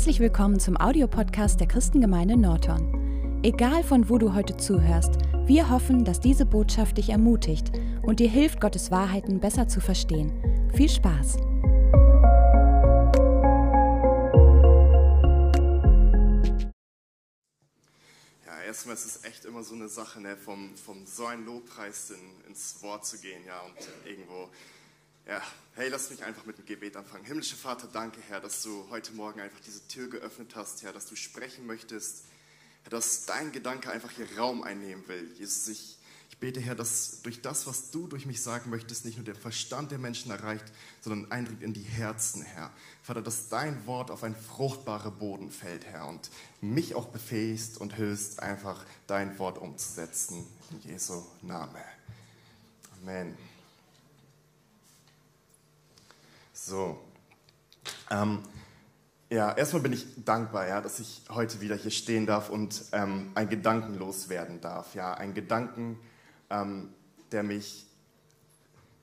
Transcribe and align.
Herzlich 0.00 0.20
willkommen 0.20 0.58
zum 0.58 0.78
Audiopodcast 0.78 1.60
der 1.60 1.68
Christengemeinde 1.68 2.34
Norton. 2.34 3.42
Egal 3.42 3.84
von 3.84 4.08
wo 4.08 4.16
du 4.16 4.32
heute 4.32 4.56
zuhörst, 4.56 5.12
wir 5.44 5.68
hoffen, 5.68 6.06
dass 6.06 6.20
diese 6.20 6.46
Botschaft 6.46 6.96
dich 6.96 7.10
ermutigt 7.10 7.70
und 8.00 8.18
dir 8.18 8.30
hilft, 8.30 8.62
Gottes 8.62 8.90
Wahrheiten 8.90 9.40
besser 9.40 9.68
zu 9.68 9.78
verstehen. 9.82 10.32
Viel 10.74 10.88
Spaß! 10.88 11.36
Ja, 18.46 18.62
erstmal 18.66 18.94
ist 18.94 19.04
es 19.04 19.24
echt 19.24 19.44
immer 19.44 19.62
so 19.62 19.74
eine 19.74 19.90
Sache, 19.90 20.22
ne, 20.22 20.34
vom, 20.34 20.74
vom 20.78 21.04
so 21.04 21.26
ein 21.26 21.44
Lobpreis 21.44 22.08
in, 22.12 22.48
ins 22.48 22.82
Wort 22.82 23.04
zu 23.04 23.18
gehen, 23.18 23.44
ja, 23.46 23.60
und 23.60 24.10
irgendwo 24.10 24.48
ja, 25.26 25.42
hey, 25.74 25.88
lass 25.88 26.10
mich 26.10 26.24
einfach 26.24 26.44
mit 26.46 26.58
dem 26.58 26.66
Gebet 26.66 26.96
anfangen. 26.96 27.24
Himmlischer 27.24 27.56
Vater, 27.56 27.88
danke, 27.92 28.20
Herr, 28.28 28.40
dass 28.40 28.62
du 28.62 28.86
heute 28.90 29.12
Morgen 29.12 29.40
einfach 29.40 29.60
diese 29.60 29.86
Tür 29.88 30.08
geöffnet 30.08 30.54
hast, 30.56 30.82
Herr, 30.82 30.92
dass 30.92 31.06
du 31.06 31.16
sprechen 31.16 31.66
möchtest, 31.66 32.24
Herr, 32.82 32.90
dass 32.90 33.26
dein 33.26 33.52
Gedanke 33.52 33.90
einfach 33.90 34.10
hier 34.10 34.26
Raum 34.38 34.62
einnehmen 34.62 35.06
will. 35.08 35.30
Jesus, 35.36 35.68
ich, 35.68 35.98
ich 36.30 36.38
bete, 36.38 36.60
Herr, 36.60 36.74
dass 36.74 37.22
durch 37.22 37.42
das, 37.42 37.66
was 37.66 37.90
du 37.90 38.06
durch 38.06 38.26
mich 38.26 38.42
sagen 38.42 38.70
möchtest, 38.70 39.04
nicht 39.04 39.16
nur 39.16 39.24
der 39.24 39.34
Verstand 39.34 39.90
der 39.90 39.98
Menschen 39.98 40.30
erreicht, 40.30 40.64
sondern 41.00 41.30
eindringt 41.30 41.62
in 41.62 41.74
die 41.74 41.82
Herzen, 41.82 42.42
Herr. 42.42 42.72
Vater, 43.02 43.22
dass 43.22 43.48
dein 43.48 43.86
Wort 43.86 44.10
auf 44.10 44.24
einen 44.24 44.36
fruchtbaren 44.36 45.16
Boden 45.18 45.50
fällt, 45.50 45.84
Herr, 45.84 46.08
und 46.08 46.30
mich 46.60 46.94
auch 46.94 47.06
befähigst 47.06 47.78
und 47.78 47.94
hilfst, 47.94 48.40
einfach 48.40 48.84
dein 49.06 49.38
Wort 49.38 49.58
umzusetzen. 49.58 50.46
In 50.70 50.90
Jesu 50.90 51.22
Name. 51.42 51.82
Amen. 53.02 53.49
So. 56.62 56.98
Ähm, 58.10 58.42
ja, 59.30 59.52
erstmal 59.56 59.80
bin 59.80 59.94
ich 59.94 60.06
dankbar, 60.24 60.68
ja, 60.68 60.82
dass 60.82 61.00
ich 61.00 61.22
heute 61.30 61.62
wieder 61.62 61.74
hier 61.74 61.90
stehen 61.90 62.26
darf 62.26 62.50
und 62.50 62.84
ähm, 62.92 63.30
einen 63.34 63.48
Gedanken 63.48 63.98
loswerden 63.98 64.60
darf. 64.60 64.94
Ja, 64.94 65.14
ein 65.14 65.32
Gedanken, 65.32 65.98
ähm, 66.50 66.92
der 67.32 67.44
mich 67.44 67.86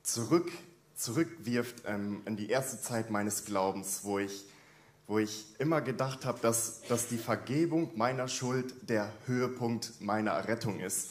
zurück, 0.04 0.52
zurückwirft 0.94 1.82
ähm, 1.88 2.22
in 2.26 2.38
die 2.38 2.48
erste 2.50 2.80
Zeit 2.80 3.10
meines 3.10 3.46
Glaubens, 3.46 4.04
wo 4.04 4.20
ich, 4.20 4.46
wo 5.08 5.18
ich 5.18 5.48
immer 5.58 5.82
gedacht 5.82 6.26
habe, 6.26 6.40
dass, 6.42 6.84
dass 6.84 7.08
die 7.08 7.18
Vergebung 7.18 7.98
meiner 7.98 8.28
Schuld 8.28 8.88
der 8.88 9.12
Höhepunkt 9.26 10.00
meiner 10.00 10.32
Errettung 10.32 10.80
ist. 10.80 11.10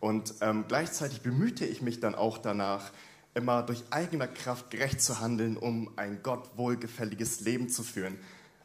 Und 0.00 0.34
ähm, 0.42 0.66
gleichzeitig 0.68 1.22
bemühte 1.22 1.64
ich 1.64 1.80
mich 1.80 2.00
dann 2.00 2.14
auch 2.14 2.36
danach, 2.36 2.90
immer 3.36 3.62
durch 3.62 3.84
eigene 3.90 4.26
Kraft 4.26 4.70
gerecht 4.70 5.00
zu 5.00 5.20
handeln, 5.20 5.56
um 5.56 5.90
ein 5.96 6.22
Gott 6.22 6.56
wohlgefälliges 6.56 7.40
Leben 7.40 7.68
zu 7.68 7.82
führen. 7.82 8.18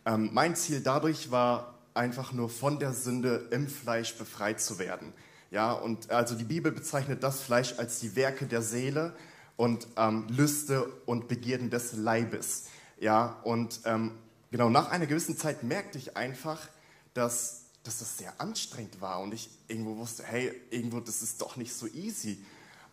Ähm, 0.06 0.30
mein 0.32 0.56
Ziel 0.56 0.80
dadurch 0.80 1.30
war 1.30 1.76
einfach 1.94 2.32
nur 2.32 2.50
von 2.50 2.80
der 2.80 2.94
Sünde 2.94 3.50
im 3.52 3.68
Fleisch 3.68 4.16
befreit 4.16 4.62
zu 4.62 4.80
werden. 4.80 5.14
Ja, 5.52 5.74
und 5.74 6.10
also 6.10 6.36
die 6.36 6.46
Bibel 6.46 6.72
bezeichnet 6.72 7.22
das 7.22 7.42
Fleisch 7.42 7.76
als 7.78 8.00
die 8.00 8.16
Werke 8.16 8.46
der 8.46 8.62
Seele 8.62 9.14
und 9.58 9.88
ähm, 9.98 10.26
Lüste 10.30 10.86
und 11.06 11.28
Begierden 11.28 11.70
des 11.70 11.92
Leibes. 11.92 12.68
Ja, 12.98 13.42
und 13.44 13.82
ähm, 13.84 14.12
genau 14.52 14.70
nach 14.70 14.90
einer 14.90 15.06
gewissen 15.06 15.36
Zeit 15.36 15.64
merkte 15.64 15.98
ich 15.98 16.16
einfach, 16.16 16.70
dass, 17.14 17.66
dass 17.84 18.00
das 18.00 18.18
sehr 18.18 18.40
anstrengend 18.40 19.02
war 19.02 19.20
und 19.20 19.34
ich 19.34 19.50
irgendwo 19.68 19.98
wusste, 19.98 20.24
hey, 20.24 20.54
irgendwo, 20.70 21.02
das 21.02 21.22
ist 21.22 21.42
doch 21.42 21.58
nicht 21.58 21.74
so 21.74 21.88
easy 21.88 22.42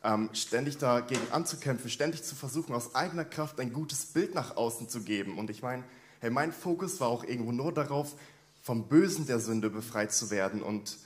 ähm, 0.08 0.30
ständig 0.32 0.78
dagegen 0.78 1.20
anzukämpfen, 1.32 1.90
ständig 1.90 2.22
zu 2.24 2.34
versuchen, 2.34 2.74
aus 2.74 2.94
eigener 2.94 3.26
Kraft 3.26 3.60
ein 3.60 3.72
gutes 3.72 4.06
Bild 4.06 4.34
nach 4.34 4.56
außen 4.56 4.88
zu 4.88 5.02
geben. 5.02 5.36
Und 5.36 5.50
ich 5.50 5.62
meine, 5.62 5.84
hey, 6.20 6.30
mein 6.30 6.52
Fokus 6.52 6.98
war 7.00 7.08
auch 7.08 7.24
irgendwo 7.24 7.52
nur 7.52 7.74
darauf, 7.74 8.14
vom 8.62 8.88
Bösen 8.88 9.26
der 9.26 9.38
Sünde 9.38 9.68
befreit 9.68 10.12
zu 10.12 10.30
werden. 10.30 10.62
Und 10.62 10.96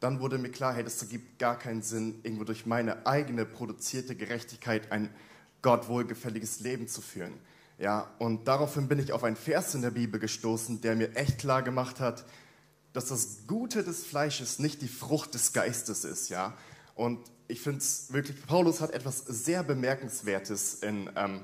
dann 0.00 0.18
wurde 0.20 0.38
mir 0.38 0.50
klar, 0.50 0.74
hey, 0.74 0.82
das 0.82 1.00
ergibt 1.00 1.38
gar 1.38 1.56
keinen 1.56 1.82
Sinn, 1.82 2.18
irgendwo 2.24 2.44
durch 2.44 2.66
meine 2.66 3.06
eigene 3.06 3.44
produzierte 3.44 4.16
Gerechtigkeit 4.16 4.90
ein 4.90 5.08
Gott 5.62 5.88
wohlgefälliges 5.88 6.58
Leben 6.60 6.88
zu 6.88 7.00
führen. 7.00 7.34
Ja, 7.78 8.10
und 8.18 8.48
daraufhin 8.48 8.88
bin 8.88 8.98
ich 8.98 9.12
auf 9.12 9.22
einen 9.22 9.36
Vers 9.36 9.76
in 9.76 9.82
der 9.82 9.92
Bibel 9.92 10.18
gestoßen, 10.18 10.80
der 10.80 10.96
mir 10.96 11.14
echt 11.14 11.38
klar 11.38 11.62
gemacht 11.62 12.00
hat, 12.00 12.24
dass 12.92 13.06
das 13.06 13.46
Gute 13.46 13.84
des 13.84 14.04
Fleisches 14.04 14.58
nicht 14.58 14.82
die 14.82 14.88
Frucht 14.88 15.34
des 15.34 15.52
Geistes 15.52 16.04
ist, 16.04 16.28
ja. 16.28 16.54
Und 16.98 17.20
ich 17.46 17.60
finde 17.60 17.78
es 17.78 18.12
wirklich, 18.12 18.44
Paulus 18.44 18.80
hat 18.80 18.90
etwas 18.90 19.20
sehr 19.20 19.62
Bemerkenswertes 19.62 20.82
in, 20.82 21.08
ähm, 21.14 21.42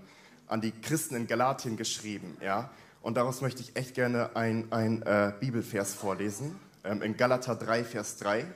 an 0.48 0.60
die 0.60 0.72
Christen 0.72 1.14
in 1.14 1.28
Galatien 1.28 1.76
geschrieben. 1.76 2.36
Ja? 2.42 2.72
Und 3.02 3.16
daraus 3.16 3.40
möchte 3.40 3.62
ich 3.62 3.76
echt 3.76 3.94
gerne 3.94 4.34
ein, 4.34 4.72
ein 4.72 5.02
äh, 5.02 5.32
Bibelvers 5.38 5.94
vorlesen. 5.94 6.58
Ähm, 6.82 7.02
in 7.02 7.16
Galater 7.16 7.54
3, 7.54 7.84
Vers 7.84 8.16
3. 8.16 8.46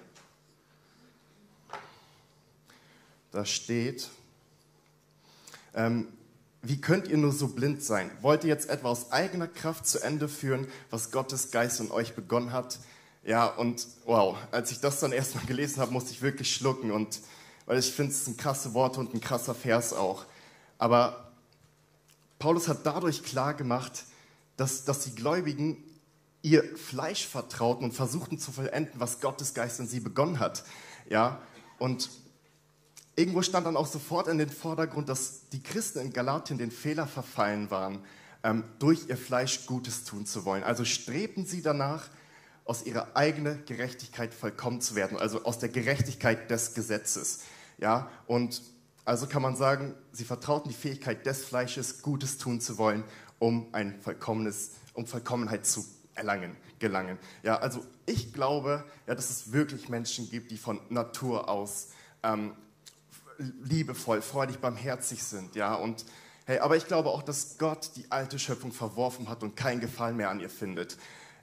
Da 3.30 3.44
steht, 3.44 4.09
ähm, 5.75 6.09
wie 6.62 6.80
könnt 6.80 7.06
ihr 7.06 7.16
nur 7.16 7.30
so 7.30 7.47
blind 7.47 7.80
sein? 7.80 8.10
Wollt 8.22 8.42
ihr 8.42 8.48
jetzt 8.48 8.69
etwa 8.69 8.88
aus 8.88 9.12
eigener 9.12 9.47
Kraft 9.47 9.86
zu 9.86 10.00
Ende 10.00 10.28
führen, 10.28 10.66
was 10.91 11.12
Gottes 11.12 11.53
Geist 11.53 11.78
in 11.78 11.92
euch 11.92 12.16
begonnen 12.16 12.53
hat? 12.53 12.80
Ja, 13.28 13.44
und 13.44 13.87
wow, 14.06 14.39
als 14.53 14.71
ich 14.71 14.81
das 14.81 15.00
dann 15.00 15.12
erstmal 15.12 15.44
gelesen 15.44 15.83
habe, 15.83 15.93
musste 15.93 16.12
ich 16.12 16.22
wirklich 16.22 16.50
schlucken 16.50 16.91
und 16.91 17.21
weil 17.66 17.78
ich 17.78 17.93
finde, 17.93 18.12
es 18.12 18.25
sind 18.25 18.39
krasse 18.39 18.72
Worte 18.72 19.00
und 19.00 19.12
ein 19.12 19.21
krasser 19.21 19.55
Vers 19.55 19.93
auch. 19.93 20.25
Aber 20.78 21.31
Paulus 22.39 22.69
hat 22.69 22.87
dadurch 22.87 23.22
klar 23.22 23.53
gemacht, 23.53 24.05
dass, 24.56 24.87
dass 24.87 25.00
die 25.00 25.15
Gläubigen 25.15 25.77
ihr 26.41 26.75
Fleisch 26.78 27.27
vertrauten 27.27 27.84
und 27.84 27.93
versuchten 27.93 28.39
zu 28.39 28.50
vollenden, 28.50 28.99
was 28.99 29.21
Gottes 29.21 29.53
Geist 29.53 29.78
in 29.78 29.89
sie 29.89 30.00
begonnen 30.00 30.39
hat. 30.39 30.65
Ja, 31.10 31.43
und 31.78 32.09
irgendwo 33.15 33.43
stand 33.43 33.66
dann 33.66 33.77
auch 33.77 33.89
sofort 33.89 34.28
in 34.28 34.39
den 34.39 34.49
Vordergrund, 34.49 35.10
dass 35.10 35.50
die 35.50 35.62
Christen 35.62 35.99
in 35.99 36.15
Galatien 36.15 36.56
den 36.56 36.71
Fehler 36.71 37.06
verfallen 37.06 37.71
waren, 37.71 37.99
ähm, 38.43 38.65
durch 38.78 39.10
ihr 39.10 39.19
Fleisch 39.19 39.66
Gutes 39.66 40.05
tun 40.05 40.25
zu 40.25 40.47
wollen. 40.47 40.62
Also 40.62 40.87
strebten 40.87 41.45
sie 41.45 41.60
danach, 41.60 42.09
aus 42.68 42.84
ihrer 42.84 43.16
eigenen 43.16 43.64
Gerechtigkeit 43.64 44.34
vollkommen 44.34 44.82
zu 44.82 44.94
werden, 44.94 45.16
also 45.16 45.44
aus 45.44 45.58
der 45.58 45.70
Gerechtigkeit 45.70 46.50
des 46.50 46.74
Gesetzes. 46.74 47.40
Ja, 47.78 48.10
und 48.26 48.62
also 49.06 49.26
kann 49.26 49.40
man 49.40 49.56
sagen, 49.56 49.94
sie 50.12 50.24
vertrauten 50.24 50.68
die 50.68 50.76
Fähigkeit 50.76 51.24
des 51.24 51.44
Fleisches, 51.44 52.02
Gutes 52.02 52.36
tun 52.36 52.60
zu 52.60 52.76
wollen, 52.76 53.04
um 53.38 53.68
ein 53.72 53.98
vollkommenes, 54.02 54.72
um 54.92 55.06
Vollkommenheit 55.06 55.64
zu 55.64 55.82
erlangen, 56.14 56.58
gelangen. 56.78 57.16
Ja, 57.42 57.56
also 57.56 57.86
ich 58.04 58.34
glaube, 58.34 58.84
ja, 59.06 59.14
dass 59.14 59.30
es 59.30 59.50
wirklich 59.50 59.88
Menschen 59.88 60.28
gibt, 60.28 60.50
die 60.50 60.58
von 60.58 60.78
Natur 60.90 61.48
aus 61.48 61.88
ähm, 62.22 62.52
liebevoll, 63.38 64.20
freudig, 64.20 64.58
barmherzig 64.58 65.22
sind. 65.22 65.56
Ja, 65.56 65.74
und 65.74 66.04
hey, 66.44 66.58
aber 66.58 66.76
ich 66.76 66.86
glaube 66.86 67.08
auch, 67.08 67.22
dass 67.22 67.56
Gott 67.56 67.92
die 67.96 68.10
alte 68.10 68.38
Schöpfung 68.38 68.72
verworfen 68.72 69.30
hat 69.30 69.42
und 69.42 69.56
keinen 69.56 69.80
Gefallen 69.80 70.18
mehr 70.18 70.28
an 70.28 70.40
ihr 70.40 70.50
findet. 70.50 70.98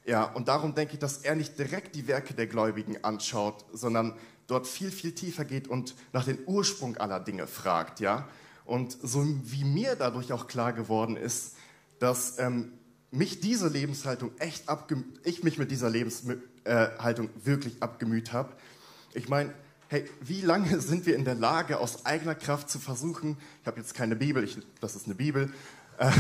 Ja, 0.06 0.24
und 0.24 0.48
darum 0.48 0.76
denke 0.76 0.94
ich, 0.94 1.00
dass 1.00 1.18
er 1.18 1.36
nicht 1.36 1.58
direkt 1.58 1.96
die 1.96 2.08
Werke 2.08 2.36
der 2.36 2.46
Gläubigen 2.46 3.04
anschaut, 3.04 3.66
sondern 3.74 4.14
dort 4.48 4.68
viel, 4.68 4.92
viel 4.92 5.14
tiefer 5.14 5.46
geht 5.46 5.68
und 5.68 5.96
nach 6.14 6.26
den 6.26 6.38
Ursprung 6.46 6.98
aller 6.98 7.20
Dinge 7.20 7.48
fragt, 7.48 8.00
ja. 8.00 8.28
Und 8.66 8.98
so 9.02 9.26
wie 9.44 9.64
mir 9.64 9.96
dadurch 9.96 10.32
auch 10.32 10.48
klar 10.48 10.74
geworden 10.74 11.18
ist, 11.18 11.56
dass 12.00 12.38
ähm, 12.40 12.74
mich 13.12 13.40
diese 13.40 13.68
Lebenshaltung 13.68 14.32
echt 14.40 14.66
ich 15.24 15.44
mich 15.44 15.58
mit 15.58 15.72
dieser 15.72 15.90
Lebenshaltung 15.90 17.30
äh, 17.30 17.46
wirklich 17.46 17.82
abgemüht 17.82 18.34
habe. 18.34 18.54
Ich 19.14 19.30
meine, 19.30 19.54
hey, 19.88 20.06
wie 20.22 20.42
lange 20.42 20.80
sind 20.82 21.06
wir 21.06 21.16
in 21.16 21.26
der 21.26 21.36
Lage, 21.36 21.80
aus 21.80 22.06
eigener 22.06 22.36
Kraft 22.36 22.70
zu 22.70 22.80
versuchen, 22.80 23.38
ich 23.62 23.68
habe 23.68 23.80
jetzt 23.80 23.94
keine 23.94 24.16
Bibel, 24.16 24.44
ich, 24.44 24.58
das 24.82 24.96
ist 24.96 25.06
eine 25.06 25.16
Bibel, 25.16 25.52
äh, 25.98 26.12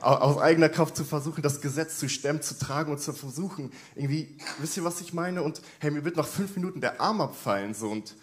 aus 0.00 0.38
eigener 0.38 0.68
Kraft 0.68 0.96
zu 0.96 1.04
versuchen, 1.04 1.42
das 1.42 1.60
Gesetz 1.60 1.98
zu 1.98 2.08
stemmen, 2.08 2.42
zu 2.42 2.58
tragen 2.58 2.92
und 2.92 3.00
zu 3.00 3.12
versuchen, 3.12 3.72
irgendwie, 3.94 4.36
wisst 4.58 4.76
ihr, 4.76 4.84
was 4.84 5.00
ich 5.00 5.12
meine? 5.12 5.42
Und 5.42 5.60
hey, 5.80 5.90
mir 5.90 6.04
wird 6.04 6.16
nach 6.16 6.26
fünf 6.26 6.54
Minuten 6.56 6.80
der 6.80 7.00
Arm 7.00 7.20
abfallen, 7.20 7.74
so 7.74 7.90
und 7.90 8.14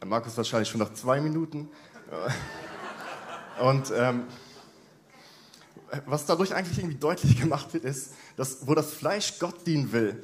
ja, 0.00 0.06
Markus 0.06 0.36
wahrscheinlich 0.36 0.68
schon 0.68 0.80
nach 0.80 0.92
zwei 0.92 1.20
Minuten. 1.20 1.68
Und 3.60 3.92
ähm, 3.94 4.24
was 6.06 6.26
dadurch 6.26 6.54
eigentlich 6.54 6.78
irgendwie 6.78 6.98
deutlich 6.98 7.38
gemacht 7.40 7.72
wird, 7.72 7.84
ist, 7.84 8.12
dass 8.36 8.66
wo 8.66 8.74
das 8.74 8.92
Fleisch 8.92 9.38
Gott 9.38 9.66
dienen 9.66 9.92
will, 9.92 10.22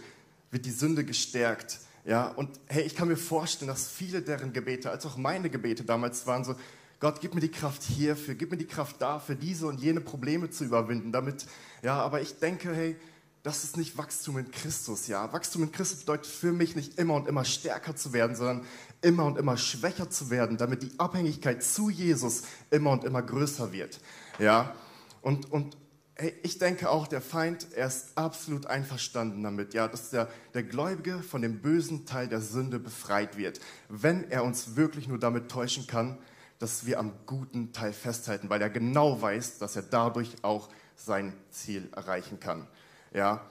wird 0.51 0.65
die 0.65 0.71
Sünde 0.71 1.05
gestärkt. 1.05 1.81
Ja, 2.05 2.29
und 2.29 2.51
hey, 2.67 2.85
ich 2.85 2.95
kann 2.95 3.09
mir 3.09 3.17
vorstellen, 3.17 3.69
dass 3.69 3.89
viele 3.89 4.23
deren 4.23 4.53
Gebete, 4.53 4.91
als 4.91 5.05
auch 5.07 5.17
meine 5.17 5.51
Gebete 5.51 5.83
damals 5.83 6.27
waren, 6.27 6.45
so, 6.45 6.55
Gott, 6.99 7.21
gib 7.21 7.35
mir 7.35 7.41
die 7.41 7.51
Kraft 7.51 7.83
hierfür, 7.83 8.35
gib 8.35 8.51
mir 8.51 8.57
die 8.57 8.67
Kraft 8.67 9.01
dafür, 9.03 9.35
diese 9.35 9.67
und 9.67 9.81
jene 9.81 10.01
Probleme 10.01 10.51
zu 10.51 10.65
überwinden, 10.65 11.13
damit, 11.13 11.47
ja, 11.83 12.01
aber 12.01 12.23
ich 12.23 12.39
denke, 12.39 12.75
hey, 12.75 12.97
das 13.43 13.65
ist 13.65 13.77
nicht 13.77 13.97
Wachstum 13.97 14.39
in 14.39 14.51
Christus, 14.51 15.07
ja. 15.07 15.33
Wachstum 15.33 15.63
in 15.63 15.73
Christus 15.73 16.01
bedeutet 16.01 16.27
für 16.27 16.53
mich 16.53 16.75
nicht 16.75 16.99
immer 16.99 17.15
und 17.15 17.29
immer 17.29 17.45
stärker 17.45 17.95
zu 17.95 18.13
werden, 18.13 18.35
sondern 18.35 18.65
immer 19.03 19.25
und 19.25 19.39
immer 19.39 19.57
schwächer 19.57 20.11
zu 20.11 20.31
werden, 20.31 20.57
damit 20.57 20.83
die 20.83 20.99
Abhängigkeit 20.99 21.63
zu 21.63 21.91
Jesus 21.91 22.43
immer 22.71 22.91
und 22.91 23.05
immer 23.05 23.23
größer 23.23 23.73
wird, 23.73 24.01
ja. 24.39 24.75
Und, 25.23 25.53
und 25.53 25.77
Hey, 26.19 26.33
ich 26.43 26.59
denke 26.59 26.89
auch, 26.89 27.07
der 27.07 27.21
Feind, 27.21 27.67
er 27.75 27.89
ist 27.89 28.17
absolut 28.17 28.65
einverstanden 28.65 29.43
damit, 29.43 29.75
ja, 29.75 29.87
dass 29.87 30.09
der, 30.09 30.31
der 30.55 30.63
Gläubige 30.63 31.23
von 31.23 31.43
dem 31.43 31.61
bösen 31.61 32.07
Teil 32.07 32.27
der 32.27 32.41
Sünde 32.41 32.79
befreit 32.79 33.37
wird, 33.37 33.61
wenn 33.91 34.31
er 34.31 34.43
uns 34.43 34.77
wirklich 34.77 35.09
nur 35.09 35.19
damit 35.19 35.51
täuschen 35.51 35.87
kann, 35.87 36.17
dass 36.59 36.87
wir 36.87 36.99
am 36.99 37.13
guten 37.27 37.73
Teil 37.73 37.93
festhalten, 37.93 38.49
weil 38.49 38.63
er 38.63 38.71
genau 38.71 39.21
weiß, 39.21 39.59
dass 39.59 39.77
er 39.77 39.83
dadurch 39.83 40.33
auch 40.43 40.69
sein 40.97 41.33
Ziel 41.51 41.89
erreichen 41.95 42.41
kann. 42.41 42.67
Ja? 43.13 43.45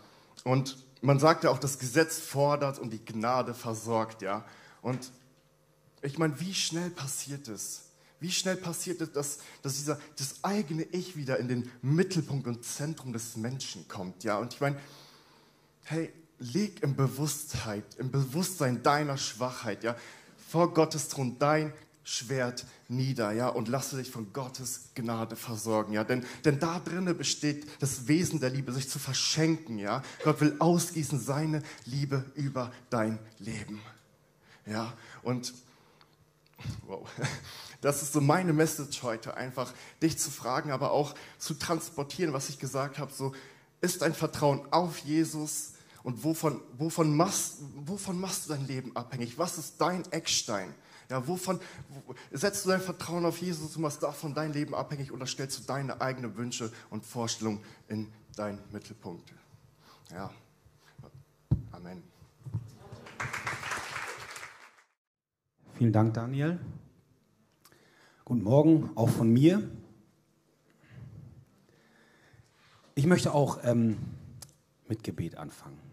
Und 0.43 0.77
man 1.01 1.19
sagt 1.19 1.43
ja 1.43 1.51
auch, 1.51 1.59
das 1.59 1.77
Gesetz 1.77 2.19
fordert 2.19 2.79
und 2.79 2.91
die 2.91 3.03
Gnade 3.03 3.53
versorgt. 3.53 4.21
Ja? 4.21 4.43
Und 4.81 5.11
ich 6.01 6.17
meine, 6.17 6.39
wie 6.39 6.53
schnell 6.53 6.89
passiert 6.89 7.47
es? 7.47 7.81
Wie 8.19 8.31
schnell 8.31 8.55
passiert 8.55 9.01
es, 9.01 9.11
dass, 9.11 9.39
dass 9.61 9.75
dieser, 9.75 9.99
das 10.17 10.43
eigene 10.43 10.83
Ich 10.83 11.15
wieder 11.15 11.37
in 11.37 11.47
den 11.47 11.71
Mittelpunkt 11.81 12.47
und 12.47 12.63
Zentrum 12.65 13.13
des 13.13 13.35
Menschen 13.35 13.87
kommt? 13.87 14.23
Ja? 14.23 14.37
Und 14.37 14.53
ich 14.53 14.61
meine, 14.61 14.77
hey, 15.83 16.11
leg 16.39 16.81
im 16.81 16.95
Bewusstheit, 16.95 17.83
im 17.97 18.11
Bewusstsein 18.11 18.83
deiner 18.83 19.17
Schwachheit, 19.17 19.83
ja, 19.83 19.95
vor 20.47 20.73
Gottes 20.73 21.07
Thron 21.09 21.37
dein 21.39 21.73
Schwert 22.07 22.67
nieder, 22.87 23.31
ja, 23.31 23.49
und 23.49 23.67
lasse 23.67 23.97
dich 23.97 24.11
von 24.11 24.31
Gottes 24.31 24.89
Gnade 24.93 25.35
versorgen, 25.35 25.91
ja, 25.91 26.03
denn, 26.03 26.23
denn 26.45 26.59
da 26.59 26.79
drinnen 26.79 27.17
besteht 27.17 27.65
das 27.81 28.07
Wesen 28.07 28.39
der 28.39 28.51
Liebe, 28.51 28.71
sich 28.71 28.87
zu 28.87 28.99
verschenken, 28.99 29.79
ja. 29.79 30.03
Gott 30.23 30.39
will 30.39 30.55
ausgießen 30.59 31.19
seine 31.19 31.63
Liebe 31.83 32.23
über 32.35 32.71
dein 32.91 33.17
Leben, 33.39 33.81
ja, 34.67 34.93
und 35.23 35.55
wow, 36.85 37.09
das 37.81 38.03
ist 38.03 38.13
so 38.13 38.21
meine 38.21 38.53
Message 38.53 39.01
heute, 39.01 39.35
einfach 39.35 39.73
dich 39.99 40.19
zu 40.19 40.29
fragen, 40.29 40.71
aber 40.71 40.91
auch 40.91 41.15
zu 41.39 41.55
transportieren, 41.55 42.33
was 42.33 42.49
ich 42.49 42.59
gesagt 42.59 42.99
habe, 42.99 43.11
so, 43.11 43.33
ist 43.81 44.03
dein 44.03 44.13
Vertrauen 44.13 44.61
auf 44.71 44.99
Jesus 44.99 45.73
und 46.03 46.23
wovon, 46.23 46.61
wovon, 46.77 47.17
machst, 47.17 47.55
wovon 47.77 48.19
machst 48.19 48.45
du 48.45 48.53
dein 48.53 48.67
Leben 48.67 48.95
abhängig? 48.95 49.39
Was 49.39 49.57
ist 49.57 49.81
dein 49.81 50.03
Eckstein? 50.11 50.71
Ja, 51.09 51.27
wovon 51.27 51.59
wo, 51.89 52.15
setzt 52.31 52.65
du 52.65 52.69
dein 52.69 52.81
Vertrauen 52.81 53.25
auf 53.25 53.37
Jesus 53.37 53.75
und 53.75 53.81
machst 53.81 54.01
davon 54.01 54.33
dein 54.33 54.53
Leben 54.53 54.73
abhängig 54.73 55.11
oder 55.11 55.25
stellst 55.25 55.59
du 55.59 55.63
deine 55.63 56.01
eigenen 56.01 56.35
Wünsche 56.35 56.71
und 56.89 57.05
Vorstellungen 57.05 57.63
in 57.87 58.11
deinen 58.35 58.59
Mittelpunkt? 58.71 59.33
Ja, 60.11 60.31
Amen. 61.75 62.03
Vielen 65.73 65.91
Dank, 65.91 66.13
Daniel. 66.13 66.57
Guten 68.23 68.43
Morgen, 68.43 68.89
auch 68.95 69.09
von 69.09 69.31
mir. 69.31 69.61
Ich 72.95 73.05
möchte 73.05 73.33
auch 73.33 73.59
ähm, 73.63 73.97
mit 74.87 75.03
Gebet 75.03 75.35
anfangen. 75.35 75.84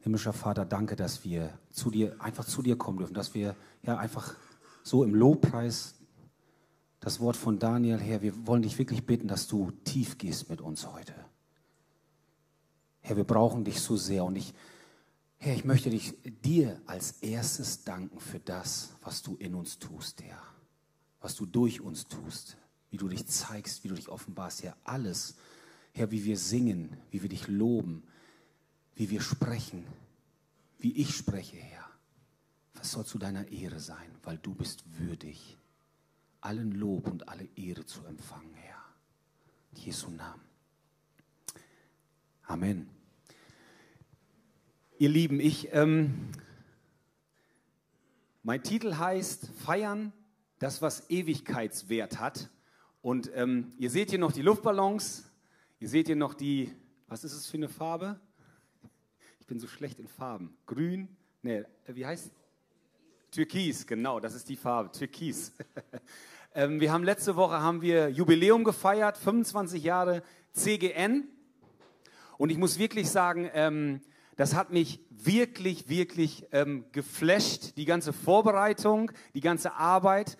Himmlischer 0.00 0.32
Vater, 0.32 0.64
danke, 0.64 0.96
dass 0.96 1.24
wir 1.24 1.58
zu 1.70 1.90
dir, 1.90 2.20
einfach 2.20 2.44
zu 2.44 2.62
dir 2.62 2.76
kommen 2.76 2.98
dürfen, 2.98 3.14
dass 3.14 3.34
wir 3.34 3.56
ja 3.82 3.98
einfach 3.98 4.34
so 4.82 5.04
im 5.04 5.14
Lobpreis 5.14 5.94
das 7.00 7.20
Wort 7.20 7.36
von 7.36 7.58
Daniel 7.58 7.98
her, 7.98 8.22
wir 8.22 8.46
wollen 8.46 8.62
dich 8.62 8.78
wirklich 8.78 9.06
bitten, 9.06 9.28
dass 9.28 9.46
du 9.46 9.70
tief 9.84 10.18
gehst 10.18 10.50
mit 10.50 10.60
uns 10.60 10.86
heute. 10.86 11.14
Herr, 13.00 13.16
wir 13.16 13.24
brauchen 13.24 13.64
dich 13.64 13.80
so 13.80 13.96
sehr 13.96 14.24
und 14.24 14.36
ich, 14.36 14.52
Herr, 15.38 15.54
ich 15.54 15.64
möchte 15.64 15.90
dich 15.90 16.14
dir 16.44 16.80
als 16.86 17.12
erstes 17.22 17.84
danken 17.84 18.18
für 18.18 18.40
das, 18.40 18.96
was 19.02 19.22
du 19.22 19.36
in 19.36 19.54
uns 19.54 19.78
tust, 19.78 20.22
Herr, 20.22 20.42
was 21.20 21.36
du 21.36 21.46
durch 21.46 21.80
uns 21.80 22.08
tust, 22.08 22.56
wie 22.90 22.96
du 22.96 23.08
dich 23.08 23.26
zeigst, 23.26 23.84
wie 23.84 23.88
du 23.88 23.94
dich 23.94 24.08
offenbarst, 24.08 24.62
Herr, 24.64 24.76
alles, 24.84 25.36
Herr, 25.92 26.10
wie 26.10 26.24
wir 26.24 26.36
singen, 26.36 26.96
wie 27.10 27.22
wir 27.22 27.28
dich 27.28 27.46
loben, 27.48 28.02
wie 28.98 29.10
wir 29.10 29.20
sprechen, 29.20 29.86
wie 30.78 30.90
ich 31.00 31.14
spreche, 31.14 31.56
Herr. 31.56 31.88
Was 32.74 32.90
soll 32.90 33.06
zu 33.06 33.16
deiner 33.18 33.46
Ehre 33.46 33.78
sein, 33.78 34.10
weil 34.24 34.38
du 34.38 34.52
bist 34.54 34.82
würdig, 34.98 35.56
allen 36.40 36.72
Lob 36.72 37.06
und 37.06 37.28
alle 37.28 37.48
Ehre 37.54 37.86
zu 37.86 38.04
empfangen, 38.06 38.52
Herr. 38.54 38.82
In 39.70 39.78
Jesu 39.78 40.10
Namen. 40.10 40.42
Amen. 42.42 42.90
Ihr 44.98 45.10
Lieben, 45.10 45.38
ich, 45.38 45.72
ähm, 45.72 46.32
mein 48.42 48.64
Titel 48.64 48.96
heißt 48.96 49.48
Feiern, 49.64 50.12
das 50.58 50.82
was 50.82 51.08
Ewigkeitswert 51.08 52.18
hat. 52.18 52.50
Und 53.00 53.30
ähm, 53.34 53.74
ihr 53.78 53.90
seht 53.90 54.10
hier 54.10 54.18
noch 54.18 54.32
die 54.32 54.42
Luftballons, 54.42 55.30
ihr 55.78 55.88
seht 55.88 56.08
hier 56.08 56.16
noch 56.16 56.34
die, 56.34 56.74
was 57.06 57.22
ist 57.22 57.34
es 57.34 57.46
für 57.46 57.58
eine 57.58 57.68
Farbe? 57.68 58.18
Bin 59.48 59.58
so 59.58 59.66
schlecht 59.66 59.98
in 59.98 60.06
Farben. 60.06 60.54
Grün, 60.66 61.08
ne, 61.40 61.64
wie 61.86 62.04
heißt 62.04 62.30
Türkis, 63.30 63.86
genau, 63.86 64.20
das 64.20 64.34
ist 64.34 64.46
die 64.50 64.56
Farbe, 64.56 64.92
Türkis. 64.92 65.54
ähm, 66.54 66.80
wir 66.80 66.92
haben 66.92 67.02
letzte 67.02 67.34
Woche 67.34 67.62
haben 67.62 67.80
wir 67.80 68.10
Jubiläum 68.10 68.62
gefeiert, 68.62 69.16
25 69.16 69.82
Jahre 69.82 70.22
CGN. 70.52 71.24
Und 72.36 72.50
ich 72.50 72.58
muss 72.58 72.78
wirklich 72.78 73.08
sagen, 73.08 73.48
ähm, 73.54 74.02
das 74.36 74.54
hat 74.54 74.70
mich 74.70 75.00
wirklich, 75.08 75.88
wirklich 75.88 76.46
ähm, 76.52 76.84
geflasht. 76.92 77.78
Die 77.78 77.86
ganze 77.86 78.12
Vorbereitung, 78.12 79.10
die 79.32 79.40
ganze 79.40 79.72
Arbeit 79.72 80.36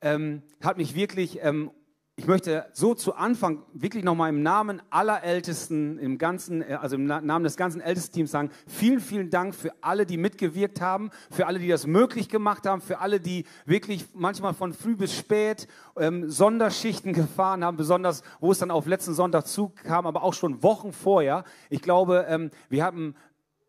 ähm, 0.00 0.42
hat 0.60 0.78
mich 0.78 0.96
wirklich 0.96 1.38
ähm, 1.42 1.70
ich 2.18 2.26
möchte 2.26 2.66
so 2.72 2.94
zu 2.94 3.14
Anfang 3.14 3.62
wirklich 3.72 4.02
nochmal 4.02 4.30
im 4.30 4.42
Namen 4.42 4.82
aller 4.90 5.22
Ältesten, 5.22 6.00
im 6.00 6.18
ganzen, 6.18 6.62
äh, 6.62 6.74
also 6.74 6.96
im 6.96 7.06
Namen 7.06 7.44
des 7.44 7.56
ganzen 7.56 7.80
Ältesteams 7.80 8.32
sagen, 8.32 8.50
vielen, 8.66 8.98
vielen 8.98 9.30
Dank 9.30 9.54
für 9.54 9.72
alle, 9.82 10.04
die 10.04 10.16
mitgewirkt 10.16 10.80
haben, 10.80 11.10
für 11.30 11.46
alle, 11.46 11.60
die 11.60 11.68
das 11.68 11.86
möglich 11.86 12.28
gemacht 12.28 12.66
haben, 12.66 12.80
für 12.80 12.98
alle, 12.98 13.20
die 13.20 13.44
wirklich 13.66 14.04
manchmal 14.14 14.52
von 14.52 14.72
früh 14.72 14.96
bis 14.96 15.16
spät 15.16 15.68
ähm, 15.96 16.28
Sonderschichten 16.28 17.12
gefahren 17.12 17.64
haben, 17.64 17.76
besonders 17.76 18.24
wo 18.40 18.50
es 18.50 18.58
dann 18.58 18.72
auf 18.72 18.86
letzten 18.86 19.14
Sonntag 19.14 19.46
zukam, 19.46 20.04
aber 20.04 20.24
auch 20.24 20.34
schon 20.34 20.60
Wochen 20.64 20.92
vorher. 20.92 21.44
Ich 21.70 21.82
glaube, 21.82 22.26
ähm, 22.28 22.50
wir 22.68 22.82
haben 22.82 23.14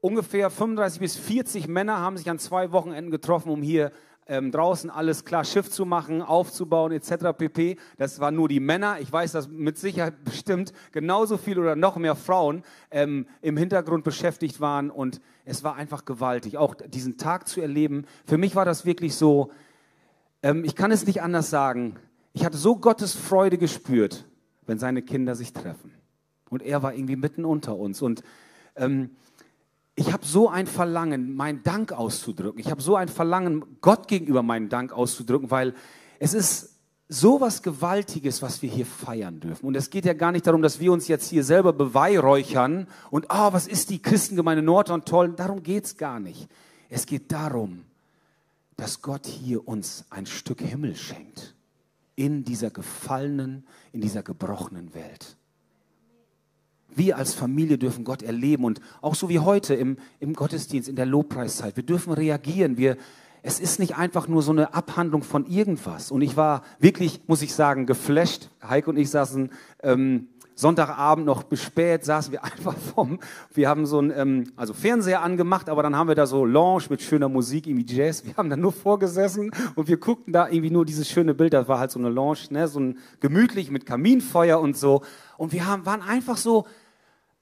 ungefähr 0.02 0.50
35 0.50 1.00
bis 1.00 1.18
40 1.18 1.68
Männer 1.68 2.00
haben 2.00 2.18
sich 2.18 2.30
an 2.32 2.40
zwei 2.40 2.72
Wochenenden 2.72 3.12
getroffen, 3.12 3.50
um 3.52 3.62
hier 3.62 3.92
ähm, 4.30 4.52
draußen 4.52 4.90
alles 4.92 5.26
klar 5.26 5.44
Schiff 5.44 5.70
zu 5.70 5.86
machen, 5.86 6.22
aufzubauen 6.22 6.92
etc. 6.92 7.36
pp. 7.36 7.78
Das 7.98 8.20
waren 8.20 8.36
nur 8.36 8.48
die 8.48 8.60
Männer. 8.60 9.00
Ich 9.02 9.12
weiß, 9.12 9.32
dass 9.32 9.50
mit 9.50 9.78
Sicherheit 9.78 10.14
bestimmt 10.24 10.72
genauso 10.92 11.38
viel 11.38 11.60
oder 11.60 11.76
noch 11.76 11.98
mehr 11.98 12.16
Frauen 12.16 12.64
ähm, 12.92 13.28
im 13.42 13.58
Hintergrund 13.58 14.04
beschäftigt 14.04 14.62
waren 14.62 14.92
und 14.92 15.20
es 15.46 15.64
war 15.64 15.76
einfach 15.76 16.06
gewaltig, 16.06 16.58
auch 16.58 16.76
diesen 16.76 17.18
Tag 17.18 17.48
zu 17.48 17.60
erleben. 17.60 18.06
Für 18.26 18.38
mich 18.38 18.56
war 18.56 18.66
das 18.66 18.86
wirklich 18.86 19.16
so, 19.16 19.52
ähm, 20.44 20.64
ich 20.64 20.76
kann 20.76 20.92
es 20.92 21.08
nicht 21.08 21.24
anders 21.24 21.50
sagen, 21.50 21.96
ich 22.34 22.46
hatte 22.46 22.58
so 22.58 22.76
Gottes 22.76 23.16
Freude 23.16 23.58
gespürt, 23.58 24.26
wenn 24.68 24.78
seine 24.78 25.02
Kinder 25.02 25.34
sich 25.34 25.54
treffen. 25.54 25.92
Und 26.52 26.62
er 26.62 26.84
war 26.84 26.94
irgendwie 26.94 27.16
mitten 27.16 27.46
unter 27.46 27.76
uns 27.76 28.02
und 28.04 28.22
ähm, 28.76 29.10
ich 30.00 30.14
habe 30.14 30.26
so 30.26 30.48
ein 30.48 30.66
Verlangen, 30.66 31.36
meinen 31.36 31.62
Dank 31.64 31.92
auszudrücken. 31.92 32.62
Ich 32.62 32.72
habe 32.72 32.82
so 32.82 32.96
ein 32.96 33.10
Verlangen, 33.10 33.66
Gott 33.82 34.08
gegenüber 34.08 34.44
meinen 34.44 34.70
Dank 34.70 34.94
auszudrücken, 34.94 35.52
weil 35.52 35.74
es 36.20 36.34
ist 36.34 36.78
so 37.10 37.42
was 37.42 37.64
Gewaltiges, 37.64 38.42
was 38.42 38.62
wir 38.62 38.70
hier 38.70 38.86
feiern 38.86 39.42
dürfen. 39.42 39.66
Und 39.66 39.76
es 39.76 39.90
geht 39.90 40.06
ja 40.06 40.14
gar 40.14 40.32
nicht 40.32 40.48
darum, 40.48 40.62
dass 40.62 40.80
wir 40.80 40.94
uns 40.94 41.10
jetzt 41.10 41.30
hier 41.30 41.44
selber 41.44 41.74
beweihräuchern 41.74 42.88
und, 43.12 43.30
ah, 43.30 43.50
oh, 43.50 43.54
was 43.54 43.68
ist 43.68 43.90
die 43.90 44.02
Christengemeinde 44.02 44.64
Nordhorn 44.64 45.04
toll. 45.04 45.34
Darum 45.36 45.64
geht 45.64 45.84
es 45.84 45.98
gar 45.98 46.22
nicht. 46.22 46.48
Es 46.88 47.06
geht 47.06 47.30
darum, 47.34 47.84
dass 48.78 49.02
Gott 49.02 49.28
hier 49.28 49.68
uns 49.68 50.06
ein 50.10 50.26
Stück 50.26 50.62
Himmel 50.62 50.96
schenkt. 50.96 51.56
In 52.16 52.46
dieser 52.46 52.70
gefallenen, 52.70 53.66
in 53.92 54.00
dieser 54.00 54.24
gebrochenen 54.24 54.94
Welt. 54.94 55.36
Wir 56.96 57.18
als 57.18 57.34
Familie 57.34 57.78
dürfen 57.78 58.04
Gott 58.04 58.24
erleben 58.24 58.64
und 58.64 58.82
auch 59.02 59.16
so 59.16 59.30
wie 59.30 59.40
heute 59.40 59.74
im, 59.76 59.98
im 60.20 60.34
Gottesdienst, 60.34 60.90
in 60.90 60.96
der 60.96 61.06
Lobpreiszeit. 61.06 61.76
Wir 61.76 61.84
dürfen 61.84 62.14
reagieren. 62.14 62.78
Wir, 62.78 62.98
es 63.42 63.60
ist 63.60 63.80
nicht 63.80 63.96
einfach 63.96 64.28
nur 64.28 64.42
so 64.42 64.52
eine 64.52 64.74
Abhandlung 64.74 65.24
von 65.24 65.46
irgendwas. 65.46 66.12
Und 66.12 66.22
ich 66.22 66.36
war 66.36 66.64
wirklich, 66.80 67.22
muss 67.28 67.42
ich 67.42 67.54
sagen, 67.54 67.86
geflasht. 67.86 68.50
Heike 68.62 68.90
und 68.90 68.98
ich 68.98 69.10
saßen 69.10 69.52
ähm, 69.84 70.28
Sonntagabend 70.60 71.26
noch 71.26 71.44
bis 71.44 71.62
spät, 71.62 72.04
saßen 72.04 72.34
wir 72.34 72.44
einfach 72.44 72.76
vom, 72.76 73.20
wir 73.54 73.70
haben 73.70 73.86
so 73.86 74.02
ein, 74.02 74.12
ähm, 74.14 74.52
also 74.58 74.74
Fernseher 74.74 75.22
angemacht, 75.22 75.70
aber 75.70 75.84
dann 75.84 75.96
haben 75.96 76.10
wir 76.10 76.16
da 76.16 76.28
so 76.28 76.44
Lounge 76.44 76.84
mit 76.90 77.02
schöner 77.02 77.30
Musik, 77.30 77.66
irgendwie 77.66 77.96
Jazz. 77.96 78.26
Wir 78.26 78.36
haben 78.36 78.50
da 78.50 78.58
nur 78.58 78.74
vorgesessen 78.74 79.52
und 79.76 79.88
wir 79.88 79.96
guckten 79.96 80.34
da 80.34 80.50
irgendwie 80.50 80.72
nur 80.72 80.84
dieses 80.86 81.08
schöne 81.08 81.34
Bild. 81.34 81.54
Das 81.54 81.70
war 81.70 81.80
halt 81.80 81.92
so 81.92 82.00
eine 82.00 82.10
Lounge, 82.10 82.40
ne, 82.50 82.68
so 82.68 82.82
ein 82.82 82.98
gemütlich 83.22 83.72
mit 83.72 83.86
Kaminfeuer 83.86 84.60
und 84.60 84.76
so. 84.76 85.02
Und 85.38 85.54
wir 85.54 85.66
haben, 85.66 85.86
waren 85.86 86.02
einfach 86.02 86.36
so, 86.36 86.66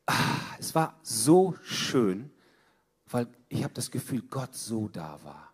ah, 0.08 0.40
es 0.60 0.74
war 0.74 0.98
so 1.04 1.56
schön, 1.64 2.32
weil 3.10 3.28
ich 3.50 3.64
habe 3.64 3.74
das 3.74 3.92
Gefühl, 3.92 4.24
Gott 4.30 4.56
so 4.56 4.88
da 4.88 5.20
war. 5.24 5.54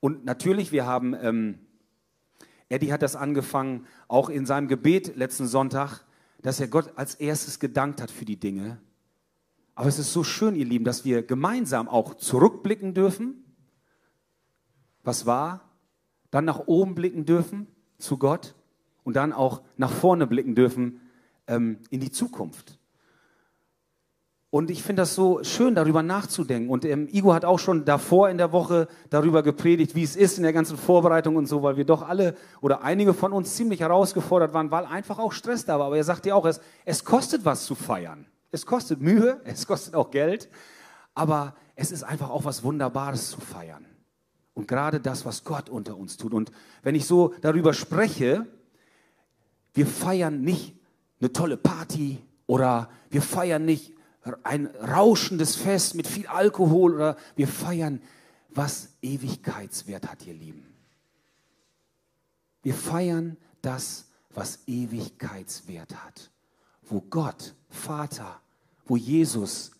Und 0.00 0.24
natürlich, 0.24 0.72
wir 0.72 0.86
haben, 0.86 1.14
ähm, 1.14 1.58
Eddie 2.68 2.92
hat 2.92 3.02
das 3.02 3.16
angefangen, 3.16 3.86
auch 4.08 4.28
in 4.28 4.46
seinem 4.46 4.68
Gebet 4.68 5.16
letzten 5.16 5.46
Sonntag, 5.46 6.04
dass 6.42 6.60
er 6.60 6.68
Gott 6.68 6.92
als 6.96 7.14
erstes 7.16 7.58
gedankt 7.58 8.00
hat 8.00 8.10
für 8.10 8.24
die 8.24 8.38
Dinge. 8.38 8.80
Aber 9.74 9.88
es 9.88 9.98
ist 9.98 10.12
so 10.12 10.24
schön, 10.24 10.56
ihr 10.56 10.64
Lieben, 10.64 10.84
dass 10.84 11.04
wir 11.04 11.22
gemeinsam 11.22 11.88
auch 11.88 12.14
zurückblicken 12.14 12.94
dürfen, 12.94 13.44
was 15.02 15.26
war, 15.26 15.68
dann 16.30 16.44
nach 16.44 16.66
oben 16.66 16.94
blicken 16.94 17.24
dürfen 17.24 17.66
zu 17.98 18.18
Gott 18.18 18.54
und 19.04 19.14
dann 19.14 19.32
auch 19.32 19.62
nach 19.76 19.92
vorne 19.92 20.26
blicken 20.26 20.54
dürfen 20.54 21.00
ähm, 21.46 21.78
in 21.90 22.00
die 22.00 22.10
Zukunft. 22.10 22.78
Und 24.50 24.70
ich 24.70 24.82
finde 24.82 25.02
das 25.02 25.14
so 25.14 25.42
schön, 25.42 25.74
darüber 25.74 26.02
nachzudenken. 26.02 26.70
Und 26.70 26.84
ähm, 26.84 27.08
Igor 27.10 27.34
hat 27.34 27.44
auch 27.44 27.58
schon 27.58 27.84
davor 27.84 28.30
in 28.30 28.38
der 28.38 28.52
Woche 28.52 28.86
darüber 29.10 29.42
gepredigt, 29.42 29.94
wie 29.94 30.04
es 30.04 30.14
ist 30.14 30.38
in 30.38 30.44
der 30.44 30.52
ganzen 30.52 30.76
Vorbereitung 30.76 31.36
und 31.36 31.46
so, 31.46 31.62
weil 31.62 31.76
wir 31.76 31.84
doch 31.84 32.08
alle 32.08 32.36
oder 32.60 32.82
einige 32.82 33.12
von 33.12 33.32
uns 33.32 33.56
ziemlich 33.56 33.80
herausgefordert 33.80 34.54
waren, 34.54 34.70
weil 34.70 34.86
einfach 34.86 35.18
auch 35.18 35.32
Stress 35.32 35.64
da 35.64 35.78
war. 35.78 35.86
Aber 35.86 35.96
er 35.96 36.04
sagt 36.04 36.26
ja 36.26 36.34
auch, 36.34 36.46
es, 36.46 36.60
es 36.84 37.04
kostet 37.04 37.44
was 37.44 37.66
zu 37.66 37.74
feiern. 37.74 38.26
Es 38.52 38.64
kostet 38.64 39.00
Mühe, 39.00 39.40
es 39.44 39.66
kostet 39.66 39.94
auch 39.94 40.10
Geld, 40.10 40.48
aber 41.14 41.54
es 41.74 41.90
ist 41.90 42.04
einfach 42.04 42.30
auch 42.30 42.44
was 42.44 42.62
Wunderbares 42.62 43.30
zu 43.30 43.40
feiern. 43.40 43.84
Und 44.54 44.68
gerade 44.68 45.00
das, 45.00 45.26
was 45.26 45.44
Gott 45.44 45.68
unter 45.68 45.96
uns 45.96 46.16
tut. 46.16 46.32
Und 46.32 46.50
wenn 46.82 46.94
ich 46.94 47.04
so 47.06 47.34
darüber 47.42 47.74
spreche, 47.74 48.46
wir 49.74 49.86
feiern 49.86 50.40
nicht 50.40 50.78
eine 51.20 51.32
tolle 51.32 51.58
Party 51.58 52.18
oder 52.46 52.88
wir 53.10 53.20
feiern 53.20 53.66
nicht 53.66 53.95
ein 54.42 54.66
rauschendes 54.66 55.56
Fest 55.56 55.94
mit 55.94 56.06
viel 56.06 56.26
Alkohol 56.26 56.94
oder 56.94 57.16
wir 57.36 57.48
feiern, 57.48 58.00
was 58.50 58.96
Ewigkeitswert 59.02 60.10
hat, 60.10 60.26
ihr 60.26 60.34
Lieben. 60.34 60.64
Wir 62.62 62.74
feiern 62.74 63.36
das, 63.62 64.08
was 64.30 64.60
Ewigkeitswert 64.66 65.94
hat. 66.04 66.30
Wo 66.82 67.00
Gott, 67.00 67.54
Vater, 67.68 68.40
wo 68.86 68.96
Jesus 68.96 69.72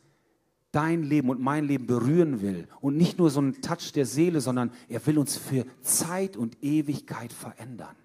dein 0.72 1.02
Leben 1.02 1.30
und 1.30 1.40
mein 1.40 1.64
Leben 1.64 1.86
berühren 1.86 2.42
will. 2.42 2.68
Und 2.80 2.96
nicht 2.96 3.18
nur 3.18 3.30
so 3.30 3.40
ein 3.40 3.62
Touch 3.62 3.92
der 3.94 4.04
Seele, 4.04 4.40
sondern 4.40 4.70
er 4.88 5.04
will 5.06 5.18
uns 5.18 5.36
für 5.36 5.64
Zeit 5.80 6.36
und 6.36 6.62
Ewigkeit 6.62 7.32
verändern. 7.32 7.96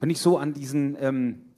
Wenn 0.00 0.10
ich 0.10 0.18
so 0.18 0.38
an 0.38 0.54
diesen 0.54 0.96
ähm, 0.98 1.51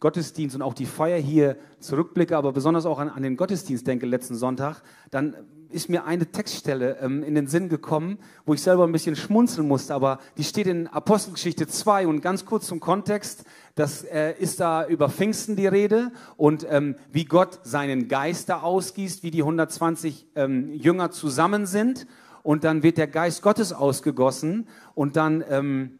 Gottesdienst 0.00 0.56
und 0.56 0.62
auch 0.62 0.74
die 0.74 0.86
Feier 0.86 1.18
hier 1.18 1.56
zurückblicke, 1.80 2.36
aber 2.36 2.52
besonders 2.52 2.86
auch 2.86 2.98
an, 2.98 3.08
an 3.08 3.22
den 3.22 3.36
Gottesdienst 3.36 3.86
denke 3.86 4.06
letzten 4.06 4.34
Sonntag, 4.34 4.82
dann 5.10 5.36
ist 5.70 5.88
mir 5.88 6.04
eine 6.04 6.26
Textstelle 6.26 6.98
ähm, 7.00 7.22
in 7.22 7.34
den 7.34 7.46
Sinn 7.46 7.68
gekommen, 7.68 8.18
wo 8.44 8.54
ich 8.54 8.62
selber 8.62 8.84
ein 8.84 8.92
bisschen 8.92 9.16
schmunzeln 9.16 9.66
musste, 9.66 9.94
aber 9.94 10.20
die 10.36 10.44
steht 10.44 10.66
in 10.66 10.86
Apostelgeschichte 10.86 11.66
2 11.66 12.06
und 12.06 12.20
ganz 12.20 12.44
kurz 12.44 12.66
zum 12.66 12.80
Kontext, 12.80 13.44
das 13.74 14.04
äh, 14.04 14.32
ist 14.38 14.60
da 14.60 14.86
über 14.86 15.10
Pfingsten 15.10 15.56
die 15.56 15.66
Rede 15.66 16.12
und 16.36 16.66
ähm, 16.70 16.96
wie 17.12 17.24
Gott 17.24 17.60
seinen 17.62 18.08
Geist 18.08 18.48
da 18.48 18.60
ausgießt, 18.60 19.22
wie 19.22 19.30
die 19.30 19.42
120 19.42 20.26
ähm, 20.34 20.72
Jünger 20.72 21.10
zusammen 21.10 21.66
sind. 21.66 22.06
Und 22.42 22.62
dann 22.62 22.84
wird 22.84 22.96
der 22.96 23.08
Geist 23.08 23.42
Gottes 23.42 23.72
ausgegossen 23.72 24.68
und 24.94 25.16
dann 25.16 25.44
ähm, 25.50 25.98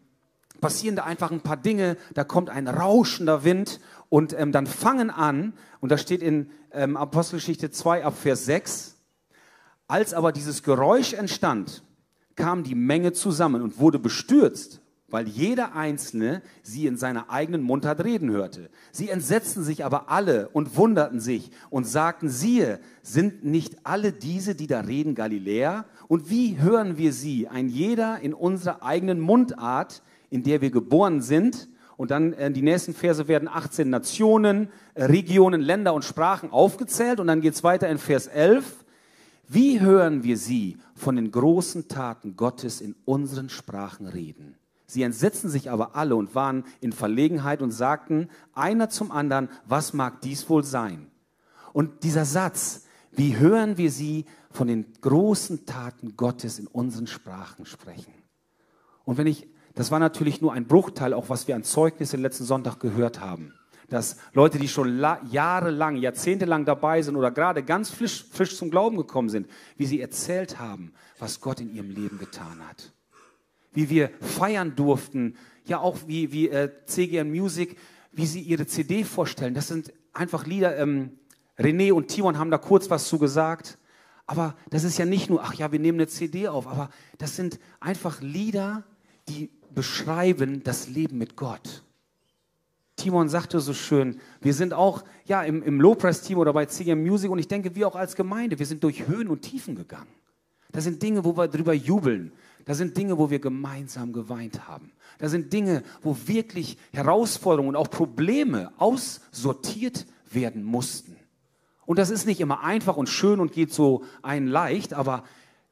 passieren 0.61 0.95
da 0.95 1.03
einfach 1.03 1.31
ein 1.31 1.41
paar 1.41 1.57
Dinge, 1.57 1.97
da 2.13 2.23
kommt 2.23 2.49
ein 2.49 2.67
rauschender 2.67 3.43
Wind 3.43 3.79
und 4.09 4.37
ähm, 4.37 4.51
dann 4.51 4.67
fangen 4.67 5.09
an, 5.09 5.53
und 5.79 5.91
da 5.91 5.97
steht 5.97 6.21
in 6.21 6.49
ähm, 6.71 6.97
Apostelgeschichte 6.97 7.71
2 7.71 8.05
ab 8.05 8.15
Vers 8.17 8.45
6, 8.45 8.95
als 9.87 10.13
aber 10.13 10.31
dieses 10.31 10.63
Geräusch 10.63 11.13
entstand, 11.13 11.83
kam 12.35 12.63
die 12.63 12.75
Menge 12.75 13.13
zusammen 13.13 13.61
und 13.61 13.79
wurde 13.79 13.99
bestürzt, 13.99 14.81
weil 15.09 15.27
jeder 15.27 15.73
Einzelne 15.75 16.41
sie 16.61 16.85
in 16.85 16.97
seiner 16.97 17.29
eigenen 17.29 17.61
Mundart 17.61 18.03
reden 18.03 18.29
hörte. 18.29 18.69
Sie 18.91 19.09
entsetzten 19.09 19.63
sich 19.63 19.85
aber 19.85 20.09
alle 20.09 20.49
und 20.49 20.75
wunderten 20.75 21.19
sich 21.21 21.51
und 21.69 21.85
sagten, 21.87 22.29
siehe, 22.29 22.79
sind 23.01 23.45
nicht 23.45 23.85
alle 23.85 24.11
diese, 24.11 24.53
die 24.53 24.67
da 24.67 24.81
reden, 24.81 25.15
Galiläer? 25.15 25.85
Und 26.09 26.29
wie 26.29 26.59
hören 26.59 26.97
wir 26.97 27.13
sie, 27.13 27.47
ein 27.47 27.69
jeder 27.69 28.19
in 28.19 28.33
unserer 28.33 28.83
eigenen 28.83 29.19
Mundart? 29.21 30.03
In 30.29 30.43
der 30.43 30.61
wir 30.61 30.71
geboren 30.71 31.21
sind. 31.21 31.69
Und 31.97 32.11
dann 32.11 32.33
äh, 32.33 32.51
die 32.51 32.61
nächsten 32.61 32.93
Verse 32.93 33.27
werden 33.27 33.47
18 33.47 33.89
Nationen, 33.89 34.69
äh, 34.93 35.05
Regionen, 35.05 35.61
Länder 35.61 35.93
und 35.93 36.05
Sprachen 36.05 36.51
aufgezählt. 36.51 37.19
Und 37.19 37.27
dann 37.27 37.41
geht 37.41 37.55
es 37.55 37.63
weiter 37.63 37.89
in 37.89 37.97
Vers 37.97 38.27
11. 38.27 38.85
Wie 39.47 39.79
hören 39.79 40.23
wir 40.23 40.37
sie 40.37 40.77
von 40.95 41.15
den 41.15 41.31
großen 41.31 41.87
Taten 41.87 42.35
Gottes 42.35 42.81
in 42.81 42.95
unseren 43.05 43.49
Sprachen 43.49 44.05
reden? 44.05 44.55
Sie 44.85 45.03
entsetzten 45.03 45.49
sich 45.49 45.69
aber 45.69 45.95
alle 45.95 46.15
und 46.15 46.35
waren 46.35 46.63
in 46.79 46.93
Verlegenheit 46.93 47.61
und 47.61 47.71
sagten 47.71 48.29
einer 48.53 48.89
zum 48.89 49.11
anderen, 49.11 49.49
was 49.65 49.93
mag 49.93 50.21
dies 50.21 50.49
wohl 50.49 50.63
sein? 50.63 51.07
Und 51.73 52.03
dieser 52.03 52.25
Satz, 52.25 52.85
wie 53.11 53.37
hören 53.37 53.77
wir 53.77 53.91
sie 53.91 54.25
von 54.51 54.67
den 54.67 54.85
großen 55.01 55.65
Taten 55.65 56.15
Gottes 56.15 56.59
in 56.59 56.67
unseren 56.67 57.07
Sprachen 57.07 57.65
sprechen? 57.65 58.13
Und 59.03 59.17
wenn 59.17 59.27
ich 59.27 59.47
das 59.77 59.91
war 59.91 59.99
natürlich 59.99 60.41
nur 60.41 60.53
ein 60.53 60.65
Bruchteil, 60.65 61.13
auch 61.13 61.29
was 61.29 61.47
wir 61.47 61.55
an 61.55 61.63
Zeugnissen 61.63 62.19
letzten 62.19 62.45
Sonntag 62.45 62.79
gehört 62.79 63.21
haben. 63.21 63.53
Dass 63.89 64.17
Leute, 64.33 64.57
die 64.57 64.67
schon 64.67 64.99
jahrelang, 65.29 65.97
jahrzehntelang 65.97 66.65
dabei 66.65 67.03
sind 67.03 67.15
oder 67.15 67.29
gerade 67.29 67.61
ganz 67.61 67.91
frisch, 67.91 68.25
frisch 68.31 68.57
zum 68.57 68.71
Glauben 68.71 68.97
gekommen 68.97 69.29
sind, 69.29 69.47
wie 69.77 69.85
sie 69.85 70.01
erzählt 70.01 70.57
haben, 70.57 70.93
was 71.19 71.41
Gott 71.41 71.61
in 71.61 71.71
ihrem 71.73 71.91
Leben 71.91 72.17
getan 72.17 72.59
hat. 72.67 72.91
Wie 73.71 73.91
wir 73.91 74.09
feiern 74.19 74.75
durften, 74.75 75.37
ja 75.65 75.79
auch 75.79 75.99
wie, 76.07 76.31
wie 76.31 76.49
äh, 76.49 76.71
CGN 76.85 77.29
Music, 77.29 77.77
wie 78.11 78.25
sie 78.25 78.41
ihre 78.41 78.65
CD 78.65 79.03
vorstellen. 79.03 79.53
Das 79.53 79.67
sind 79.67 79.93
einfach 80.11 80.47
Lieder, 80.47 80.75
ähm, 80.79 81.19
René 81.59 81.93
und 81.93 82.07
Timon 82.07 82.39
haben 82.39 82.49
da 82.49 82.57
kurz 82.57 82.89
was 82.89 83.07
zu 83.07 83.19
gesagt. 83.19 83.77
Aber 84.25 84.55
das 84.71 84.83
ist 84.83 84.97
ja 84.97 85.05
nicht 85.05 85.29
nur, 85.29 85.43
ach 85.43 85.53
ja, 85.53 85.71
wir 85.71 85.79
nehmen 85.79 85.99
eine 85.99 86.07
CD 86.07 86.47
auf, 86.47 86.65
aber 86.65 86.89
das 87.19 87.35
sind 87.35 87.59
einfach 87.79 88.21
Lieder, 88.21 88.83
die 89.29 89.49
beschreiben 89.73 90.63
das 90.63 90.87
Leben 90.87 91.17
mit 91.17 91.35
Gott. 91.35 91.83
Timon 92.95 93.29
sagte 93.29 93.59
so 93.59 93.73
schön, 93.73 94.19
wir 94.41 94.53
sind 94.53 94.73
auch 94.73 95.03
ja, 95.25 95.43
im, 95.43 95.61
im 95.61 95.79
Low-Press-Team 95.79 96.39
oder 96.39 96.51
bei 96.51 96.65
CGM 96.65 97.03
Music 97.03 97.29
und 97.29 97.37
ich 97.37 97.47
denke, 97.47 97.75
wir 97.75 97.87
auch 97.87 97.95
als 97.95 98.15
Gemeinde, 98.15 98.57
wir 98.57 98.65
sind 98.65 98.83
durch 98.83 99.07
Höhen 99.07 99.27
und 99.27 99.43
Tiefen 99.43 99.75
gegangen. 99.75 100.09
Das 100.71 100.83
sind 100.83 101.01
Dinge, 101.01 101.23
wo 101.23 101.37
wir 101.37 101.47
drüber 101.47 101.73
jubeln. 101.73 102.31
Das 102.65 102.77
sind 102.77 102.97
Dinge, 102.97 103.17
wo 103.17 103.29
wir 103.29 103.39
gemeinsam 103.39 104.11
geweint 104.11 104.67
haben. 104.67 104.91
Das 105.19 105.31
sind 105.31 105.53
Dinge, 105.53 105.83
wo 106.01 106.17
wirklich 106.25 106.77
Herausforderungen 106.91 107.69
und 107.69 107.75
auch 107.75 107.89
Probleme 107.89 108.73
aussortiert 108.77 110.05
werden 110.29 110.63
mussten. 110.63 111.15
Und 111.85 111.99
das 111.99 112.09
ist 112.09 112.25
nicht 112.25 112.41
immer 112.41 112.63
einfach 112.63 112.97
und 112.97 113.07
schön 113.07 113.39
und 113.39 113.53
geht 113.53 113.73
so 113.73 114.03
ein 114.21 114.47
leicht, 114.47 114.93
aber 114.93 115.23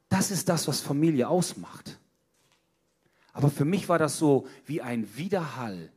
das 0.08 0.30
ist 0.30 0.48
das, 0.48 0.66
was 0.68 0.80
Familie 0.80 1.28
ausmacht. 1.28 1.98
Aber 3.36 3.50
für 3.50 3.66
mich 3.66 3.90
war 3.90 3.98
das 3.98 4.16
so 4.16 4.46
wie 4.64 4.80
ein 4.80 5.06
Widerhall. 5.14 5.90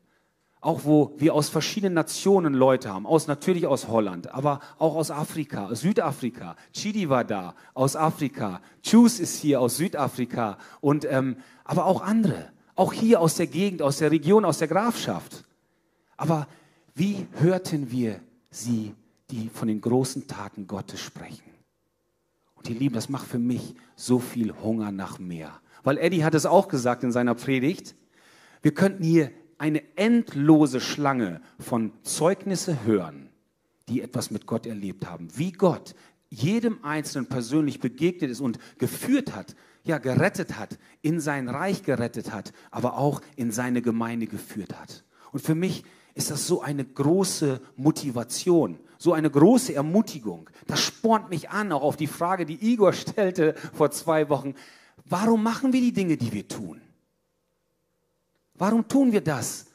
Auch 0.59 0.83
wo 0.83 1.13
wir 1.17 1.33
aus 1.33 1.47
verschiedenen 1.47 1.93
Nationen 1.93 2.53
Leute 2.53 2.93
haben, 2.93 3.05
aus 3.05 3.27
natürlich 3.27 3.65
aus 3.65 3.87
Holland, 3.87 4.33
aber 4.33 4.59
auch 4.77 4.97
aus 4.97 5.09
Afrika, 5.09 5.67
aus 5.67 5.79
Südafrika. 5.79 6.57
Chidi 6.73 7.07
war 7.07 7.23
da, 7.23 7.55
aus 7.73 7.95
Afrika. 7.95 8.59
Chus 8.83 9.21
ist 9.21 9.39
hier 9.39 9.61
aus 9.61 9.77
Südafrika 9.77 10.57
und 10.81 11.05
ähm, 11.09 11.37
aber 11.63 11.85
auch 11.85 12.01
andere, 12.01 12.51
auch 12.75 12.91
hier 12.91 13.21
aus 13.21 13.35
der 13.35 13.47
Gegend, 13.47 13.81
aus 13.81 13.99
der 13.99 14.11
Region, 14.11 14.43
aus 14.43 14.57
der 14.57 14.67
Grafschaft. 14.67 15.45
Aber 16.17 16.45
wie 16.93 17.25
hörten 17.35 17.89
wir 17.89 18.19
sie, 18.51 18.93
die 19.31 19.47
von 19.47 19.69
den 19.69 19.79
großen 19.79 20.27
Taten 20.27 20.67
Gottes 20.67 20.99
sprechen? 20.99 21.49
Und 22.55 22.67
ihr 22.67 22.75
Lieben, 22.75 22.95
das 22.95 23.07
macht 23.07 23.27
für 23.27 23.39
mich 23.39 23.75
so 23.95 24.19
viel 24.19 24.53
Hunger 24.61 24.91
nach 24.91 25.19
mehr. 25.19 25.61
Weil 25.83 25.97
Eddie 25.97 26.23
hat 26.23 26.35
es 26.35 26.45
auch 26.45 26.67
gesagt 26.67 27.03
in 27.03 27.11
seiner 27.11 27.35
Predigt. 27.35 27.95
Wir 28.61 28.73
könnten 28.73 29.03
hier 29.03 29.31
eine 29.57 29.81
endlose 29.97 30.79
Schlange 30.79 31.41
von 31.59 31.91
Zeugnisse 32.03 32.83
hören, 32.85 33.29
die 33.87 34.01
etwas 34.01 34.31
mit 34.31 34.45
Gott 34.45 34.65
erlebt 34.65 35.09
haben. 35.09 35.27
Wie 35.35 35.51
Gott 35.51 35.95
jedem 36.29 36.83
Einzelnen 36.83 37.27
persönlich 37.27 37.79
begegnet 37.79 38.31
ist 38.31 38.39
und 38.39 38.59
geführt 38.77 39.35
hat, 39.35 39.55
ja, 39.83 39.97
gerettet 39.97 40.57
hat, 40.59 40.77
in 41.01 41.19
sein 41.19 41.49
Reich 41.49 41.83
gerettet 41.83 42.31
hat, 42.31 42.53
aber 42.71 42.97
auch 42.97 43.21
in 43.35 43.51
seine 43.51 43.81
Gemeinde 43.81 44.27
geführt 44.27 44.79
hat. 44.79 45.03
Und 45.31 45.41
für 45.41 45.55
mich 45.55 45.83
ist 46.13 46.31
das 46.31 46.47
so 46.47 46.61
eine 46.61 46.85
große 46.85 47.61
Motivation, 47.75 48.79
so 48.97 49.13
eine 49.13 49.29
große 49.29 49.73
Ermutigung. 49.73 50.49
Das 50.67 50.81
spornt 50.81 51.29
mich 51.29 51.49
an, 51.49 51.71
auch 51.71 51.81
auf 51.81 51.95
die 51.95 52.07
Frage, 52.07 52.45
die 52.45 52.71
Igor 52.71 52.93
stellte 52.93 53.55
vor 53.73 53.91
zwei 53.91 54.29
Wochen. 54.29 54.53
Warum 55.09 55.43
machen 55.43 55.73
wir 55.73 55.81
die 55.81 55.91
Dinge, 55.91 56.15
die 56.15 56.31
wir 56.31 56.47
tun? 56.47 56.79
Warum 58.53 58.87
tun 58.87 59.11
wir 59.11 59.21
das, 59.21 59.65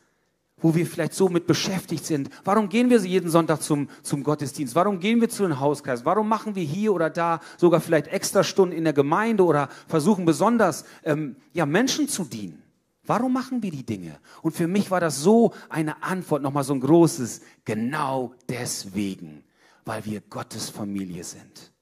wo 0.64 0.74
wir 0.74 0.86
vielleicht 0.86 1.12
so 1.12 1.28
mit 1.28 1.46
beschäftigt 1.46 2.06
sind. 2.06 2.30
Warum 2.42 2.70
gehen 2.70 2.88
wir 2.88 2.98
jeden 2.98 3.28
Sonntag 3.28 3.60
zum, 3.60 3.86
zum 4.02 4.24
Gottesdienst? 4.24 4.74
Warum 4.74 4.98
gehen 4.98 5.20
wir 5.20 5.28
zu 5.28 5.42
den 5.42 5.60
Hauskreis? 5.60 6.06
Warum 6.06 6.26
machen 6.26 6.54
wir 6.54 6.64
hier 6.64 6.94
oder 6.94 7.10
da 7.10 7.40
sogar 7.58 7.82
vielleicht 7.82 8.06
extra 8.06 8.42
Stunden 8.42 8.74
in 8.74 8.84
der 8.84 8.94
Gemeinde 8.94 9.44
oder 9.44 9.68
versuchen 9.88 10.24
besonders 10.24 10.86
ähm, 11.02 11.36
ja, 11.52 11.66
Menschen 11.66 12.08
zu 12.08 12.24
dienen? 12.24 12.62
Warum 13.06 13.34
machen 13.34 13.62
wir 13.62 13.70
die 13.70 13.84
Dinge? 13.84 14.18
Und 14.40 14.52
für 14.52 14.66
mich 14.66 14.90
war 14.90 15.00
das 15.00 15.20
so 15.20 15.52
eine 15.68 16.02
Antwort, 16.02 16.40
nochmal 16.40 16.64
so 16.64 16.72
ein 16.72 16.80
großes, 16.80 17.42
genau 17.66 18.32
deswegen, 18.48 19.44
weil 19.84 20.02
wir 20.06 20.22
Gottes 20.22 20.70
Familie 20.70 21.24
sind. 21.24 21.72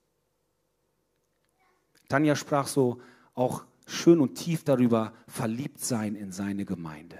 Tanja 2.08 2.34
sprach 2.34 2.66
so 2.66 3.00
auch 3.34 3.64
schön 3.86 4.20
und 4.20 4.34
tief 4.34 4.64
darüber, 4.64 5.12
verliebt 5.26 5.80
sein 5.80 6.14
in 6.14 6.32
seine 6.32 6.64
Gemeinde. 6.64 7.18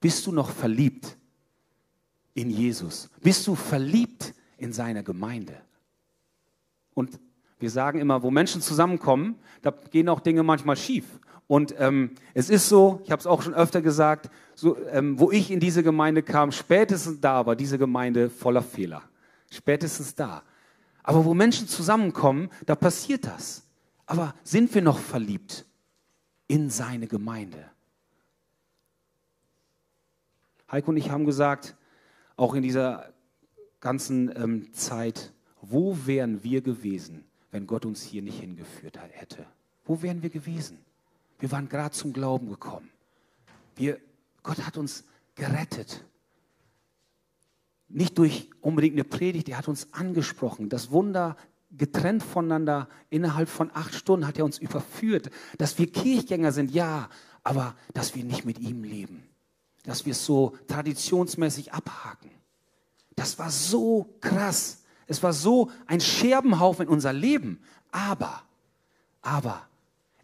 Bist 0.00 0.26
du 0.26 0.32
noch 0.32 0.50
verliebt 0.50 1.16
in 2.34 2.50
Jesus? 2.50 3.10
Bist 3.20 3.46
du 3.46 3.54
verliebt 3.54 4.34
in 4.56 4.72
seine 4.72 5.04
Gemeinde? 5.04 5.60
Und 6.94 7.20
wir 7.58 7.70
sagen 7.70 8.00
immer, 8.00 8.22
wo 8.22 8.30
Menschen 8.30 8.62
zusammenkommen, 8.62 9.36
da 9.62 9.70
gehen 9.70 10.08
auch 10.08 10.20
Dinge 10.20 10.42
manchmal 10.42 10.76
schief. 10.76 11.04
Und 11.46 11.74
ähm, 11.78 12.12
es 12.32 12.48
ist 12.48 12.68
so, 12.68 13.02
ich 13.04 13.10
habe 13.10 13.20
es 13.20 13.26
auch 13.26 13.42
schon 13.42 13.54
öfter 13.54 13.82
gesagt, 13.82 14.30
so, 14.54 14.78
ähm, 14.92 15.18
wo 15.18 15.30
ich 15.30 15.50
in 15.50 15.60
diese 15.60 15.82
Gemeinde 15.82 16.22
kam, 16.22 16.52
spätestens 16.52 17.20
da 17.20 17.44
war 17.44 17.56
diese 17.56 17.76
Gemeinde 17.76 18.30
voller 18.30 18.62
Fehler. 18.62 19.02
Spätestens 19.50 20.14
da. 20.14 20.42
Aber 21.02 21.24
wo 21.24 21.34
Menschen 21.34 21.66
zusammenkommen, 21.66 22.50
da 22.66 22.76
passiert 22.76 23.26
das. 23.26 23.64
Aber 24.10 24.34
sind 24.42 24.74
wir 24.74 24.82
noch 24.82 24.98
verliebt 24.98 25.64
in 26.48 26.68
seine 26.68 27.06
Gemeinde? 27.06 27.70
Heiko 30.68 30.90
und 30.90 30.96
ich 30.96 31.10
haben 31.10 31.26
gesagt, 31.26 31.76
auch 32.34 32.54
in 32.54 32.62
dieser 32.62 33.12
ganzen 33.78 34.34
ähm, 34.34 34.72
Zeit, 34.72 35.32
wo 35.62 35.96
wären 36.06 36.42
wir 36.42 36.60
gewesen, 36.60 37.24
wenn 37.52 37.68
Gott 37.68 37.86
uns 37.86 38.02
hier 38.02 38.20
nicht 38.20 38.40
hingeführt 38.40 38.98
hätte? 39.12 39.46
Wo 39.84 40.02
wären 40.02 40.24
wir 40.24 40.30
gewesen? 40.30 40.84
Wir 41.38 41.52
waren 41.52 41.68
gerade 41.68 41.94
zum 41.94 42.12
Glauben 42.12 42.48
gekommen. 42.48 42.90
Wir, 43.76 44.00
Gott 44.42 44.66
hat 44.66 44.76
uns 44.76 45.04
gerettet. 45.36 46.04
Nicht 47.86 48.18
durch 48.18 48.50
unbedingt 48.60 48.94
eine 48.94 49.04
Predigt, 49.04 49.48
er 49.48 49.58
hat 49.58 49.68
uns 49.68 49.92
angesprochen. 49.92 50.68
Das 50.68 50.90
Wunder 50.90 51.36
getrennt 51.70 52.22
voneinander 52.22 52.88
innerhalb 53.10 53.48
von 53.48 53.70
acht 53.72 53.94
Stunden 53.94 54.26
hat 54.26 54.38
er 54.38 54.44
uns 54.44 54.58
überführt. 54.58 55.30
Dass 55.58 55.78
wir 55.78 55.90
Kirchgänger 55.90 56.52
sind, 56.52 56.70
ja, 56.70 57.08
aber 57.42 57.74
dass 57.94 58.14
wir 58.14 58.24
nicht 58.24 58.44
mit 58.44 58.58
ihm 58.58 58.84
leben. 58.84 59.22
Dass 59.84 60.04
wir 60.04 60.12
es 60.12 60.24
so 60.24 60.56
traditionsmäßig 60.68 61.72
abhaken. 61.72 62.30
Das 63.16 63.38
war 63.38 63.50
so 63.50 64.16
krass. 64.20 64.82
Es 65.06 65.22
war 65.22 65.32
so 65.32 65.70
ein 65.86 66.00
Scherbenhaufen 66.00 66.86
in 66.86 66.92
unser 66.92 67.12
Leben. 67.12 67.60
Aber, 67.90 68.42
aber, 69.22 69.66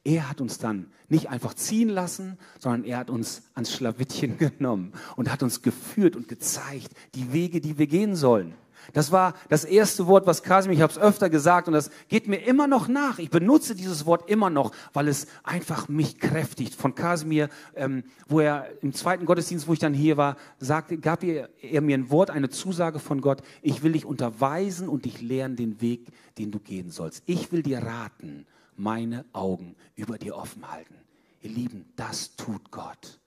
er 0.05 0.31
hat 0.31 0.41
uns 0.41 0.59
dann 0.59 0.93
nicht 1.09 1.31
einfach 1.31 1.55
ziehen 1.55 1.89
lassen, 1.89 2.39
sondern 2.61 2.85
er 2.85 2.99
hat 2.99 3.11
uns 3.11 3.43
ans 3.55 3.73
Schlawittchen 3.73 4.39
genommen 4.39 4.93
und 5.17 5.33
hat 5.33 5.43
uns 5.43 5.63
geführt 5.63 6.15
und 6.15 6.29
gezeigt, 6.29 6.91
die 7.15 7.33
Wege, 7.33 7.61
die 7.61 7.77
wir 7.77 7.89
gehen 7.89 8.15
sollen. 8.15 8.55
Das 8.93 9.13
war 9.13 9.35
das 9.49 9.65
erste 9.65 10.07
Wort, 10.07 10.27
was 10.27 10.43
Kasim, 10.43 10.73
ich 10.73 10.81
habe 10.81 10.93
es 10.93 10.99
öfter 10.99 11.31
gesagt 11.31 11.69
und 11.69 11.75
das 11.75 11.91
geht 12.09 12.29
mir 12.29 12.37
immer 12.37 12.67
noch 12.67 12.89
nach. 12.89 13.19
Ich 13.19 13.31
benutze 13.31 13.75
dieses 13.75 14.07
Wort 14.07 14.31
immer 14.31 14.51
noch, 14.51 14.73
weil 14.93 15.09
es 15.09 15.27
einfach 15.45 15.89
mich 15.89 16.19
kräftigt. 16.19 16.75
Von 16.75 16.95
Kasimir, 16.95 17.49
ähm, 17.75 18.05
wo 18.29 18.41
er 18.41 18.67
im 18.83 18.93
zweiten 18.93 19.27
Gottesdienst, 19.27 19.69
wo 19.69 19.73
ich 19.73 19.79
dann 19.79 19.95
hier 19.95 20.17
war, 20.17 20.37
sagte, 20.59 20.99
gab 20.99 21.23
er, 21.23 21.51
er 21.61 21.81
mir 21.81 21.97
ein 21.97 22.11
Wort, 22.11 22.31
eine 22.31 22.49
Zusage 22.49 22.99
von 22.99 23.21
Gott. 23.21 23.43
Ich 23.63 23.83
will 23.83 23.93
dich 23.93 24.05
unterweisen 24.05 24.89
und 24.89 25.05
dich 25.05 25.21
lehren 25.21 25.57
den 25.57 25.81
Weg, 25.81 26.09
den 26.39 26.51
du 26.51 26.59
gehen 26.59 26.91
sollst. 26.91 27.23
Ich 27.27 27.53
will 27.53 27.63
dir 27.63 27.79
raten 27.79 28.47
meine 28.77 29.25
Augen 29.33 29.75
über 29.95 30.19
dir 30.19 30.37
offen 30.37 30.71
halten. 30.71 30.95
Ihr 31.43 31.51
Lieben, 31.51 31.87
das 31.97 32.37
tut 32.37 32.71
Gott. 32.71 33.21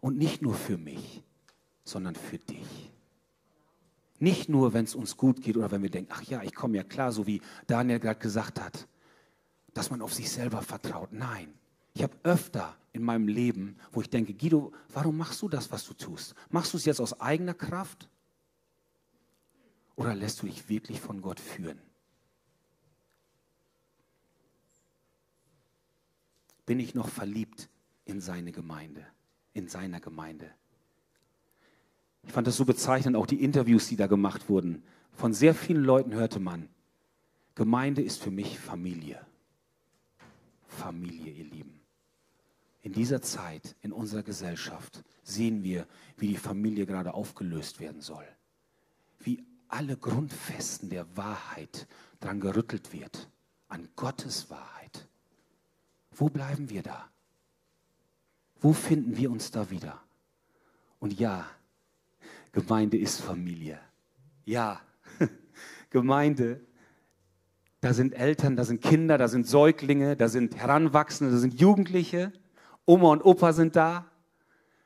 Und 0.00 0.18
nicht 0.18 0.42
nur 0.42 0.54
für 0.54 0.78
mich, 0.78 1.22
sondern 1.84 2.14
für 2.14 2.38
dich. 2.38 2.92
Nicht 4.18 4.48
nur, 4.48 4.72
wenn 4.72 4.84
es 4.84 4.94
uns 4.94 5.16
gut 5.16 5.42
geht 5.42 5.56
oder 5.56 5.70
wenn 5.70 5.82
wir 5.82 5.90
denken, 5.90 6.12
ach 6.12 6.22
ja, 6.22 6.42
ich 6.42 6.54
komme 6.54 6.76
ja 6.76 6.82
klar, 6.82 7.12
so 7.12 7.26
wie 7.26 7.42
Daniel 7.66 8.00
gerade 8.00 8.18
gesagt 8.18 8.60
hat, 8.60 8.88
dass 9.74 9.90
man 9.90 10.00
auf 10.00 10.14
sich 10.14 10.30
selber 10.30 10.62
vertraut. 10.62 11.12
Nein, 11.12 11.52
ich 11.92 12.02
habe 12.02 12.16
öfter 12.22 12.76
in 12.92 13.02
meinem 13.02 13.28
Leben, 13.28 13.76
wo 13.92 14.00
ich 14.00 14.08
denke, 14.08 14.32
Guido, 14.32 14.72
warum 14.92 15.16
machst 15.16 15.42
du 15.42 15.48
das, 15.48 15.70
was 15.70 15.84
du 15.84 15.94
tust? 15.94 16.34
Machst 16.50 16.72
du 16.72 16.78
es 16.78 16.84
jetzt 16.86 17.00
aus 17.00 17.20
eigener 17.20 17.54
Kraft? 17.54 18.08
Oder 19.96 20.14
lässt 20.14 20.42
du 20.42 20.46
dich 20.46 20.68
wirklich 20.68 21.00
von 21.00 21.20
Gott 21.20 21.40
führen? 21.40 21.80
bin 26.66 26.80
ich 26.80 26.94
noch 26.94 27.08
verliebt 27.08 27.70
in 28.04 28.20
seine 28.20 28.52
Gemeinde, 28.52 29.06
in 29.54 29.68
seiner 29.68 30.00
Gemeinde. 30.00 30.52
Ich 32.26 32.32
fand 32.32 32.46
das 32.46 32.56
so 32.56 32.64
bezeichnend, 32.64 33.16
auch 33.16 33.26
die 33.26 33.42
Interviews, 33.42 33.88
die 33.88 33.96
da 33.96 34.06
gemacht 34.06 34.48
wurden. 34.48 34.82
Von 35.12 35.32
sehr 35.32 35.54
vielen 35.54 35.84
Leuten 35.84 36.12
hörte 36.12 36.40
man, 36.40 36.68
Gemeinde 37.54 38.02
ist 38.02 38.22
für 38.22 38.30
mich 38.30 38.58
Familie. 38.58 39.24
Familie, 40.66 41.32
ihr 41.32 41.44
Lieben. 41.44 41.80
In 42.82 42.92
dieser 42.92 43.22
Zeit, 43.22 43.74
in 43.80 43.92
unserer 43.92 44.22
Gesellschaft, 44.22 45.02
sehen 45.22 45.62
wir, 45.64 45.86
wie 46.18 46.28
die 46.28 46.36
Familie 46.36 46.86
gerade 46.86 47.14
aufgelöst 47.14 47.80
werden 47.80 48.02
soll. 48.02 48.26
Wie 49.18 49.42
alle 49.68 49.96
Grundfesten 49.96 50.90
der 50.90 51.16
Wahrheit 51.16 51.88
dran 52.20 52.40
gerüttelt 52.40 52.92
wird, 52.92 53.28
an 53.68 53.88
Gottes 53.96 54.50
Wahrheit. 54.50 55.08
Wo 56.12 56.28
bleiben 56.28 56.70
wir 56.70 56.82
da? 56.82 57.10
Wo 58.60 58.72
finden 58.72 59.16
wir 59.16 59.30
uns 59.30 59.50
da 59.50 59.70
wieder? 59.70 60.00
Und 60.98 61.18
ja, 61.18 61.46
Gemeinde 62.52 62.98
ist 62.98 63.20
Familie. 63.20 63.78
Ja, 64.44 64.80
Gemeinde, 65.90 66.60
da 67.80 67.92
sind 67.92 68.14
Eltern, 68.14 68.56
da 68.56 68.64
sind 68.64 68.82
Kinder, 68.82 69.18
da 69.18 69.28
sind 69.28 69.46
Säuglinge, 69.46 70.16
da 70.16 70.28
sind 70.28 70.56
Heranwachsende, 70.56 71.32
da 71.32 71.38
sind 71.38 71.60
Jugendliche. 71.60 72.32
Oma 72.84 73.10
und 73.10 73.24
Opa 73.24 73.52
sind 73.52 73.76
da. 73.76 74.06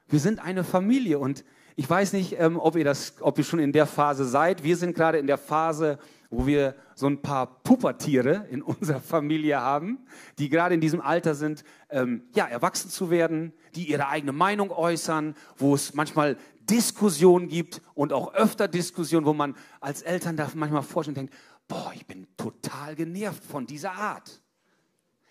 Wir 0.09 0.21
sind 0.21 0.41
eine 0.41 0.65
Familie 0.65 1.19
und 1.19 1.45
ich 1.77 1.89
weiß 1.89 2.13
nicht, 2.13 2.39
ähm, 2.39 2.59
ob, 2.59 2.77
ihr 2.77 2.85
das, 2.85 3.15
ob 3.21 3.39
ihr 3.39 3.45
schon 3.45 3.59
in 3.59 3.73
der 3.73 3.87
Phase 3.87 4.25
seid. 4.25 4.65
Wir 4.65 4.77
sind 4.77 4.95
gerade 4.95 5.19
in 5.19 5.27
der 5.27 5.39
Phase, 5.39 5.99
wo 6.29 6.47
wir 6.47 6.75
so 6.95 7.07
ein 7.07 7.23
paar 7.23 7.63
Puppertiere 7.63 8.47
in 8.51 8.61
unserer 8.63 9.01
Familie 9.01 9.61
haben, 9.61 9.99
die 10.39 10.49
gerade 10.49 10.75
in 10.75 10.81
diesem 10.81 11.01
Alter 11.01 11.35
sind, 11.35 11.65
ähm, 11.89 12.25
ja, 12.35 12.47
erwachsen 12.47 12.91
zu 12.91 13.11
werden, 13.11 13.53
die 13.75 13.89
ihre 13.89 14.09
eigene 14.09 14.33
Meinung 14.33 14.71
äußern, 14.71 15.35
wo 15.57 15.75
es 15.75 15.95
manchmal 15.95 16.37
Diskussionen 16.71 17.49
gibt 17.49 17.83
und 17.95 18.13
auch 18.13 18.35
öfter 18.35 18.69
Diskussionen, 18.69 19.27
wo 19.27 19.33
man 19.33 19.57
als 19.81 20.03
Eltern 20.03 20.37
da 20.37 20.51
manchmal 20.55 20.83
vorstellt 20.83 21.19
und 21.19 21.29
denkt, 21.29 21.35
boah, 21.69 21.93
ich 21.95 22.07
bin 22.07 22.27
total 22.37 22.95
genervt 22.95 23.45
von 23.45 23.67
dieser 23.67 23.93
Art. 23.93 24.41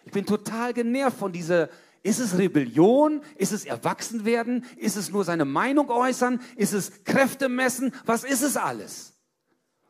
Ich 0.05 0.11
bin 0.11 0.25
total 0.25 0.73
genervt 0.73 1.17
von 1.17 1.31
dieser, 1.31 1.69
ist 2.03 2.19
es 2.19 2.37
Rebellion? 2.37 3.21
Ist 3.35 3.51
es 3.51 3.65
Erwachsenwerden? 3.65 4.65
Ist 4.77 4.95
es 4.97 5.11
nur 5.11 5.23
seine 5.23 5.45
Meinung 5.45 5.89
äußern? 5.89 6.41
Ist 6.55 6.73
es 6.73 7.03
Kräfte 7.03 7.49
messen? 7.49 7.93
Was 8.05 8.23
ist 8.23 8.41
es 8.41 8.57
alles? 8.57 9.19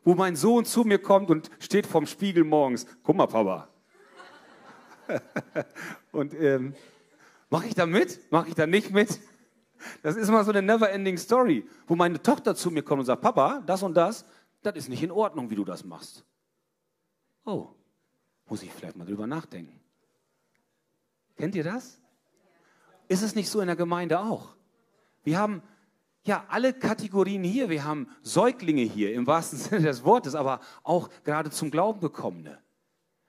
wo 0.04 0.14
mein 0.14 0.36
Sohn 0.36 0.64
zu 0.64 0.84
mir 0.84 0.98
kommt 0.98 1.30
und 1.30 1.50
steht 1.58 1.86
vorm 1.86 2.06
Spiegel 2.06 2.44
morgens. 2.44 2.86
Guck 3.02 3.16
mal, 3.16 3.26
Papa. 3.26 3.68
und 6.12 6.34
ähm, 6.34 6.74
mache 7.50 7.66
ich 7.66 7.74
da 7.74 7.86
mit? 7.86 8.30
Mache 8.30 8.48
ich 8.48 8.54
da 8.54 8.66
nicht 8.66 8.92
mit? 8.92 9.20
Das 10.02 10.16
ist 10.16 10.28
immer 10.28 10.44
so 10.44 10.50
eine 10.50 10.62
never-ending 10.62 11.16
Story, 11.16 11.66
wo 11.86 11.96
meine 11.96 12.20
Tochter 12.22 12.54
zu 12.54 12.70
mir 12.70 12.82
kommt 12.82 13.00
und 13.00 13.06
sagt, 13.06 13.22
Papa, 13.22 13.62
das 13.66 13.82
und 13.82 13.94
das, 13.94 14.24
das 14.62 14.76
ist 14.76 14.88
nicht 14.88 15.02
in 15.02 15.10
Ordnung, 15.10 15.50
wie 15.50 15.54
du 15.54 15.64
das 15.64 15.84
machst. 15.84 16.24
Oh, 17.44 17.68
muss 18.48 18.62
ich 18.62 18.72
vielleicht 18.72 18.96
mal 18.96 19.06
drüber 19.06 19.26
nachdenken. 19.26 19.80
Kennt 21.36 21.54
ihr 21.54 21.64
das? 21.64 22.00
Ist 23.08 23.22
es 23.22 23.34
nicht 23.34 23.48
so 23.48 23.60
in 23.60 23.66
der 23.66 23.76
Gemeinde 23.76 24.20
auch? 24.20 24.54
Wir 25.24 25.38
haben 25.38 25.62
ja, 26.24 26.44
alle 26.48 26.74
Kategorien 26.74 27.42
hier. 27.42 27.70
Wir 27.70 27.84
haben 27.84 28.08
Säuglinge 28.22 28.82
hier 28.82 29.14
im 29.14 29.26
wahrsten 29.26 29.58
Sinne 29.58 29.82
des 29.82 30.04
Wortes, 30.04 30.34
aber 30.34 30.60
auch 30.82 31.08
gerade 31.24 31.50
zum 31.50 31.70
Glauben 31.70 32.00
gekommene. 32.00 32.58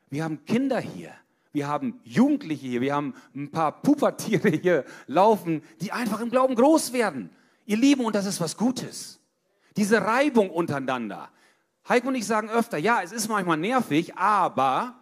Wir 0.09 0.23
haben 0.23 0.43
Kinder 0.45 0.79
hier. 0.79 1.13
Wir 1.53 1.67
haben 1.67 1.99
Jugendliche 2.03 2.67
hier. 2.67 2.81
Wir 2.81 2.95
haben 2.95 3.13
ein 3.35 3.51
paar 3.51 3.81
Pubertiere 3.81 4.49
hier 4.49 4.85
laufen, 5.07 5.63
die 5.81 5.91
einfach 5.91 6.21
im 6.21 6.29
Glauben 6.29 6.55
groß 6.55 6.93
werden. 6.93 7.29
Ihr 7.65 7.77
Lieben, 7.77 8.05
und 8.05 8.15
das 8.15 8.25
ist 8.25 8.39
was 8.39 8.57
Gutes. 8.57 9.19
Diese 9.77 10.01
Reibung 10.01 10.49
untereinander. 10.49 11.29
Heiko 11.87 12.09
und 12.09 12.15
ich 12.15 12.25
sagen 12.25 12.49
öfter, 12.49 12.77
ja, 12.77 13.01
es 13.01 13.11
ist 13.11 13.27
manchmal 13.27 13.57
nervig, 13.57 14.15
aber 14.15 14.95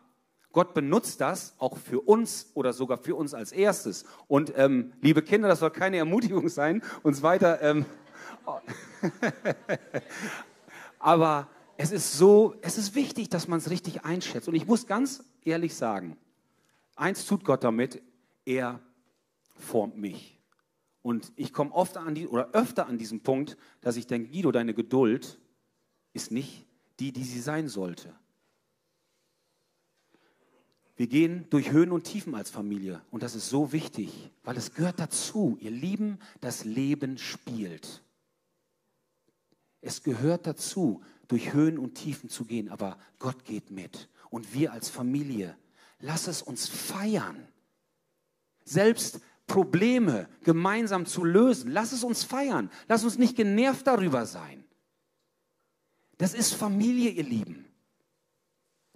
Gott 0.52 0.74
benutzt 0.74 1.22
das 1.22 1.54
auch 1.60 1.78
für 1.78 2.02
uns 2.02 2.52
oder 2.54 2.74
sogar 2.74 2.98
für 2.98 3.16
uns 3.16 3.34
als 3.34 3.52
erstes. 3.52 4.06
Und 4.28 4.54
ähm, 4.56 4.94
liebe 5.02 5.22
Kinder, 5.22 5.48
das 5.48 5.60
soll 5.60 5.72
keine 5.72 5.98
Ermutigung 5.98 6.50
sein, 6.50 6.82
uns 7.04 7.22
weiter. 7.22 7.62
Ähm, 7.62 7.86
aber 11.00 11.48
es 11.78 11.92
ist 11.92 12.14
so, 12.14 12.56
es 12.62 12.78
ist 12.78 12.96
wichtig, 12.96 13.30
dass 13.30 13.48
man 13.48 13.60
es 13.60 13.70
richtig 13.70 14.06
einschätzt. 14.06 14.48
Und 14.48 14.56
ich 14.56 14.66
muss 14.66 14.88
ganz 14.88 15.24
ehrlich 15.46 15.76
sagen, 15.76 16.18
eins 17.00 17.26
tut 17.26 17.44
Gott 17.44 17.64
damit, 17.64 18.02
er 18.46 18.80
formt 19.56 19.98
mich. 19.98 20.40
Und 21.02 21.32
ich 21.36 21.54
komme 21.54 21.72
oft 21.74 21.98
an 21.98 22.16
die, 22.16 22.28
oder 22.28 22.52
öfter 22.52 22.88
an 22.88 22.98
diesen 22.98 23.22
Punkt, 23.22 23.58
dass 23.82 23.96
ich 23.96 24.08
denke, 24.08 24.30
Guido, 24.30 24.52
deine 24.52 24.74
Geduld 24.74 25.40
ist 26.14 26.32
nicht 26.32 26.68
die, 27.00 27.12
die 27.12 27.24
sie 27.24 27.40
sein 27.40 27.68
sollte. 27.68 28.14
Wir 30.98 31.08
gehen 31.08 31.46
durch 31.50 31.72
Höhen 31.72 31.94
und 31.94 32.04
Tiefen 32.04 32.36
als 32.36 32.50
Familie 32.50 33.02
und 33.10 33.24
das 33.24 33.34
ist 33.34 33.50
so 33.50 33.72
wichtig, 33.72 34.32
weil 34.44 34.58
es 34.58 34.74
gehört 34.74 35.00
dazu. 35.00 35.58
Ihr 35.62 35.72
Lieben, 35.72 36.20
das 36.42 36.66
Leben 36.66 37.18
spielt. 37.18 38.04
Es 39.80 40.04
gehört 40.04 40.46
dazu, 40.46 41.02
durch 41.30 41.54
Höhen 41.54 41.78
und 41.78 41.94
Tiefen 41.94 42.30
zu 42.30 42.44
gehen, 42.44 42.68
aber 42.68 42.98
Gott 43.18 43.46
geht 43.46 43.72
mit. 43.72 44.10
Und 44.30 44.54
wir 44.54 44.74
als 44.74 44.90
Familie, 44.90 45.56
lass 46.00 46.28
es 46.28 46.42
uns 46.42 46.68
feiern. 46.68 47.48
Selbst 48.64 49.20
Probleme 49.48 50.28
gemeinsam 50.44 51.06
zu 51.06 51.24
lösen, 51.24 51.72
lass 51.72 51.92
es 51.92 52.04
uns 52.04 52.24
feiern. 52.24 52.70
Lass 52.88 53.04
uns 53.04 53.18
nicht 53.18 53.36
genervt 53.36 53.88
darüber 53.88 54.26
sein. 54.26 54.64
Das 56.18 56.34
ist 56.34 56.54
Familie, 56.54 57.10
ihr 57.10 57.24
Lieben. 57.24 57.66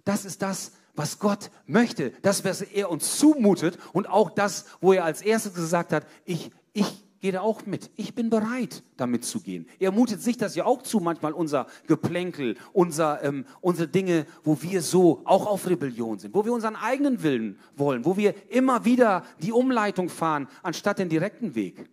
Das 0.04 0.24
ist 0.24 0.42
das, 0.42 0.72
was 0.94 1.18
Gott 1.18 1.50
möchte, 1.66 2.10
das, 2.22 2.44
was 2.44 2.62
er 2.62 2.90
uns 2.90 3.18
zumutet 3.18 3.78
und 3.92 4.08
auch 4.08 4.30
das, 4.30 4.66
wo 4.80 4.92
er 4.92 5.04
als 5.04 5.22
erstes 5.22 5.54
gesagt 5.54 5.92
hat, 5.92 6.06
ich, 6.24 6.52
ich 6.72 7.03
gehe 7.24 7.32
da 7.32 7.40
auch 7.40 7.64
mit. 7.64 7.90
Ich 7.96 8.14
bin 8.14 8.28
bereit, 8.28 8.82
damit 8.98 9.24
zu 9.24 9.40
gehen. 9.40 9.66
Er 9.78 9.92
mutet 9.92 10.20
sich 10.20 10.36
das 10.36 10.56
ja 10.56 10.66
auch 10.66 10.82
zu, 10.82 11.00
manchmal 11.00 11.32
unser 11.32 11.68
Geplänkel, 11.86 12.54
unser, 12.74 13.24
ähm, 13.24 13.46
unsere 13.62 13.88
Dinge, 13.88 14.26
wo 14.42 14.60
wir 14.60 14.82
so 14.82 15.22
auch 15.24 15.46
auf 15.46 15.66
Rebellion 15.66 16.18
sind, 16.18 16.34
wo 16.34 16.44
wir 16.44 16.52
unseren 16.52 16.76
eigenen 16.76 17.22
Willen 17.22 17.58
wollen, 17.76 18.04
wo 18.04 18.18
wir 18.18 18.34
immer 18.50 18.84
wieder 18.84 19.24
die 19.40 19.52
Umleitung 19.52 20.10
fahren, 20.10 20.48
anstatt 20.62 20.98
den 20.98 21.08
direkten 21.08 21.54
Weg. 21.54 21.88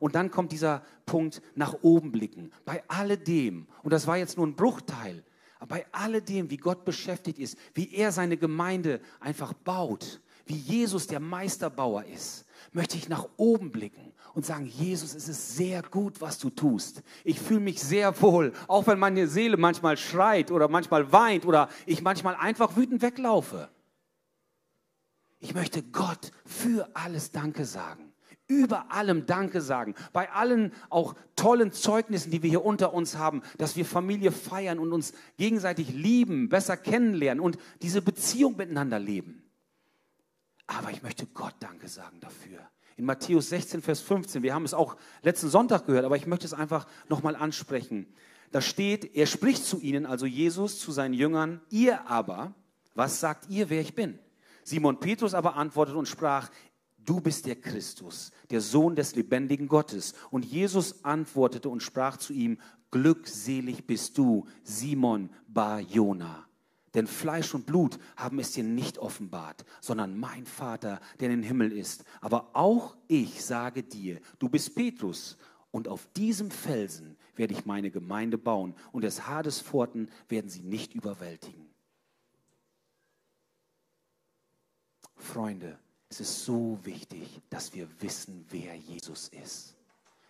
Und 0.00 0.14
dann 0.14 0.30
kommt 0.30 0.50
dieser 0.50 0.82
Punkt 1.04 1.42
nach 1.54 1.76
oben 1.82 2.10
blicken. 2.10 2.52
Bei 2.64 2.82
alledem, 2.88 3.66
und 3.82 3.92
das 3.92 4.06
war 4.06 4.16
jetzt 4.16 4.38
nur 4.38 4.46
ein 4.46 4.56
Bruchteil, 4.56 5.24
aber 5.58 5.76
bei 5.76 5.86
alledem, 5.92 6.48
wie 6.48 6.56
Gott 6.56 6.86
beschäftigt 6.86 7.38
ist, 7.38 7.58
wie 7.74 7.92
er 7.92 8.12
seine 8.12 8.38
Gemeinde 8.38 9.02
einfach 9.20 9.52
baut, 9.52 10.22
wie 10.46 10.56
Jesus 10.56 11.06
der 11.06 11.20
Meisterbauer 11.20 12.04
ist, 12.04 12.46
möchte 12.72 12.96
ich 12.96 13.10
nach 13.10 13.28
oben 13.36 13.70
blicken 13.72 14.05
und 14.36 14.44
sagen, 14.44 14.66
Jesus, 14.66 15.14
es 15.14 15.28
ist 15.28 15.56
sehr 15.56 15.82
gut, 15.82 16.20
was 16.20 16.38
du 16.38 16.50
tust. 16.50 17.02
Ich 17.24 17.40
fühle 17.40 17.60
mich 17.60 17.80
sehr 17.80 18.20
wohl, 18.20 18.52
auch 18.68 18.86
wenn 18.86 18.98
meine 18.98 19.28
Seele 19.28 19.56
manchmal 19.56 19.96
schreit 19.96 20.50
oder 20.50 20.68
manchmal 20.68 21.10
weint 21.10 21.46
oder 21.46 21.70
ich 21.86 22.02
manchmal 22.02 22.36
einfach 22.36 22.76
wütend 22.76 23.00
weglaufe. 23.00 23.70
Ich 25.38 25.54
möchte 25.54 25.82
Gott 25.82 26.32
für 26.44 26.86
alles 26.92 27.30
Danke 27.30 27.64
sagen. 27.64 28.12
Über 28.46 28.92
allem 28.92 29.24
Danke 29.24 29.62
sagen. 29.62 29.94
Bei 30.12 30.30
allen 30.30 30.72
auch 30.90 31.14
tollen 31.34 31.72
Zeugnissen, 31.72 32.30
die 32.30 32.42
wir 32.42 32.50
hier 32.50 32.64
unter 32.64 32.92
uns 32.92 33.16
haben, 33.16 33.40
dass 33.56 33.74
wir 33.74 33.86
Familie 33.86 34.32
feiern 34.32 34.78
und 34.78 34.92
uns 34.92 35.14
gegenseitig 35.38 35.94
lieben, 35.94 36.50
besser 36.50 36.76
kennenlernen 36.76 37.42
und 37.42 37.56
diese 37.80 38.02
Beziehung 38.02 38.58
miteinander 38.58 38.98
leben. 38.98 39.42
Aber 40.66 40.90
ich 40.90 41.02
möchte 41.02 41.26
Gott 41.26 41.54
Danke 41.58 41.88
sagen 41.88 42.20
dafür. 42.20 42.60
In 42.96 43.04
Matthäus 43.04 43.50
16, 43.50 43.82
Vers 43.82 44.00
15, 44.00 44.42
wir 44.42 44.54
haben 44.54 44.64
es 44.64 44.74
auch 44.74 44.96
letzten 45.22 45.50
Sonntag 45.50 45.86
gehört, 45.86 46.04
aber 46.04 46.16
ich 46.16 46.26
möchte 46.26 46.46
es 46.46 46.54
einfach 46.54 46.86
nochmal 47.08 47.36
ansprechen. 47.36 48.06
Da 48.52 48.62
steht, 48.62 49.14
er 49.14 49.26
spricht 49.26 49.64
zu 49.64 49.80
ihnen, 49.80 50.06
also 50.06 50.24
Jesus 50.24 50.78
zu 50.78 50.92
seinen 50.92 51.12
Jüngern, 51.12 51.60
ihr 51.70 52.08
aber, 52.08 52.54
was 52.94 53.20
sagt 53.20 53.50
ihr, 53.50 53.68
wer 53.68 53.82
ich 53.82 53.94
bin? 53.94 54.18
Simon 54.64 54.98
Petrus 54.98 55.34
aber 55.34 55.56
antwortete 55.56 55.98
und 55.98 56.08
sprach, 56.08 56.50
du 56.96 57.20
bist 57.20 57.46
der 57.46 57.56
Christus, 57.56 58.32
der 58.50 58.60
Sohn 58.60 58.96
des 58.96 59.14
lebendigen 59.14 59.68
Gottes. 59.68 60.14
Und 60.30 60.44
Jesus 60.44 61.04
antwortete 61.04 61.68
und 61.68 61.82
sprach 61.82 62.16
zu 62.16 62.32
ihm, 62.32 62.58
glückselig 62.90 63.86
bist 63.86 64.16
du, 64.16 64.46
Simon 64.62 65.30
Bar 65.46 65.80
Jona. 65.80 66.46
Denn 66.96 67.06
Fleisch 67.06 67.54
und 67.54 67.66
Blut 67.66 67.98
haben 68.16 68.38
es 68.38 68.52
dir 68.52 68.64
nicht 68.64 68.96
offenbart, 68.98 69.66
sondern 69.82 70.18
mein 70.18 70.46
Vater, 70.46 70.98
der 71.20 71.28
in 71.30 71.42
den 71.42 71.46
Himmel 71.46 71.70
ist. 71.70 72.04
Aber 72.22 72.50
auch 72.54 72.96
ich 73.06 73.44
sage 73.44 73.82
dir, 73.82 74.18
du 74.38 74.48
bist 74.48 74.74
Petrus, 74.74 75.36
und 75.70 75.88
auf 75.88 76.08
diesem 76.16 76.50
Felsen 76.50 77.18
werde 77.34 77.52
ich 77.52 77.66
meine 77.66 77.90
Gemeinde 77.90 78.38
bauen, 78.38 78.74
und 78.92 79.02
des 79.02 79.26
Hades 79.26 79.60
Pforten 79.60 80.10
werden 80.30 80.48
sie 80.48 80.62
nicht 80.62 80.94
überwältigen. 80.94 81.66
Freunde, 85.16 85.78
es 86.08 86.20
ist 86.20 86.46
so 86.46 86.78
wichtig, 86.82 87.42
dass 87.50 87.74
wir 87.74 87.88
wissen, 88.00 88.46
wer 88.48 88.74
Jesus 88.74 89.28
ist. 89.28 89.76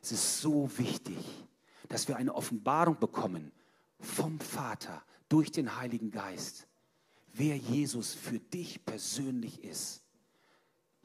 Es 0.03 0.11
ist 0.11 0.41
so 0.41 0.69
wichtig, 0.79 1.47
dass 1.89 2.09
wir 2.09 2.17
eine 2.17 2.35
Offenbarung 2.35 2.99
bekommen 2.99 3.53
vom 4.01 4.41
Vater, 4.41 5.05
durch 5.29 5.51
den 5.51 5.77
Heiligen 5.77 6.11
Geist, 6.11 6.67
wer 7.33 7.57
Jesus 7.57 8.15
für 8.15 8.39
dich 8.39 8.85
persönlich 8.85 9.63
ist. 9.65 10.03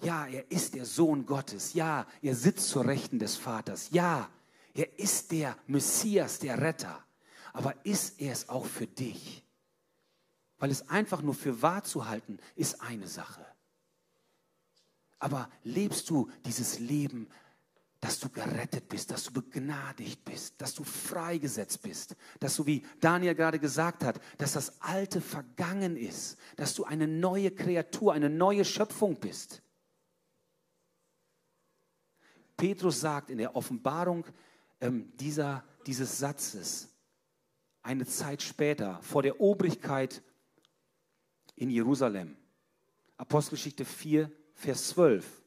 Ja, 0.02 0.26
er 0.26 0.50
ist 0.50 0.74
der 0.74 0.86
Sohn 0.86 1.26
Gottes. 1.26 1.74
Ja, 1.74 2.08
er 2.22 2.36
sitzt 2.36 2.70
zur 2.70 2.86
Rechten 2.86 3.20
des 3.20 3.36
Vaters. 3.36 3.90
Ja, 3.92 4.30
er 4.74 5.00
ist 5.00 5.32
der 5.32 5.58
Messias, 5.68 6.40
der 6.40 6.60
Retter. 6.60 7.04
Aber 7.54 7.86
ist 7.86 8.20
er 8.20 8.32
es 8.32 8.50
auch 8.50 8.66
für 8.66 8.88
dich? 8.88 9.44
Weil 10.58 10.72
es 10.72 10.90
einfach 10.90 11.22
nur 11.22 11.36
für 11.36 11.62
wahr 11.62 11.84
zu 11.84 12.08
halten, 12.08 12.40
ist 12.56 12.82
eine 12.82 13.08
Sache. 13.08 13.46
Aber 15.20 15.50
lebst 15.64 16.10
du 16.10 16.32
dieses 16.46 16.80
Leben 16.80 17.28
dass 18.02 18.20
du 18.20 18.30
gerettet 18.30 18.90
bist, 18.90 19.12
dass 19.12 19.24
du 19.24 19.32
begnadigt 19.32 20.26
bist, 20.26 20.60
dass 20.60 20.74
du 20.74 20.84
freigesetzt 20.84 21.84
bist, 21.84 22.16
dass 22.40 22.56
du, 22.56 22.66
wie 22.66 22.84
Daniel 23.00 23.36
gerade 23.36 23.60
gesagt 23.60 24.04
hat, 24.04 24.20
dass 24.40 24.54
das 24.54 24.82
Alte 24.82 25.22
vergangen 25.22 25.96
ist, 25.96 26.38
dass 26.56 26.74
du 26.74 26.84
eine 26.84 27.08
neue 27.08 27.52
Kreatur, 27.52 28.14
eine 28.14 28.30
neue 28.30 28.66
Schöpfung 28.66 29.20
bist. 29.20 29.62
Petrus 32.58 33.00
sagt 33.00 33.30
in 33.30 33.38
der 33.38 33.56
Offenbarung 33.56 34.26
ähm, 34.82 35.16
dieser, 35.18 35.64
dieses 35.86 36.18
Satzes, 36.18 36.90
eine 37.84 38.06
Zeit 38.08 38.42
später, 38.42 39.00
vor 39.04 39.22
der 39.22 39.40
Obrigkeit 39.40 40.24
in 41.56 41.70
Jerusalem, 41.70 42.36
Apostelgeschichte 43.18 43.86
4, 43.86 44.32
Vers 44.56 44.90
12, 44.90 45.41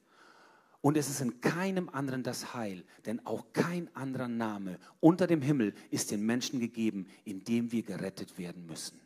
und 0.85 0.99
es 0.99 1.09
ist 1.09 1.23
in 1.23 1.41
keinem 1.41 1.89
anderen 1.89 2.23
das 2.23 2.53
Heil, 2.53 2.85
denn 3.07 3.25
auch 3.25 3.55
kein 3.55 3.89
anderer 3.97 4.29
Name 4.29 4.79
unter 5.01 5.27
dem 5.27 5.41
Himmel 5.41 5.73
ist 5.91 6.11
den 6.11 6.27
Menschen 6.27 6.61
gegeben, 6.61 7.07
in 7.25 7.43
dem 7.43 7.73
wir 7.73 7.83
gerettet 7.83 8.37
werden 8.37 8.67
müssen. 8.67 9.01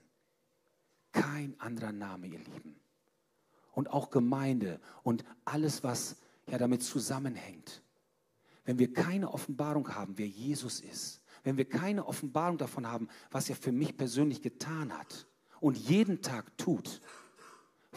Kein 1.12 1.54
anderer 1.60 1.92
Name, 1.92 2.26
ihr 2.26 2.40
Lieben. 2.40 2.74
Und 3.70 3.90
auch 3.90 4.10
Gemeinde 4.10 4.80
und 5.04 5.24
alles, 5.44 5.84
was 5.84 6.16
ja 6.48 6.58
damit 6.58 6.82
zusammenhängt. 6.82 7.80
Wenn 8.64 8.80
wir 8.80 8.92
keine 8.92 9.32
Offenbarung 9.32 9.94
haben, 9.94 10.18
wer 10.18 10.26
Jesus 10.26 10.80
ist, 10.80 11.22
wenn 11.44 11.58
wir 11.58 11.68
keine 11.68 12.06
Offenbarung 12.06 12.58
davon 12.58 12.88
haben, 12.88 13.06
was 13.30 13.48
er 13.50 13.54
für 13.54 13.70
mich 13.70 13.96
persönlich 13.96 14.42
getan 14.42 14.98
hat 14.98 15.28
und 15.60 15.76
jeden 15.76 16.22
Tag 16.22 16.58
tut, 16.58 17.00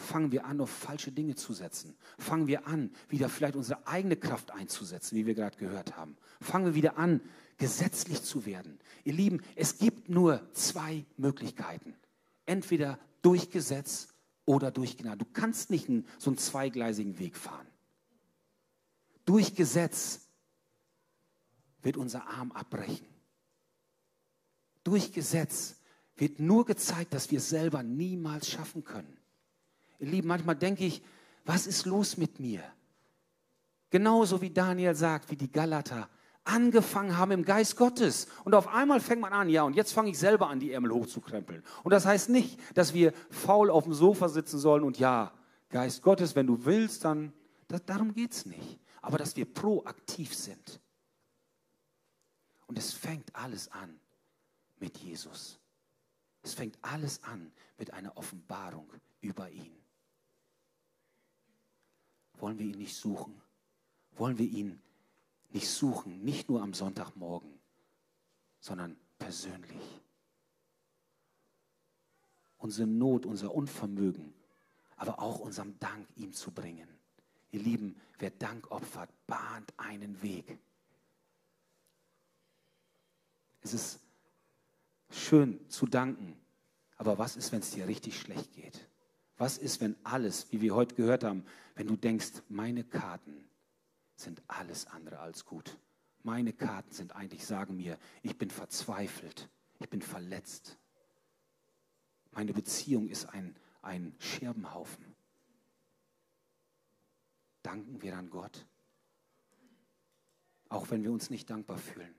fangen 0.02 0.32
wir 0.32 0.44
an, 0.44 0.60
auf 0.60 0.70
falsche 0.70 1.12
Dinge 1.12 1.34
zu 1.34 1.52
setzen. 1.52 1.96
Fangen 2.18 2.46
wir 2.46 2.66
an, 2.66 2.90
wieder 3.08 3.28
vielleicht 3.28 3.56
unsere 3.56 3.86
eigene 3.86 4.16
Kraft 4.16 4.50
einzusetzen, 4.50 5.16
wie 5.16 5.26
wir 5.26 5.34
gerade 5.34 5.56
gehört 5.56 5.96
haben. 5.96 6.16
Fangen 6.40 6.66
wir 6.66 6.74
wieder 6.74 6.98
an, 6.98 7.20
gesetzlich 7.58 8.22
zu 8.22 8.44
werden. 8.44 8.78
Ihr 9.04 9.12
Lieben, 9.12 9.40
es 9.56 9.78
gibt 9.78 10.08
nur 10.08 10.42
zwei 10.52 11.04
Möglichkeiten. 11.16 11.94
Entweder 12.44 12.98
durch 13.22 13.50
Gesetz 13.50 14.08
oder 14.44 14.70
durch 14.70 14.96
Gnade. 14.96 15.18
Du 15.18 15.30
kannst 15.32 15.70
nicht 15.70 15.88
einen, 15.88 16.06
so 16.18 16.30
einen 16.30 16.38
zweigleisigen 16.38 17.18
Weg 17.18 17.36
fahren. 17.36 17.66
Durch 19.24 19.54
Gesetz 19.54 20.28
wird 21.82 21.96
unser 21.96 22.26
Arm 22.26 22.52
abbrechen. 22.52 23.06
Durch 24.84 25.12
Gesetz 25.12 25.76
wird 26.16 26.40
nur 26.40 26.64
gezeigt, 26.64 27.14
dass 27.14 27.30
wir 27.30 27.38
es 27.38 27.48
selber 27.48 27.82
niemals 27.82 28.50
schaffen 28.50 28.84
können. 28.84 29.16
Ihr 30.02 30.08
Lieben, 30.08 30.26
manchmal 30.26 30.56
denke 30.56 30.84
ich, 30.84 31.00
was 31.44 31.68
ist 31.68 31.86
los 31.86 32.16
mit 32.16 32.40
mir? 32.40 32.60
Genauso 33.90 34.40
wie 34.42 34.50
Daniel 34.50 34.96
sagt, 34.96 35.30
wie 35.30 35.36
die 35.36 35.50
Galater 35.50 36.08
angefangen 36.42 37.16
haben 37.16 37.30
im 37.30 37.44
Geist 37.44 37.76
Gottes. 37.76 38.26
Und 38.42 38.56
auf 38.56 38.66
einmal 38.66 38.98
fängt 38.98 39.20
man 39.20 39.32
an, 39.32 39.48
ja, 39.48 39.62
und 39.62 39.76
jetzt 39.76 39.92
fange 39.92 40.10
ich 40.10 40.18
selber 40.18 40.48
an, 40.48 40.58
die 40.58 40.72
Ärmel 40.72 40.90
hochzukrempeln. 40.90 41.62
Und 41.84 41.92
das 41.92 42.04
heißt 42.04 42.30
nicht, 42.30 42.58
dass 42.76 42.94
wir 42.94 43.12
faul 43.30 43.70
auf 43.70 43.84
dem 43.84 43.94
Sofa 43.94 44.28
sitzen 44.28 44.58
sollen 44.58 44.82
und 44.82 44.98
ja, 44.98 45.32
Geist 45.68 46.02
Gottes, 46.02 46.34
wenn 46.34 46.48
du 46.48 46.64
willst, 46.64 47.04
dann, 47.04 47.32
das, 47.68 47.84
darum 47.84 48.12
geht 48.12 48.32
es 48.32 48.44
nicht. 48.44 48.80
Aber 49.02 49.18
dass 49.18 49.36
wir 49.36 49.44
proaktiv 49.44 50.34
sind. 50.34 50.80
Und 52.66 52.76
es 52.76 52.92
fängt 52.92 53.36
alles 53.36 53.70
an 53.70 54.00
mit 54.80 54.98
Jesus. 54.98 55.60
Es 56.42 56.54
fängt 56.54 56.76
alles 56.82 57.22
an 57.22 57.52
mit 57.78 57.92
einer 57.92 58.16
Offenbarung 58.16 58.92
über 59.20 59.48
ihn. 59.48 59.81
Wollen 62.42 62.58
wir 62.58 62.66
ihn 62.66 62.78
nicht 62.78 62.96
suchen? 62.96 63.40
Wollen 64.16 64.36
wir 64.36 64.48
ihn 64.48 64.82
nicht 65.50 65.68
suchen, 65.68 66.24
nicht 66.24 66.48
nur 66.48 66.60
am 66.60 66.74
Sonntagmorgen, 66.74 67.48
sondern 68.58 68.96
persönlich? 69.16 70.02
Unsere 72.58 72.88
Not, 72.88 73.26
unser 73.26 73.54
Unvermögen, 73.54 74.34
aber 74.96 75.20
auch 75.20 75.38
unserem 75.38 75.78
Dank 75.78 76.08
ihm 76.16 76.32
zu 76.32 76.50
bringen. 76.50 76.88
Ihr 77.52 77.60
Lieben, 77.60 77.94
wer 78.18 78.30
Dank 78.30 78.72
opfert, 78.72 79.10
bahnt 79.28 79.72
einen 79.76 80.20
Weg. 80.20 80.58
Es 83.60 83.72
ist 83.72 84.00
schön 85.10 85.60
zu 85.70 85.86
danken, 85.86 86.36
aber 86.96 87.18
was 87.18 87.36
ist, 87.36 87.52
wenn 87.52 87.60
es 87.60 87.70
dir 87.70 87.86
richtig 87.86 88.18
schlecht 88.18 88.52
geht? 88.52 88.88
Was 89.42 89.58
ist, 89.58 89.80
wenn 89.80 89.96
alles, 90.04 90.52
wie 90.52 90.60
wir 90.60 90.72
heute 90.72 90.94
gehört 90.94 91.24
haben, 91.24 91.44
wenn 91.74 91.88
du 91.88 91.96
denkst, 91.96 92.44
meine 92.48 92.84
Karten 92.84 93.50
sind 94.14 94.40
alles 94.46 94.86
andere 94.86 95.18
als 95.18 95.44
gut. 95.44 95.76
Meine 96.22 96.52
Karten 96.52 96.92
sind 96.92 97.16
eigentlich, 97.16 97.44
sagen 97.44 97.76
mir, 97.76 97.98
ich 98.22 98.38
bin 98.38 98.52
verzweifelt, 98.52 99.48
ich 99.80 99.90
bin 99.90 100.00
verletzt. 100.00 100.78
Meine 102.30 102.52
Beziehung 102.52 103.08
ist 103.08 103.24
ein, 103.30 103.56
ein 103.80 104.14
Scherbenhaufen. 104.20 105.04
Danken 107.64 108.00
wir 108.00 108.12
dann 108.12 108.30
Gott, 108.30 108.64
auch 110.68 110.88
wenn 110.92 111.02
wir 111.02 111.10
uns 111.10 111.30
nicht 111.30 111.50
dankbar 111.50 111.78
fühlen. 111.78 112.14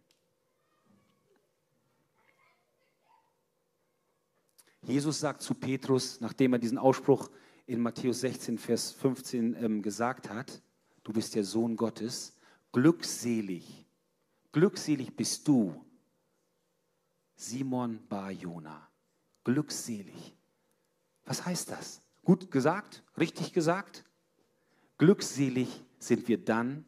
Jesus 4.85 5.19
sagt 5.19 5.41
zu 5.41 5.53
Petrus, 5.53 6.19
nachdem 6.19 6.53
er 6.53 6.59
diesen 6.59 6.77
Ausspruch 6.77 7.29
in 7.65 7.79
Matthäus 7.79 8.19
16, 8.19 8.57
Vers 8.57 8.91
15 8.91 9.55
ähm, 9.55 9.81
gesagt 9.81 10.29
hat, 10.29 10.61
du 11.03 11.13
bist 11.13 11.35
der 11.35 11.45
Sohn 11.45 11.77
Gottes, 11.77 12.35
glückselig, 12.73 13.85
glückselig 14.51 15.15
bist 15.15 15.47
du, 15.47 15.73
Simon 17.35 17.99
Bar 18.09 18.31
Jona, 18.31 18.89
glückselig. 19.45 20.35
Was 21.25 21.45
heißt 21.45 21.71
das? 21.71 22.01
Gut 22.25 22.51
gesagt? 22.51 23.03
Richtig 23.17 23.53
gesagt? 23.53 24.03
Glückselig 24.97 25.83
sind 25.99 26.27
wir 26.27 26.43
dann, 26.43 26.85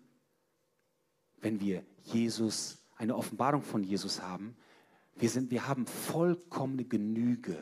wenn 1.40 1.62
wir 1.62 1.86
Jesus, 2.04 2.78
eine 2.98 3.16
Offenbarung 3.16 3.62
von 3.62 3.84
Jesus 3.84 4.22
haben. 4.22 4.56
Wir, 5.16 5.30
sind, 5.30 5.52
wir 5.52 5.68
haben 5.68 5.88
vollkommene 5.88 6.84
Genüge 6.84 7.58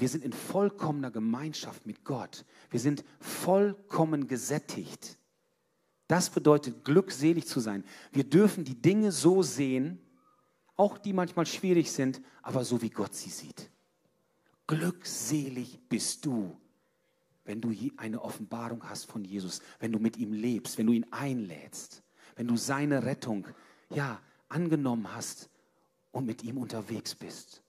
wir 0.00 0.08
sind 0.08 0.24
in 0.24 0.32
vollkommener 0.32 1.10
Gemeinschaft 1.10 1.86
mit 1.86 2.04
Gott. 2.04 2.44
Wir 2.70 2.80
sind 2.80 3.04
vollkommen 3.20 4.28
gesättigt. 4.28 5.18
Das 6.08 6.30
bedeutet, 6.30 6.84
glückselig 6.84 7.46
zu 7.46 7.60
sein. 7.60 7.84
Wir 8.12 8.24
dürfen 8.24 8.64
die 8.64 8.80
Dinge 8.80 9.12
so 9.12 9.42
sehen, 9.42 9.98
auch 10.76 10.98
die 10.98 11.12
manchmal 11.12 11.46
schwierig 11.46 11.90
sind, 11.90 12.20
aber 12.42 12.64
so 12.64 12.82
wie 12.82 12.90
Gott 12.90 13.14
sie 13.14 13.30
sieht. 13.30 13.70
Glückselig 14.66 15.80
bist 15.88 16.24
du, 16.24 16.56
wenn 17.44 17.60
du 17.60 17.74
eine 17.96 18.22
Offenbarung 18.22 18.88
hast 18.88 19.06
von 19.06 19.24
Jesus, 19.24 19.60
wenn 19.80 19.92
du 19.92 19.98
mit 19.98 20.16
ihm 20.16 20.32
lebst, 20.32 20.78
wenn 20.78 20.86
du 20.86 20.92
ihn 20.92 21.06
einlädst, 21.10 22.02
wenn 22.36 22.46
du 22.46 22.56
seine 22.56 23.04
Rettung 23.04 23.46
ja 23.90 24.20
angenommen 24.48 25.14
hast 25.14 25.50
und 26.10 26.26
mit 26.26 26.42
ihm 26.44 26.58
unterwegs 26.58 27.14
bist. 27.14 27.62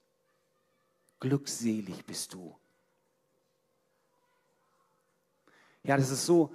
Glückselig 1.20 2.04
bist 2.04 2.34
du. 2.34 2.54
Ja, 5.82 5.96
das 5.96 6.10
ist 6.10 6.26
so 6.26 6.54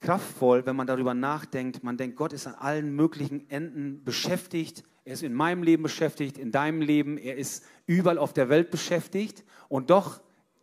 kraftvoll, 0.00 0.66
wenn 0.66 0.76
man 0.76 0.86
darüber 0.86 1.14
nachdenkt. 1.14 1.82
Man 1.82 1.96
denkt, 1.96 2.16
Gott 2.16 2.32
ist 2.32 2.46
an 2.46 2.54
allen 2.54 2.94
möglichen 2.94 3.48
Enden 3.50 4.04
beschäftigt. 4.04 4.82
Er 5.04 5.14
ist 5.14 5.22
in 5.22 5.34
meinem 5.34 5.62
Leben 5.62 5.82
beschäftigt, 5.82 6.38
in 6.38 6.52
deinem 6.52 6.80
Leben. 6.80 7.18
Er 7.18 7.36
ist 7.36 7.64
überall 7.86 8.18
auf 8.18 8.32
der 8.32 8.48
Welt 8.48 8.70
beschäftigt. 8.70 9.44
Und 9.68 9.90
doch 9.90 10.20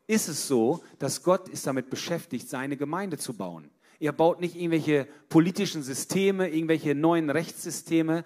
ist 0.07 0.27
es 0.27 0.47
so, 0.47 0.83
dass 0.97 1.23
Gott 1.23 1.49
ist 1.49 1.67
damit 1.67 1.89
beschäftigt, 1.89 2.49
seine 2.49 2.77
Gemeinde 2.77 3.17
zu 3.17 3.35
bauen. 3.35 3.69
Er 3.99 4.13
baut 4.13 4.39
nicht 4.39 4.55
irgendwelche 4.55 5.07
politischen 5.27 5.83
Systeme, 5.83 6.49
irgendwelche 6.49 6.95
neuen 6.95 7.29
Rechtssysteme. 7.29 8.23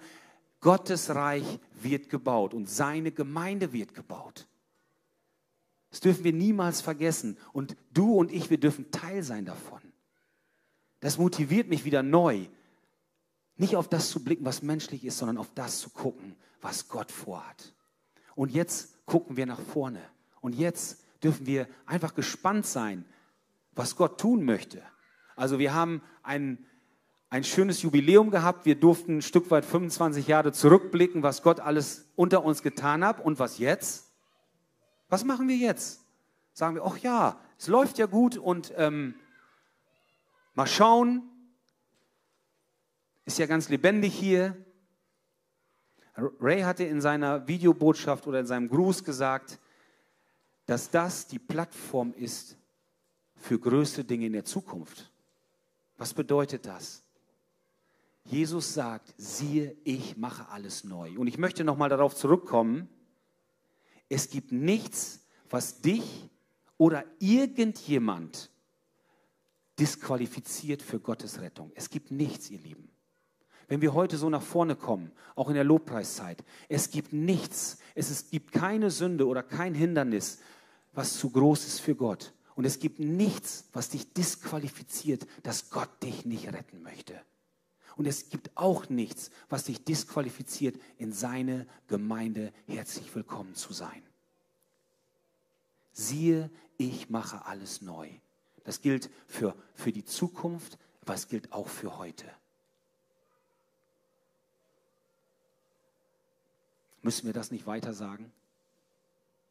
Gottes 0.64 1.14
Reich 1.14 1.60
wird 1.74 2.08
gebaut 2.08 2.54
und 2.54 2.70
seine 2.70 3.12
Gemeinde 3.12 3.74
wird 3.74 3.92
gebaut. 3.92 4.48
Das 5.90 6.00
dürfen 6.00 6.24
wir 6.24 6.32
niemals 6.32 6.80
vergessen. 6.80 7.36
Und 7.52 7.76
du 7.92 8.14
und 8.14 8.32
ich, 8.32 8.48
wir 8.48 8.56
dürfen 8.56 8.90
Teil 8.90 9.22
sein 9.22 9.44
davon. 9.44 9.82
Das 11.00 11.18
motiviert 11.18 11.68
mich 11.68 11.84
wieder 11.84 12.02
neu. 12.02 12.46
Nicht 13.56 13.76
auf 13.76 13.88
das 13.88 14.08
zu 14.08 14.24
blicken, 14.24 14.46
was 14.46 14.62
menschlich 14.62 15.04
ist, 15.04 15.18
sondern 15.18 15.36
auf 15.36 15.50
das 15.54 15.80
zu 15.80 15.90
gucken, 15.90 16.34
was 16.62 16.88
Gott 16.88 17.12
vorhat. 17.12 17.74
Und 18.34 18.50
jetzt 18.50 19.04
gucken 19.04 19.36
wir 19.36 19.44
nach 19.44 19.60
vorne. 19.60 20.00
Und 20.40 20.54
jetzt 20.54 21.04
dürfen 21.22 21.44
wir 21.44 21.68
einfach 21.84 22.14
gespannt 22.14 22.64
sein, 22.64 23.04
was 23.72 23.96
Gott 23.96 24.18
tun 24.18 24.46
möchte. 24.46 24.82
Also 25.36 25.58
wir 25.58 25.74
haben 25.74 26.00
einen 26.22 26.64
ein 27.34 27.42
schönes 27.42 27.82
Jubiläum 27.82 28.30
gehabt. 28.30 28.64
Wir 28.64 28.76
durften 28.76 29.16
ein 29.16 29.22
Stück 29.22 29.50
weit 29.50 29.64
25 29.64 30.28
Jahre 30.28 30.52
zurückblicken, 30.52 31.24
was 31.24 31.42
Gott 31.42 31.58
alles 31.58 32.06
unter 32.14 32.44
uns 32.44 32.62
getan 32.62 33.04
hat. 33.04 33.18
Und 33.18 33.40
was 33.40 33.58
jetzt? 33.58 34.12
Was 35.08 35.24
machen 35.24 35.48
wir 35.48 35.56
jetzt? 35.56 36.04
Sagen 36.52 36.76
wir, 36.76 36.84
ach 36.84 36.96
ja, 36.98 37.40
es 37.58 37.66
läuft 37.66 37.98
ja 37.98 38.06
gut 38.06 38.36
und 38.36 38.72
ähm, 38.76 39.16
mal 40.54 40.68
schauen. 40.68 41.28
Ist 43.24 43.40
ja 43.40 43.46
ganz 43.46 43.68
lebendig 43.68 44.14
hier. 44.14 44.56
Ray 46.16 46.60
hatte 46.60 46.84
in 46.84 47.00
seiner 47.00 47.48
Videobotschaft 47.48 48.28
oder 48.28 48.38
in 48.38 48.46
seinem 48.46 48.68
Gruß 48.68 49.02
gesagt, 49.02 49.58
dass 50.66 50.88
das 50.88 51.26
die 51.26 51.40
Plattform 51.40 52.14
ist 52.14 52.56
für 53.34 53.58
größte 53.58 54.04
Dinge 54.04 54.26
in 54.26 54.34
der 54.34 54.44
Zukunft. 54.44 55.10
Was 55.96 56.14
bedeutet 56.14 56.66
das? 56.66 57.03
Jesus 58.24 58.72
sagt, 58.72 59.14
siehe, 59.18 59.76
ich 59.84 60.16
mache 60.16 60.48
alles 60.48 60.84
neu. 60.84 61.18
Und 61.18 61.26
ich 61.26 61.38
möchte 61.38 61.62
nochmal 61.62 61.90
darauf 61.90 62.14
zurückkommen. 62.14 62.88
Es 64.08 64.30
gibt 64.30 64.50
nichts, 64.50 65.26
was 65.50 65.80
dich 65.82 66.30
oder 66.78 67.04
irgendjemand 67.18 68.50
disqualifiziert 69.78 70.82
für 70.82 71.00
Gottes 71.00 71.40
Rettung. 71.40 71.70
Es 71.74 71.90
gibt 71.90 72.10
nichts, 72.10 72.50
ihr 72.50 72.60
Lieben. 72.60 72.90
Wenn 73.68 73.80
wir 73.80 73.94
heute 73.94 74.16
so 74.16 74.28
nach 74.30 74.42
vorne 74.42 74.76
kommen, 74.76 75.12
auch 75.34 75.48
in 75.48 75.54
der 75.54 75.64
Lobpreiszeit, 75.64 76.44
es 76.68 76.90
gibt 76.90 77.12
nichts, 77.12 77.78
es, 77.94 78.10
es 78.10 78.30
gibt 78.30 78.52
keine 78.52 78.90
Sünde 78.90 79.26
oder 79.26 79.42
kein 79.42 79.74
Hindernis, 79.74 80.38
was 80.92 81.18
zu 81.18 81.30
groß 81.30 81.66
ist 81.66 81.80
für 81.80 81.94
Gott. 81.94 82.34
Und 82.54 82.64
es 82.64 82.78
gibt 82.78 83.00
nichts, 83.00 83.68
was 83.72 83.88
dich 83.88 84.12
disqualifiziert, 84.12 85.26
dass 85.42 85.70
Gott 85.70 85.90
dich 86.02 86.24
nicht 86.24 86.52
retten 86.52 86.82
möchte. 86.82 87.20
Und 87.96 88.06
es 88.06 88.28
gibt 88.28 88.56
auch 88.56 88.88
nichts, 88.88 89.30
was 89.48 89.64
dich 89.64 89.84
disqualifiziert, 89.84 90.80
in 90.98 91.12
seine 91.12 91.66
Gemeinde 91.86 92.52
herzlich 92.66 93.14
willkommen 93.14 93.54
zu 93.54 93.72
sein. 93.72 94.02
Siehe, 95.92 96.50
ich 96.76 97.08
mache 97.08 97.44
alles 97.46 97.82
neu. 97.82 98.10
Das 98.64 98.80
gilt 98.80 99.10
für, 99.26 99.54
für 99.74 99.92
die 99.92 100.04
Zukunft, 100.04 100.78
aber 101.02 101.14
es 101.14 101.28
gilt 101.28 101.52
auch 101.52 101.68
für 101.68 101.98
heute. 101.98 102.26
Müssen 107.02 107.26
wir 107.26 107.34
das 107.34 107.50
nicht 107.50 107.66
weiter 107.66 107.92
sagen? 107.92 108.32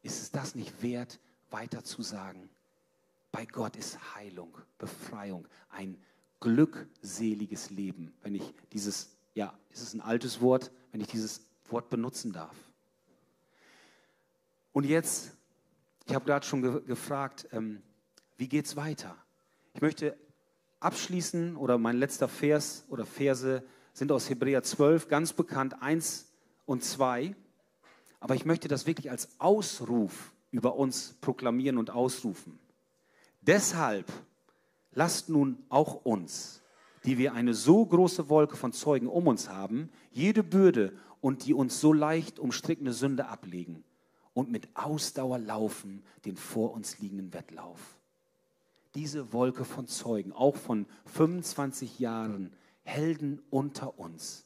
Ist 0.02 0.20
es 0.20 0.32
das 0.32 0.54
nicht 0.54 0.82
wert, 0.82 1.20
weiter 1.50 1.84
zu 1.84 2.02
sagen? 2.02 2.50
Bei 3.32 3.46
Gott 3.46 3.76
ist 3.76 4.14
Heilung, 4.14 4.58
Befreiung, 4.76 5.48
ein 5.70 5.96
glückseliges 6.40 7.70
Leben, 7.70 8.14
wenn 8.22 8.34
ich 8.34 8.54
dieses, 8.72 9.16
ja, 9.34 9.58
ist 9.70 9.82
es 9.82 9.94
ein 9.94 10.00
altes 10.00 10.40
Wort, 10.40 10.70
wenn 10.92 11.00
ich 11.00 11.08
dieses 11.08 11.46
Wort 11.68 11.90
benutzen 11.90 12.32
darf. 12.32 12.56
Und 14.72 14.84
jetzt, 14.84 15.32
ich 16.06 16.14
habe 16.14 16.24
gerade 16.24 16.44
schon 16.44 16.62
ge 16.62 16.82
gefragt, 16.82 17.48
ähm, 17.52 17.82
wie 18.36 18.48
geht 18.48 18.66
es 18.66 18.76
weiter? 18.76 19.16
Ich 19.72 19.80
möchte 19.80 20.16
abschließen 20.80 21.56
oder 21.56 21.78
mein 21.78 21.96
letzter 21.96 22.28
Vers 22.28 22.84
oder 22.88 23.06
Verse 23.06 23.64
sind 23.92 24.12
aus 24.12 24.28
Hebräer 24.28 24.62
12, 24.62 25.08
ganz 25.08 25.32
bekannt 25.32 25.80
1 25.80 26.28
und 26.66 26.84
2. 26.84 27.34
Aber 28.20 28.34
ich 28.34 28.44
möchte 28.44 28.68
das 28.68 28.86
wirklich 28.86 29.10
als 29.10 29.28
Ausruf 29.38 30.32
über 30.50 30.76
uns 30.76 31.14
proklamieren 31.20 31.78
und 31.78 31.90
ausrufen. 31.90 32.58
Deshalb 33.40 34.06
lasst 34.94 35.28
nun 35.28 35.58
auch 35.68 36.04
uns, 36.04 36.62
die 37.04 37.18
wir 37.18 37.34
eine 37.34 37.54
so 37.54 37.84
große 37.84 38.28
Wolke 38.28 38.56
von 38.56 38.72
Zeugen 38.72 39.06
um 39.06 39.26
uns 39.26 39.48
haben, 39.48 39.90
jede 40.10 40.42
Bürde 40.42 40.92
und 41.20 41.46
die 41.46 41.54
uns 41.54 41.80
so 41.80 41.92
leicht 41.92 42.38
umstrickende 42.38 42.92
Sünde 42.92 43.28
ablegen 43.28 43.84
und 44.34 44.50
mit 44.50 44.68
Ausdauer 44.74 45.38
laufen 45.38 46.02
den 46.24 46.36
vor 46.36 46.72
uns 46.72 46.98
liegenden 46.98 47.32
Wettlauf. 47.32 47.98
Diese 48.94 49.32
Wolke 49.32 49.64
von 49.64 49.86
Zeugen, 49.86 50.32
auch 50.32 50.56
von 50.56 50.86
25 51.06 51.98
Jahren 51.98 52.52
Helden 52.82 53.42
unter 53.50 53.98
uns. 53.98 54.43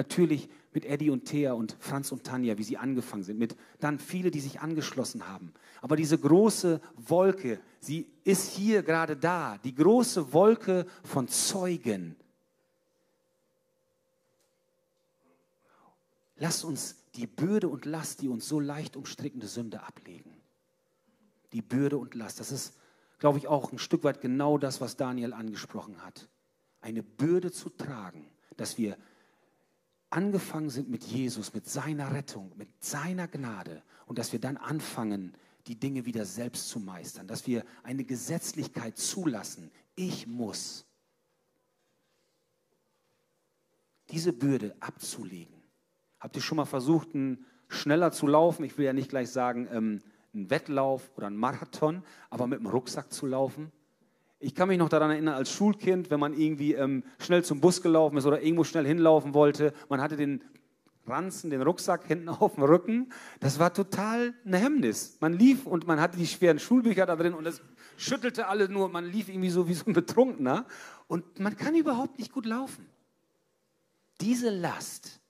Natürlich 0.00 0.48
mit 0.72 0.86
Eddie 0.86 1.10
und 1.10 1.26
Thea 1.26 1.52
und 1.52 1.76
Franz 1.78 2.10
und 2.10 2.24
Tanja, 2.24 2.56
wie 2.56 2.62
sie 2.62 2.78
angefangen 2.78 3.22
sind, 3.22 3.38
mit 3.38 3.54
dann 3.80 3.98
viele, 3.98 4.30
die 4.30 4.40
sich 4.40 4.62
angeschlossen 4.62 5.28
haben. 5.28 5.52
Aber 5.82 5.94
diese 5.94 6.16
große 6.16 6.80
Wolke, 6.96 7.60
sie 7.80 8.06
ist 8.24 8.50
hier 8.52 8.82
gerade 8.82 9.14
da, 9.14 9.58
die 9.58 9.74
große 9.74 10.32
Wolke 10.32 10.86
von 11.04 11.28
Zeugen. 11.28 12.16
Lass 16.36 16.64
uns 16.64 16.96
die 17.16 17.26
Bürde 17.26 17.68
und 17.68 17.84
Last, 17.84 18.22
die 18.22 18.28
uns 18.28 18.48
so 18.48 18.58
leicht 18.58 18.96
umstrickende 18.96 19.48
Sünde 19.48 19.82
ablegen. 19.82 20.32
Die 21.52 21.60
Bürde 21.60 21.98
und 21.98 22.14
Last, 22.14 22.40
das 22.40 22.52
ist, 22.52 22.72
glaube 23.18 23.36
ich, 23.36 23.48
auch 23.48 23.70
ein 23.70 23.78
Stück 23.78 24.02
weit 24.02 24.22
genau 24.22 24.56
das, 24.56 24.80
was 24.80 24.96
Daniel 24.96 25.34
angesprochen 25.34 26.02
hat. 26.02 26.26
Eine 26.80 27.02
Bürde 27.02 27.52
zu 27.52 27.68
tragen, 27.68 28.26
dass 28.56 28.78
wir 28.78 28.96
angefangen 30.10 30.70
sind 30.70 30.90
mit 30.90 31.04
Jesus, 31.04 31.54
mit 31.54 31.68
seiner 31.68 32.12
Rettung, 32.12 32.52
mit 32.56 32.68
seiner 32.82 33.28
Gnade 33.28 33.82
und 34.06 34.18
dass 34.18 34.32
wir 34.32 34.40
dann 34.40 34.56
anfangen, 34.56 35.34
die 35.66 35.78
Dinge 35.78 36.04
wieder 36.04 36.24
selbst 36.24 36.68
zu 36.68 36.80
meistern, 36.80 37.28
dass 37.28 37.46
wir 37.46 37.64
eine 37.82 38.04
Gesetzlichkeit 38.04 38.98
zulassen. 38.98 39.70
Ich 39.94 40.26
muss 40.26 40.84
diese 44.10 44.32
Bürde 44.32 44.74
abzulegen. 44.80 45.54
Habt 46.18 46.36
ihr 46.36 46.42
schon 46.42 46.56
mal 46.56 46.64
versucht, 46.64 47.10
schneller 47.68 48.12
zu 48.12 48.26
laufen? 48.26 48.64
Ich 48.64 48.76
will 48.76 48.84
ja 48.84 48.92
nicht 48.92 49.10
gleich 49.10 49.30
sagen, 49.30 49.68
ähm, 49.70 50.02
einen 50.34 50.50
Wettlauf 50.50 51.10
oder 51.16 51.28
einen 51.28 51.36
Marathon, 51.36 52.02
aber 52.28 52.46
mit 52.46 52.60
dem 52.60 52.66
Rucksack 52.66 53.12
zu 53.12 53.26
laufen? 53.26 53.72
Ich 54.42 54.54
kann 54.54 54.68
mich 54.68 54.78
noch 54.78 54.88
daran 54.88 55.10
erinnern, 55.10 55.34
als 55.34 55.52
Schulkind, 55.52 56.10
wenn 56.10 56.18
man 56.18 56.32
irgendwie 56.32 56.72
ähm, 56.72 57.04
schnell 57.18 57.44
zum 57.44 57.60
Bus 57.60 57.82
gelaufen 57.82 58.16
ist 58.16 58.24
oder 58.24 58.40
irgendwo 58.40 58.64
schnell 58.64 58.86
hinlaufen 58.86 59.34
wollte, 59.34 59.74
man 59.90 60.00
hatte 60.00 60.16
den 60.16 60.42
Ranzen, 61.06 61.50
den 61.50 61.60
Rucksack 61.60 62.06
hinten 62.06 62.28
auf 62.30 62.54
dem 62.54 62.64
Rücken. 62.64 63.12
Das 63.40 63.58
war 63.58 63.74
total 63.74 64.32
ein 64.46 64.54
Hemmnis. 64.54 65.18
Man 65.20 65.34
lief 65.34 65.66
und 65.66 65.86
man 65.86 66.00
hatte 66.00 66.16
die 66.16 66.26
schweren 66.26 66.58
Schulbücher 66.58 67.04
da 67.04 67.16
drin 67.16 67.34
und 67.34 67.46
es 67.46 67.60
schüttelte 67.98 68.46
alle 68.46 68.70
nur. 68.70 68.88
Man 68.88 69.04
lief 69.04 69.28
irgendwie 69.28 69.50
so 69.50 69.68
wie 69.68 69.74
so 69.74 69.84
ein 69.86 69.92
Betrunkener 69.92 70.64
und 71.06 71.38
man 71.38 71.54
kann 71.58 71.74
überhaupt 71.74 72.18
nicht 72.18 72.32
gut 72.32 72.46
laufen. 72.46 72.86
Diese 74.22 74.48
Last, 74.48 75.20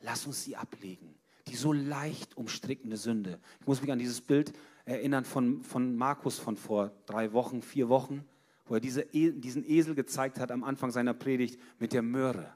lass 0.00 0.26
uns 0.26 0.44
sie 0.44 0.54
ablegen. 0.54 1.16
Die 1.48 1.56
so 1.56 1.72
leicht 1.72 2.36
umstrickende 2.36 2.96
Sünde. 2.96 3.40
Ich 3.60 3.66
muss 3.66 3.82
mich 3.82 3.90
an 3.90 3.98
dieses 3.98 4.20
Bild 4.20 4.52
erinnern 4.84 5.24
von, 5.24 5.62
von 5.64 5.96
Markus 5.96 6.38
von 6.38 6.56
vor 6.56 6.92
drei 7.06 7.32
Wochen, 7.32 7.62
vier 7.62 7.88
Wochen 7.88 8.24
wo 8.70 8.74
er 8.74 8.80
diese, 8.80 9.02
e, 9.12 9.32
diesen 9.32 9.68
Esel 9.68 9.96
gezeigt 9.96 10.38
hat 10.38 10.52
am 10.52 10.62
Anfang 10.62 10.92
seiner 10.92 11.12
Predigt 11.12 11.60
mit 11.80 11.92
der 11.92 12.02
Möhre. 12.02 12.54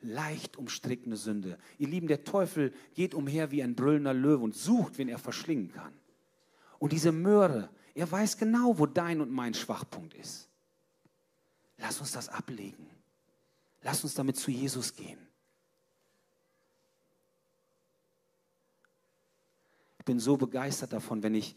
Leicht 0.00 0.56
umstrickende 0.56 1.18
Sünde. 1.18 1.58
Ihr 1.76 1.88
Lieben, 1.88 2.08
der 2.08 2.24
Teufel 2.24 2.72
geht 2.94 3.12
umher 3.12 3.50
wie 3.50 3.62
ein 3.62 3.74
brüllender 3.74 4.14
Löwe 4.14 4.42
und 4.42 4.54
sucht, 4.56 4.96
wen 4.96 5.10
er 5.10 5.18
verschlingen 5.18 5.70
kann. 5.70 5.92
Und 6.78 6.92
diese 6.92 7.12
Möhre, 7.12 7.68
er 7.94 8.10
weiß 8.10 8.38
genau, 8.38 8.78
wo 8.78 8.86
dein 8.86 9.20
und 9.20 9.30
mein 9.30 9.52
Schwachpunkt 9.52 10.14
ist. 10.14 10.48
Lass 11.76 12.00
uns 12.00 12.12
das 12.12 12.30
ablegen. 12.30 12.86
Lass 13.82 14.02
uns 14.04 14.14
damit 14.14 14.38
zu 14.38 14.50
Jesus 14.50 14.96
gehen. 14.96 15.18
Ich 19.98 20.06
bin 20.06 20.18
so 20.18 20.38
begeistert 20.38 20.94
davon, 20.94 21.22
wenn 21.22 21.34
ich, 21.34 21.56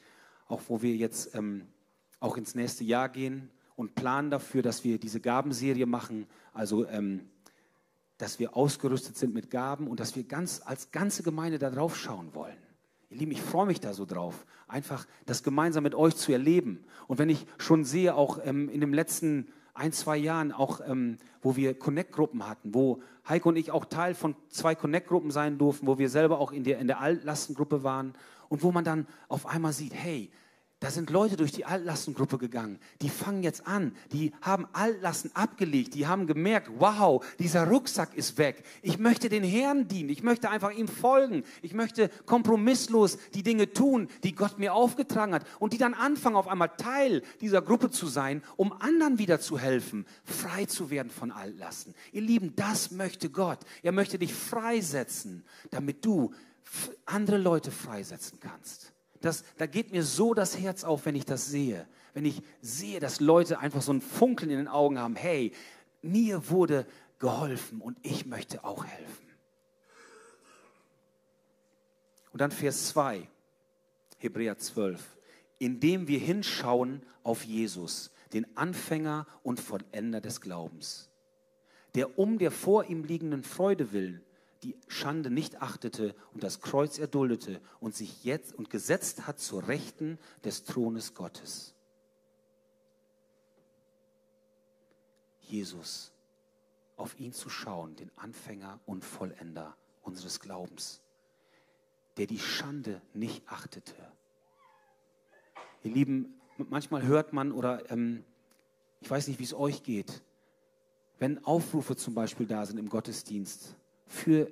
auch 0.49 0.63
wo 0.67 0.81
wir 0.81 0.97
jetzt 0.97 1.33
ähm, 1.33 1.65
auch 2.19 2.35
ins 2.35 2.55
nächste 2.55 2.83
Jahr 2.83 3.07
gehen, 3.07 3.49
und 3.75 3.95
planen 3.95 4.31
dafür, 4.31 4.61
dass 4.61 4.83
wir 4.83 4.99
diese 4.99 5.19
Gabenserie 5.19 5.85
machen, 5.85 6.27
also 6.53 6.87
ähm, 6.87 7.29
dass 8.17 8.39
wir 8.39 8.55
ausgerüstet 8.55 9.17
sind 9.17 9.33
mit 9.33 9.49
Gaben 9.49 9.87
und 9.87 9.99
dass 9.99 10.15
wir 10.15 10.23
ganz 10.23 10.61
als 10.63 10.91
ganze 10.91 11.23
Gemeinde 11.23 11.59
da 11.59 11.69
drauf 11.69 11.97
schauen 11.97 12.33
wollen. 12.33 12.57
Ihr 13.09 13.17
Lieben, 13.17 13.31
ich 13.31 13.41
freue 13.41 13.65
mich 13.65 13.79
da 13.79 13.93
so 13.93 14.05
drauf, 14.05 14.45
einfach 14.67 15.05
das 15.25 15.43
gemeinsam 15.43 15.83
mit 15.83 15.95
euch 15.95 16.15
zu 16.15 16.31
erleben. 16.31 16.85
Und 17.07 17.19
wenn 17.19 17.29
ich 17.29 17.45
schon 17.57 17.83
sehe, 17.83 18.15
auch 18.15 18.39
ähm, 18.43 18.69
in 18.69 18.81
den 18.81 18.93
letzten 18.93 19.47
ein, 19.73 19.91
zwei 19.91 20.17
Jahren, 20.17 20.51
auch 20.51 20.79
ähm, 20.87 21.17
wo 21.41 21.55
wir 21.55 21.77
Connect-Gruppen 21.77 22.47
hatten, 22.47 22.73
wo 22.73 23.01
Heike 23.27 23.49
und 23.49 23.57
ich 23.57 23.71
auch 23.71 23.85
Teil 23.85 24.15
von 24.15 24.35
zwei 24.49 24.73
Connect-Gruppen 24.73 25.31
sein 25.31 25.57
durften, 25.57 25.85
wo 25.85 25.97
wir 25.97 26.09
selber 26.09 26.39
auch 26.39 26.51
in 26.51 26.63
der, 26.63 26.79
in 26.79 26.87
der 26.87 27.01
Altlastengruppe 27.01 27.83
waren 27.83 28.13
und 28.47 28.63
wo 28.63 28.71
man 28.71 28.85
dann 28.85 29.05
auf 29.27 29.45
einmal 29.45 29.73
sieht, 29.73 29.93
hey, 29.93 30.31
da 30.81 30.91
sind 30.91 31.09
Leute 31.09 31.37
durch 31.37 31.53
die 31.53 31.63
Altlastengruppe 31.63 32.37
gegangen. 32.37 32.79
Die 33.01 33.09
fangen 33.09 33.43
jetzt 33.43 33.65
an. 33.65 33.95
Die 34.11 34.33
haben 34.41 34.67
Altlasten 34.73 35.31
abgelegt. 35.33 35.95
Die 35.95 36.05
haben 36.05 36.27
gemerkt, 36.27 36.69
wow, 36.77 37.25
dieser 37.39 37.65
Rucksack 37.65 38.13
ist 38.13 38.37
weg. 38.37 38.63
Ich 38.81 38.97
möchte 38.97 39.29
den 39.29 39.43
Herrn 39.43 39.87
dienen. 39.87 40.09
Ich 40.09 40.21
möchte 40.21 40.49
einfach 40.49 40.71
ihm 40.71 40.89
folgen. 40.89 41.43
Ich 41.61 41.73
möchte 41.73 42.09
kompromisslos 42.25 43.17
die 43.33 43.41
Dinge 43.41 43.71
tun, 43.71 44.09
die 44.23 44.35
Gott 44.35 44.59
mir 44.59 44.73
aufgetragen 44.73 45.33
hat. 45.33 45.47
Und 45.59 45.71
die 45.71 45.77
dann 45.77 45.93
anfangen, 45.93 46.35
auf 46.35 46.49
einmal 46.49 46.75
Teil 46.75 47.23
dieser 47.39 47.61
Gruppe 47.61 47.89
zu 47.89 48.07
sein, 48.07 48.43
um 48.57 48.73
anderen 48.73 49.17
wieder 49.17 49.39
zu 49.39 49.57
helfen, 49.57 50.05
frei 50.25 50.65
zu 50.65 50.89
werden 50.89 51.09
von 51.09 51.31
Altlasten. 51.31 51.95
Ihr 52.11 52.21
Lieben, 52.21 52.53
das 52.57 52.91
möchte 52.91 53.29
Gott. 53.29 53.59
Er 53.81 53.93
möchte 53.93 54.19
dich 54.19 54.33
freisetzen, 54.33 55.45
damit 55.71 56.03
du 56.05 56.33
andere 57.05 57.37
Leute 57.37 57.71
freisetzen 57.71 58.41
kannst. 58.41 58.94
Das, 59.25 59.43
da 59.57 59.65
geht 59.65 59.91
mir 59.91 60.03
so 60.03 60.35
das 60.35 60.55
Herz 60.59 60.83
auf, 60.83 61.07
wenn 61.07 61.15
ich 61.15 61.25
das 61.25 61.47
sehe. 61.47 61.87
Wenn 62.13 62.25
ich 62.25 62.43
sehe, 62.61 62.99
dass 62.99 63.19
Leute 63.19 63.57
einfach 63.57 63.81
so 63.81 63.91
ein 63.91 64.01
Funkeln 64.01 64.51
in 64.51 64.57
den 64.57 64.67
Augen 64.67 64.99
haben. 64.99 65.15
Hey, 65.15 65.51
mir 66.03 66.51
wurde 66.51 66.85
geholfen 67.17 67.81
und 67.81 67.97
ich 68.03 68.27
möchte 68.27 68.63
auch 68.63 68.85
helfen. 68.85 69.25
Und 72.33 72.41
dann 72.41 72.51
Vers 72.51 72.89
2, 72.89 73.27
Hebräer 74.19 74.59
12. 74.59 75.03
Indem 75.57 76.07
wir 76.07 76.19
hinschauen 76.19 77.01
auf 77.23 77.45
Jesus, 77.45 78.11
den 78.31 78.45
Anfänger 78.55 79.25
und 79.41 79.59
Vollender 79.59 80.21
des 80.21 80.39
Glaubens, 80.39 81.09
der 81.95 82.19
um 82.19 82.37
der 82.37 82.51
vor 82.51 82.85
ihm 82.89 83.03
liegenden 83.03 83.43
Freude 83.43 83.91
willen 83.91 84.24
die 84.65 84.75
Schande 84.87 85.29
nicht 85.29 85.61
achtete 85.61 86.15
und 86.33 86.41
das 86.41 86.59
Kreuz 86.59 86.97
erduldete 86.97 87.61
und 87.79 87.95
sich 87.95 88.23
jetzt 88.23 88.55
und 88.55 88.71
gesetzt 88.71 89.27
hat 89.27 89.39
zur 89.39 89.67
Rechten 89.67 90.17
des 90.43 90.63
Thrones 90.63 91.13
Gottes. 91.13 91.75
Jesus, 95.41 96.11
auf 96.97 97.19
ihn 97.19 97.31
zu 97.31 97.47
schauen, 97.47 97.95
den 97.95 98.09
Anfänger 98.15 98.79
und 98.87 99.05
Vollender 99.05 99.77
unseres 100.01 100.39
Glaubens, 100.39 100.99
der 102.17 102.25
die 102.25 102.39
Schande 102.39 103.03
nicht 103.13 103.47
achtete. 103.47 103.93
Ihr 105.83 105.91
Lieben, 105.91 106.41
manchmal 106.57 107.03
hört 107.03 107.33
man 107.33 107.51
oder 107.51 107.91
ähm, 107.91 108.25
ich 108.99 109.11
weiß 109.11 109.27
nicht, 109.27 109.39
wie 109.39 109.43
es 109.43 109.53
euch 109.53 109.83
geht, 109.83 110.23
wenn 111.19 111.45
Aufrufe 111.45 111.95
zum 111.95 112.15
Beispiel 112.15 112.47
da 112.47 112.65
sind 112.65 112.79
im 112.79 112.89
Gottesdienst, 112.89 113.75
für 114.05 114.51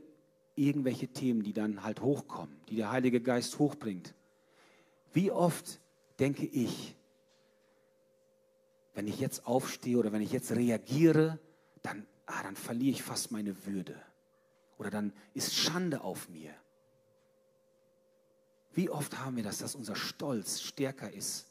irgendwelche 0.55 1.07
Themen, 1.07 1.43
die 1.43 1.53
dann 1.53 1.83
halt 1.83 2.01
hochkommen, 2.01 2.55
die 2.69 2.75
der 2.75 2.91
Heilige 2.91 3.21
Geist 3.21 3.59
hochbringt. 3.59 4.13
Wie 5.13 5.31
oft 5.31 5.79
denke 6.19 6.45
ich, 6.45 6.95
wenn 8.93 9.07
ich 9.07 9.19
jetzt 9.19 9.47
aufstehe 9.47 9.97
oder 9.97 10.11
wenn 10.11 10.21
ich 10.21 10.31
jetzt 10.31 10.51
reagiere, 10.51 11.39
dann, 11.81 12.05
ah, 12.25 12.43
dann 12.43 12.55
verliere 12.55 12.91
ich 12.91 13.03
fast 13.03 13.31
meine 13.31 13.65
Würde. 13.65 13.99
Oder 14.77 14.89
dann 14.89 15.13
ist 15.33 15.55
Schande 15.55 16.01
auf 16.01 16.29
mir. 16.29 16.53
Wie 18.73 18.89
oft 18.89 19.19
haben 19.19 19.35
wir 19.35 19.43
das, 19.43 19.59
dass 19.59 19.75
unser 19.75 19.95
Stolz 19.95 20.61
stärker 20.61 21.11
ist 21.11 21.47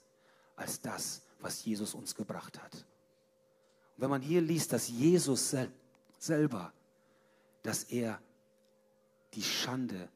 als 0.57 0.81
das, 0.81 1.23
was 1.41 1.65
Jesus 1.65 1.95
uns 1.95 2.15
gebracht 2.15 2.61
hat. 2.61 2.75
Und 2.75 4.03
wenn 4.03 4.11
man 4.11 4.23
hier 4.23 4.41
liest, 4.41 4.73
dass 4.73 4.89
Jesus 4.89 5.51
sel 5.51 5.71
selber 6.19 6.73
dass 7.63 7.85
er 7.85 8.21
die 9.35 9.43
Schande, 9.43 10.09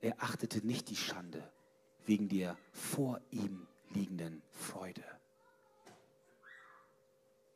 er 0.00 0.22
achtete 0.22 0.66
nicht 0.66 0.90
die 0.90 0.96
Schande 0.96 1.42
wegen 2.06 2.28
der 2.28 2.56
vor 2.72 3.20
ihm 3.30 3.66
liegenden 3.94 4.42
Freude. 4.50 5.04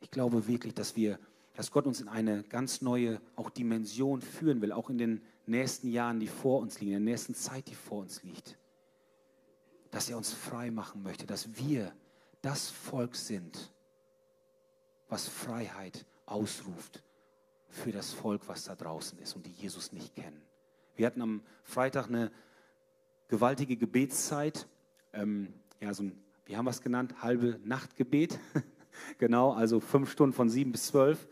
Ich 0.00 0.10
glaube 0.10 0.46
wirklich, 0.46 0.74
dass 0.74 0.96
wir 0.96 1.18
dass 1.56 1.70
Gott 1.70 1.86
uns 1.86 2.02
in 2.02 2.08
eine 2.08 2.42
ganz 2.44 2.82
neue 2.82 3.20
auch 3.34 3.48
Dimension 3.48 4.20
führen 4.20 4.60
will, 4.60 4.72
auch 4.72 4.90
in 4.90 4.98
den 4.98 5.22
nächsten 5.46 5.88
Jahren, 5.88 6.20
die 6.20 6.26
vor 6.26 6.60
uns 6.60 6.80
liegen, 6.80 6.92
in 6.92 7.04
der 7.04 7.12
nächsten 7.12 7.34
Zeit, 7.34 7.66
die 7.68 7.74
vor 7.74 8.00
uns 8.00 8.22
liegt. 8.22 8.58
Dass 9.90 10.10
er 10.10 10.18
uns 10.18 10.34
frei 10.34 10.70
machen 10.70 11.02
möchte, 11.02 11.26
dass 11.26 11.56
wir 11.56 11.94
das 12.42 12.68
Volk 12.68 13.16
sind, 13.16 13.72
was 15.08 15.26
Freiheit 15.28 16.04
ausruft 16.26 17.02
für 17.68 17.92
das 17.92 18.12
Volk, 18.12 18.48
was 18.48 18.64
da 18.64 18.74
draußen 18.74 19.18
ist 19.18 19.36
und 19.36 19.46
die 19.46 19.52
Jesus 19.52 19.92
nicht 19.92 20.14
kennen. 20.14 20.42
Wir 20.94 21.06
hatten 21.06 21.22
am 21.22 21.42
Freitag 21.62 22.08
eine 22.08 22.30
gewaltige 23.28 23.76
Gebetszeit, 23.76 24.66
ähm, 25.12 25.52
ja, 25.80 25.92
so 25.92 26.04
ein, 26.04 26.24
wie 26.46 26.56
haben 26.56 26.66
es 26.68 26.80
genannt, 26.80 27.22
halbe 27.22 27.60
Nachtgebet. 27.64 28.38
genau, 29.18 29.52
also 29.52 29.80
fünf 29.80 30.10
Stunden 30.10 30.34
von 30.34 30.48
sieben 30.48 30.72
bis 30.72 30.86
zwölf. 30.86 31.28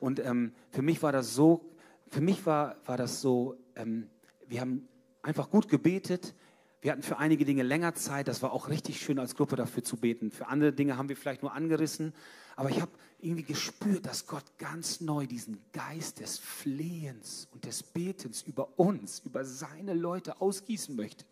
Und 0.00 0.20
ähm, 0.20 0.52
für 0.70 0.82
mich 0.82 1.02
war 1.02 1.12
das 1.12 1.34
so, 1.34 1.70
für 2.08 2.20
mich 2.20 2.44
war, 2.46 2.76
war 2.86 2.96
das 2.96 3.20
so, 3.20 3.56
ähm, 3.76 4.10
wir 4.46 4.60
haben 4.60 4.88
einfach 5.22 5.50
gut 5.50 5.68
gebetet. 5.68 6.34
Wir 6.80 6.92
hatten 6.92 7.02
für 7.02 7.18
einige 7.18 7.44
Dinge 7.44 7.62
länger 7.62 7.94
Zeit. 7.94 8.28
Das 8.28 8.42
war 8.42 8.52
auch 8.52 8.68
richtig 8.68 9.00
schön 9.00 9.18
als 9.18 9.34
Gruppe 9.34 9.56
dafür 9.56 9.82
zu 9.82 9.96
beten. 9.96 10.30
Für 10.30 10.48
andere 10.48 10.72
Dinge 10.72 10.96
haben 10.96 11.08
wir 11.08 11.16
vielleicht 11.16 11.42
nur 11.42 11.54
angerissen. 11.54 12.12
Aber 12.56 12.70
ich 12.70 12.80
habe 12.80 12.92
irgendwie 13.24 13.44
gespürt, 13.44 14.06
dass 14.06 14.26
Gott 14.26 14.44
ganz 14.58 15.00
neu 15.00 15.26
diesen 15.26 15.64
Geist 15.72 16.20
des 16.20 16.38
Flehens 16.38 17.48
und 17.52 17.64
des 17.64 17.82
Betens 17.82 18.42
über 18.42 18.78
uns, 18.78 19.20
über 19.20 19.44
seine 19.44 19.94
Leute 19.94 20.40
ausgießen 20.40 20.94
möchte. 20.94 21.24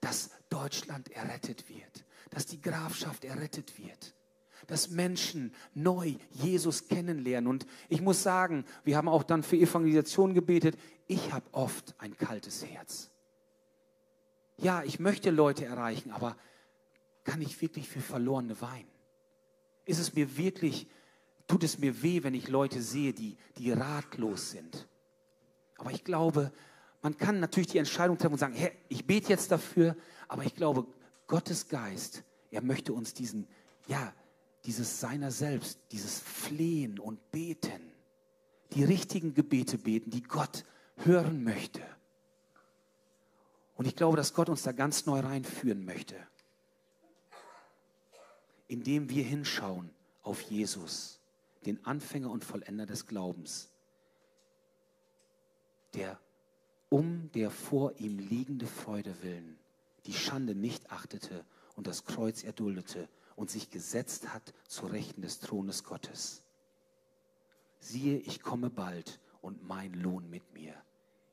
Dass 0.00 0.30
Deutschland 0.50 1.10
errettet 1.10 1.68
wird, 1.68 2.04
dass 2.30 2.46
die 2.46 2.60
Grafschaft 2.60 3.24
errettet 3.24 3.78
wird, 3.78 4.14
dass 4.66 4.90
Menschen 4.90 5.54
neu 5.74 6.14
Jesus 6.30 6.88
kennenlernen. 6.88 7.48
Und 7.48 7.66
ich 7.88 8.00
muss 8.00 8.22
sagen, 8.22 8.64
wir 8.84 8.96
haben 8.96 9.08
auch 9.08 9.22
dann 9.22 9.42
für 9.42 9.56
Evangelisation 9.56 10.34
gebetet. 10.34 10.76
Ich 11.06 11.32
habe 11.32 11.46
oft 11.52 11.94
ein 11.98 12.16
kaltes 12.16 12.64
Herz. 12.64 13.10
Ja, 14.58 14.82
ich 14.82 14.98
möchte 14.98 15.30
Leute 15.30 15.64
erreichen, 15.64 16.10
aber 16.10 16.36
kann 17.24 17.40
ich 17.40 17.60
wirklich 17.60 17.88
für 17.88 18.00
Verlorene 18.00 18.60
weinen? 18.60 18.88
Ist 19.84 19.98
es 19.98 20.14
mir 20.14 20.36
wirklich, 20.36 20.88
tut 21.46 21.64
es 21.64 21.78
mir 21.78 22.02
weh, 22.02 22.22
wenn 22.22 22.34
ich 22.34 22.48
Leute 22.48 22.82
sehe, 22.82 23.12
die, 23.12 23.36
die 23.58 23.72
ratlos 23.72 24.50
sind? 24.50 24.88
Aber 25.78 25.90
ich 25.90 26.04
glaube, 26.04 26.52
man 27.02 27.16
kann 27.16 27.40
natürlich 27.40 27.68
die 27.68 27.78
Entscheidung 27.78 28.18
treffen 28.18 28.32
und 28.32 28.38
sagen, 28.38 28.54
Herr, 28.54 28.72
ich 28.88 29.06
bete 29.06 29.28
jetzt 29.28 29.52
dafür, 29.52 29.96
aber 30.28 30.44
ich 30.44 30.54
glaube, 30.54 30.86
Gottes 31.26 31.68
Geist, 31.68 32.24
er 32.50 32.62
möchte 32.62 32.92
uns 32.92 33.14
diesen, 33.14 33.46
ja, 33.86 34.12
dieses 34.64 35.00
seiner 35.00 35.30
selbst, 35.30 35.78
dieses 35.92 36.18
Flehen 36.18 36.98
und 36.98 37.30
Beten, 37.30 37.92
die 38.72 38.84
richtigen 38.84 39.34
Gebete 39.34 39.78
beten, 39.78 40.10
die 40.10 40.22
Gott 40.22 40.64
hören 40.96 41.44
möchte. 41.44 41.82
Und 43.76 43.86
ich 43.86 43.94
glaube, 43.94 44.16
dass 44.16 44.34
Gott 44.34 44.48
uns 44.48 44.62
da 44.62 44.72
ganz 44.72 45.06
neu 45.06 45.20
reinführen 45.20 45.84
möchte, 45.84 46.16
indem 48.68 49.10
wir 49.10 49.22
hinschauen 49.22 49.90
auf 50.22 50.40
Jesus, 50.40 51.15
den 51.66 51.84
Anfänger 51.84 52.30
und 52.30 52.44
Vollender 52.44 52.86
des 52.86 53.06
Glaubens, 53.06 53.70
der 55.94 56.18
um 56.88 57.30
der 57.32 57.50
vor 57.50 57.98
ihm 57.98 58.18
liegende 58.18 58.66
Freude 58.66 59.22
willen 59.22 59.58
die 60.06 60.14
Schande 60.14 60.54
nicht 60.54 60.90
achtete 60.90 61.44
und 61.74 61.86
das 61.86 62.04
Kreuz 62.04 62.44
erduldete 62.44 63.08
und 63.34 63.50
sich 63.50 63.70
gesetzt 63.70 64.32
hat 64.32 64.54
zu 64.66 64.86
Rechten 64.86 65.22
des 65.22 65.40
Thrones 65.40 65.84
Gottes. 65.84 66.42
Siehe, 67.80 68.18
ich 68.18 68.40
komme 68.40 68.70
bald 68.70 69.20
und 69.42 69.66
mein 69.66 69.92
Lohn 69.94 70.30
mit 70.30 70.54
mir. 70.54 70.74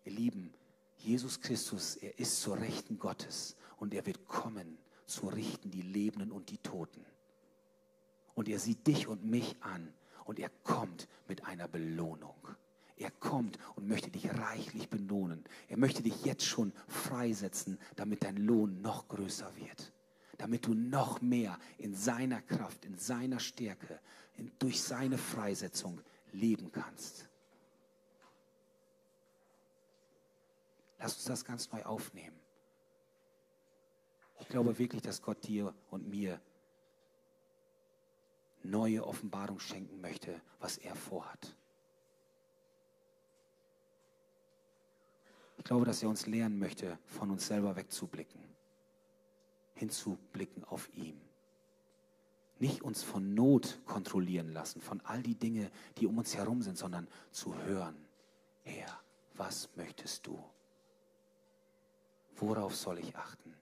Ihr 0.05 0.11
Lieben, 0.11 0.53
Jesus 0.97 1.39
Christus, 1.39 1.95
er 1.95 2.19
ist 2.19 2.41
zur 2.41 2.59
Rechten 2.59 2.99
Gottes 2.99 3.55
und 3.77 3.93
er 3.93 4.05
wird 4.05 4.27
kommen 4.27 4.77
zu 5.05 5.27
richten 5.27 5.69
die 5.69 5.81
Lebenden 5.81 6.31
und 6.31 6.49
die 6.49 6.57
Toten. 6.57 7.05
Und 8.35 8.49
er 8.49 8.59
sieht 8.59 8.87
dich 8.87 9.07
und 9.07 9.23
mich 9.25 9.55
an 9.61 9.93
und 10.25 10.39
er 10.39 10.49
kommt 10.63 11.07
mit 11.27 11.45
einer 11.45 11.67
Belohnung. 11.67 12.35
Er 12.97 13.11
kommt 13.11 13.57
und 13.75 13.87
möchte 13.87 14.11
dich 14.11 14.29
reichlich 14.29 14.89
belohnen. 14.89 15.43
Er 15.67 15.77
möchte 15.77 16.03
dich 16.03 16.23
jetzt 16.25 16.45
schon 16.45 16.71
freisetzen, 16.87 17.79
damit 17.95 18.23
dein 18.23 18.37
Lohn 18.37 18.81
noch 18.81 19.07
größer 19.07 19.55
wird 19.55 19.93
damit 20.37 20.65
du 20.65 20.73
noch 20.73 21.21
mehr 21.21 21.57
in 21.77 21.95
seiner 21.95 22.41
Kraft, 22.41 22.83
in 22.83 22.97
seiner 22.97 23.39
Stärke, 23.39 23.99
in, 24.35 24.51
durch 24.59 24.81
seine 24.81 25.17
Freisetzung 25.17 26.01
leben 26.33 26.71
kannst. 26.71 27.29
Lass 30.99 31.15
uns 31.15 31.25
das 31.25 31.45
ganz 31.45 31.71
neu 31.71 31.83
aufnehmen. 31.83 32.37
Ich 34.39 34.49
glaube 34.49 34.77
wirklich, 34.77 35.01
dass 35.01 35.21
Gott 35.21 35.47
dir 35.47 35.73
und 35.89 36.09
mir 36.09 36.41
neue 38.63 39.05
Offenbarung 39.05 39.59
schenken 39.59 40.01
möchte, 40.01 40.41
was 40.59 40.77
er 40.77 40.95
vorhat. 40.95 41.55
Ich 45.57 45.63
glaube, 45.63 45.85
dass 45.85 46.03
er 46.03 46.09
uns 46.09 46.25
lehren 46.25 46.59
möchte, 46.59 46.97
von 47.05 47.29
uns 47.31 47.47
selber 47.47 47.75
wegzublicken 47.75 48.53
hinzublicken 49.75 50.63
auf 50.65 50.89
ihn. 50.93 51.19
Nicht 52.59 52.81
uns 52.81 53.03
von 53.03 53.33
Not 53.33 53.81
kontrollieren 53.85 54.53
lassen, 54.53 54.79
von 54.79 55.01
all 55.01 55.21
die 55.21 55.35
Dinge, 55.35 55.69
die 55.97 56.07
um 56.07 56.17
uns 56.17 56.35
herum 56.35 56.61
sind, 56.61 56.77
sondern 56.77 57.07
zu 57.31 57.55
hören, 57.63 57.97
Herr, 58.63 58.99
was 59.33 59.69
möchtest 59.75 60.25
du? 60.25 60.41
Worauf 62.37 62.75
soll 62.75 62.99
ich 62.99 63.15
achten? 63.15 63.53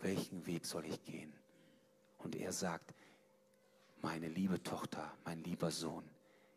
Welchen 0.00 0.46
Weg 0.46 0.64
soll 0.64 0.86
ich 0.86 1.04
gehen? 1.04 1.32
Und 2.18 2.36
er 2.36 2.52
sagt, 2.52 2.94
meine 4.02 4.28
liebe 4.28 4.62
Tochter, 4.62 5.16
mein 5.24 5.42
lieber 5.42 5.70
Sohn, 5.70 6.04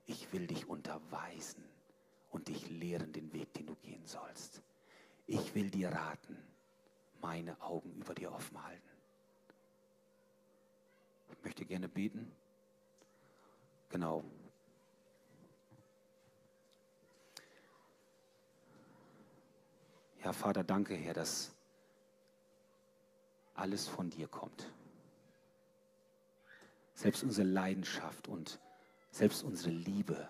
ich 0.05 0.31
will 0.33 0.47
dich 0.47 0.67
unterweisen 0.67 1.63
und 2.29 2.47
dich 2.47 2.69
lehren 2.69 3.11
den 3.13 3.31
Weg, 3.33 3.53
den 3.53 3.67
du 3.67 3.75
gehen 3.75 4.05
sollst. 4.05 4.61
Ich 5.27 5.55
will 5.55 5.69
dir 5.69 5.89
raten, 5.89 6.37
meine 7.21 7.59
Augen 7.61 7.93
über 7.93 8.13
dir 8.13 8.31
offen 8.31 8.61
halten. 8.63 8.89
Ich 11.31 11.43
möchte 11.43 11.65
gerne 11.65 11.87
beten. 11.87 12.31
Genau. 13.89 14.23
Ja, 20.23 20.33
Vater, 20.33 20.63
danke, 20.63 20.95
Herr, 20.95 21.13
dass 21.13 21.51
alles 23.55 23.87
von 23.87 24.09
dir 24.09 24.27
kommt. 24.27 24.71
Selbst 27.03 27.23
unsere 27.23 27.45
Leidenschaft 27.45 28.29
und 28.29 28.61
selbst 29.11 29.43
unsere 29.43 29.71
Liebe 29.71 30.25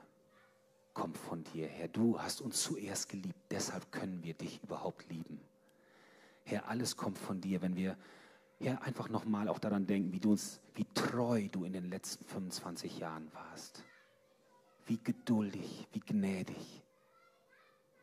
kommt 0.96 1.20
von 1.20 1.44
dir, 1.44 1.68
Herr. 1.68 1.88
Du 1.88 2.20
hast 2.20 2.42
uns 2.42 2.64
zuerst 2.64 3.10
geliebt, 3.10 3.38
deshalb 3.52 3.92
können 3.92 4.24
wir 4.24 4.34
dich 4.34 4.60
überhaupt 4.64 5.08
lieben. 5.08 5.40
Herr, 6.46 6.68
alles 6.68 6.98
kommt 6.98 7.20
von 7.20 7.40
dir, 7.40 7.62
wenn 7.62 7.76
wir 7.76 7.96
ja, 8.58 8.74
einfach 8.80 9.08
nochmal 9.08 9.50
auch 9.50 9.60
daran 9.60 9.86
denken, 9.86 10.14
wie 10.14 10.20
du 10.20 10.32
uns, 10.32 10.62
wie 10.74 10.88
treu 10.96 11.48
du 11.48 11.64
in 11.64 11.74
den 11.74 11.92
letzten 11.92 12.26
25 12.26 12.98
Jahren 12.98 13.32
warst. 13.36 13.84
Wie 14.88 14.98
geduldig, 14.98 15.88
wie 15.92 16.00
gnädig. 16.00 16.82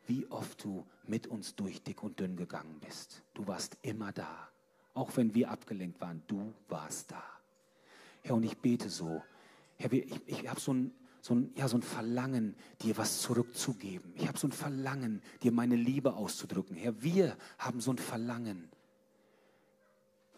Wie 0.07 0.25
oft 0.31 0.63
du 0.63 0.87
mit 1.03 1.27
uns 1.27 1.55
durch 1.55 1.83
dick 1.83 2.03
und 2.03 2.21
dünn 2.21 2.37
gegangen 2.37 2.79
bist. 2.79 3.21
Du 3.33 3.45
warst 3.47 3.77
immer 3.81 4.13
da. 4.13 4.47
Auch 4.93 5.17
wenn 5.17 5.35
wir 5.35 5.51
abgelenkt 5.51 5.99
waren, 5.99 6.23
du 6.27 6.53
warst 6.69 7.11
da. 7.11 7.40
Herr, 8.21 8.35
und 8.35 8.43
ich 8.43 8.57
bete 8.57 8.89
so. 8.89 9.21
Herr, 9.77 9.91
ich, 9.91 10.27
ich 10.27 10.47
habe 10.47 10.59
so 10.59 10.73
ein, 10.73 10.93
so, 11.21 11.35
ein, 11.35 11.51
ja, 11.55 11.67
so 11.67 11.77
ein 11.77 11.83
Verlangen, 11.83 12.55
dir 12.81 12.97
was 12.97 13.21
zurückzugeben. 13.21 14.13
Ich 14.15 14.27
habe 14.27 14.37
so 14.37 14.47
ein 14.47 14.51
Verlangen, 14.51 15.21
dir 15.43 15.51
meine 15.51 15.75
Liebe 15.75 16.13
auszudrücken. 16.13 16.75
Herr, 16.75 17.01
wir 17.01 17.37
haben 17.57 17.81
so 17.81 17.91
ein 17.91 17.97
Verlangen 17.97 18.69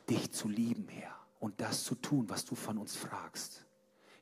dich 0.10 0.32
zu 0.32 0.50
lieben, 0.50 0.88
Herr, 0.90 1.16
und 1.40 1.60
das 1.62 1.84
zu 1.84 1.96
tun, 1.96 2.30
was 2.30 2.46
du 2.46 2.56
von 2.56 2.78
uns 2.78 2.96
fragst. 2.96 3.66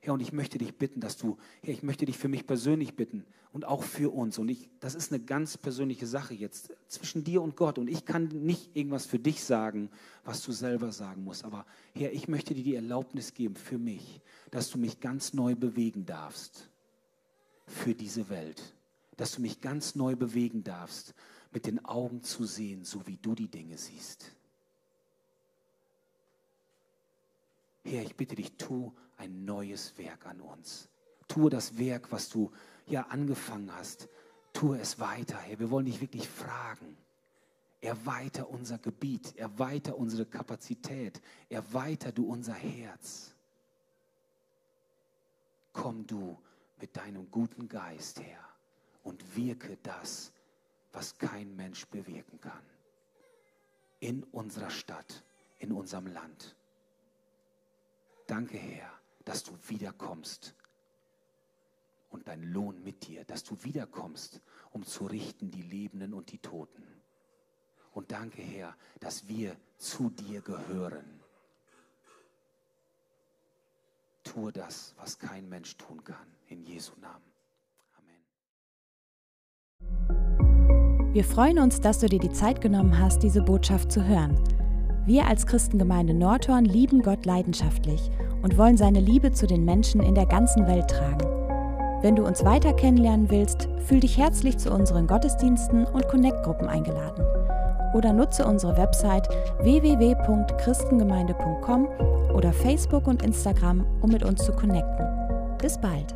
Herr, 0.04 0.14
und 0.14 0.20
ich 0.20 0.32
möchte 0.32 0.58
dich 0.58 0.76
bitten, 0.76 1.00
dass 1.00 1.16
du, 1.16 1.38
Herr, 1.62 1.72
ich 1.72 1.84
möchte 1.84 2.06
dich 2.06 2.18
für 2.18 2.26
mich 2.26 2.44
persönlich 2.44 2.96
bitten 2.96 3.24
und 3.52 3.64
auch 3.64 3.84
für 3.84 4.12
uns. 4.12 4.36
Und 4.36 4.48
ich, 4.48 4.68
das 4.80 4.96
ist 4.96 5.12
eine 5.12 5.22
ganz 5.22 5.56
persönliche 5.56 6.08
Sache 6.08 6.34
jetzt 6.34 6.72
zwischen 6.88 7.22
dir 7.22 7.40
und 7.40 7.54
Gott. 7.54 7.78
Und 7.78 7.86
ich 7.86 8.04
kann 8.04 8.26
nicht 8.26 8.74
irgendwas 8.74 9.06
für 9.06 9.20
dich 9.20 9.44
sagen, 9.44 9.90
was 10.24 10.42
du 10.42 10.50
selber 10.50 10.90
sagen 10.90 11.22
musst. 11.22 11.44
Aber 11.44 11.64
Herr, 11.94 12.12
ich 12.12 12.26
möchte 12.26 12.52
dir 12.52 12.64
die 12.64 12.74
Erlaubnis 12.74 13.32
geben 13.32 13.54
für 13.54 13.78
mich, 13.78 14.20
dass 14.50 14.70
du 14.70 14.78
mich 14.78 14.98
ganz 14.98 15.34
neu 15.34 15.54
bewegen 15.54 16.04
darfst 16.04 16.68
für 17.68 17.94
diese 17.94 18.28
Welt. 18.28 18.74
Dass 19.16 19.36
du 19.36 19.40
mich 19.40 19.60
ganz 19.60 19.94
neu 19.94 20.16
bewegen 20.16 20.64
darfst, 20.64 21.14
mit 21.52 21.64
den 21.64 21.84
Augen 21.84 22.24
zu 22.24 22.44
sehen, 22.44 22.84
so 22.84 23.06
wie 23.06 23.18
du 23.18 23.36
die 23.36 23.48
Dinge 23.48 23.78
siehst. 23.78 24.34
Herr, 27.84 28.02
ich 28.02 28.16
bitte 28.16 28.34
dich, 28.34 28.56
tu 28.56 28.92
ein 29.22 29.44
neues 29.44 29.96
Werk 29.98 30.26
an 30.26 30.40
uns. 30.40 30.88
Tue 31.28 31.48
das 31.48 31.78
Werk, 31.78 32.10
was 32.10 32.28
du 32.28 32.50
ja 32.86 33.02
angefangen 33.02 33.72
hast. 33.72 34.08
Tue 34.52 34.80
es 34.80 34.98
weiter, 34.98 35.38
Herr. 35.38 35.60
Wir 35.60 35.70
wollen 35.70 35.86
dich 35.86 36.00
wirklich 36.00 36.28
fragen. 36.28 36.96
Erweiter 37.80 38.50
unser 38.50 38.78
Gebiet, 38.78 39.36
erweiter 39.36 39.96
unsere 39.96 40.26
Kapazität, 40.26 41.20
erweiter 41.48 42.10
du 42.10 42.26
unser 42.26 42.54
Herz. 42.54 43.34
Komm 45.72 46.06
du 46.06 46.36
mit 46.80 46.96
deinem 46.96 47.30
guten 47.30 47.68
Geist 47.68 48.20
her 48.20 48.44
und 49.04 49.36
wirke 49.36 49.78
das, 49.84 50.32
was 50.92 51.16
kein 51.16 51.54
Mensch 51.54 51.86
bewirken 51.86 52.40
kann. 52.40 52.64
In 54.00 54.24
unserer 54.24 54.70
Stadt, 54.70 55.24
in 55.58 55.72
unserem 55.72 56.06
Land. 56.08 56.56
Danke, 58.26 58.58
Herr, 58.58 59.01
dass 59.24 59.42
du 59.42 59.52
wiederkommst 59.68 60.54
und 62.12 62.28
dein 62.28 62.42
Lohn 62.42 62.82
mit 62.82 63.06
dir, 63.06 63.24
dass 63.24 63.42
du 63.42 63.56
wiederkommst, 63.64 64.40
um 64.70 64.84
zu 64.84 65.06
richten 65.06 65.50
die 65.50 65.62
Lebenden 65.62 66.14
und 66.14 66.30
die 66.30 66.38
Toten. 66.38 66.84
Und 67.92 68.12
danke, 68.12 68.42
Herr, 68.42 68.76
dass 69.00 69.28
wir 69.28 69.56
zu 69.78 70.10
dir 70.10 70.40
gehören. 70.40 71.20
Tue 74.24 74.52
das, 74.52 74.94
was 74.98 75.18
kein 75.18 75.48
Mensch 75.48 75.76
tun 75.76 76.04
kann. 76.04 76.26
In 76.48 76.64
Jesu 76.64 76.92
Namen. 77.00 77.24
Amen. 77.98 78.22
Wir 81.14 81.24
freuen 81.24 81.58
uns, 81.58 81.80
dass 81.80 81.98
du 81.98 82.06
dir 82.06 82.20
die 82.20 82.32
Zeit 82.32 82.60
genommen 82.60 82.98
hast, 82.98 83.22
diese 83.22 83.42
Botschaft 83.42 83.90
zu 83.90 84.04
hören. 84.04 84.36
Wir 85.04 85.26
als 85.26 85.46
Christengemeinde 85.46 86.14
Nordhorn 86.14 86.64
lieben 86.64 87.02
Gott 87.02 87.26
leidenschaftlich 87.26 88.10
und 88.42 88.58
wollen 88.58 88.76
seine 88.76 89.00
Liebe 89.00 89.32
zu 89.32 89.46
den 89.46 89.64
Menschen 89.64 90.02
in 90.02 90.14
der 90.14 90.26
ganzen 90.26 90.66
Welt 90.66 90.88
tragen. 90.88 91.26
Wenn 92.02 92.16
du 92.16 92.26
uns 92.26 92.44
weiter 92.44 92.72
kennenlernen 92.72 93.30
willst, 93.30 93.68
fühl 93.86 94.00
dich 94.00 94.18
herzlich 94.18 94.58
zu 94.58 94.72
unseren 94.72 95.06
Gottesdiensten 95.06 95.86
und 95.86 96.08
Connect-Gruppen 96.08 96.66
eingeladen 96.68 97.24
oder 97.94 98.12
nutze 98.12 98.44
unsere 98.44 98.76
Website 98.76 99.28
www.christengemeinde.com 99.60 101.88
oder 102.34 102.52
Facebook 102.52 103.06
und 103.06 103.22
Instagram, 103.22 103.86
um 104.00 104.10
mit 104.10 104.24
uns 104.24 104.44
zu 104.44 104.52
connecten. 104.52 105.06
Bis 105.58 105.78
bald! 105.78 106.12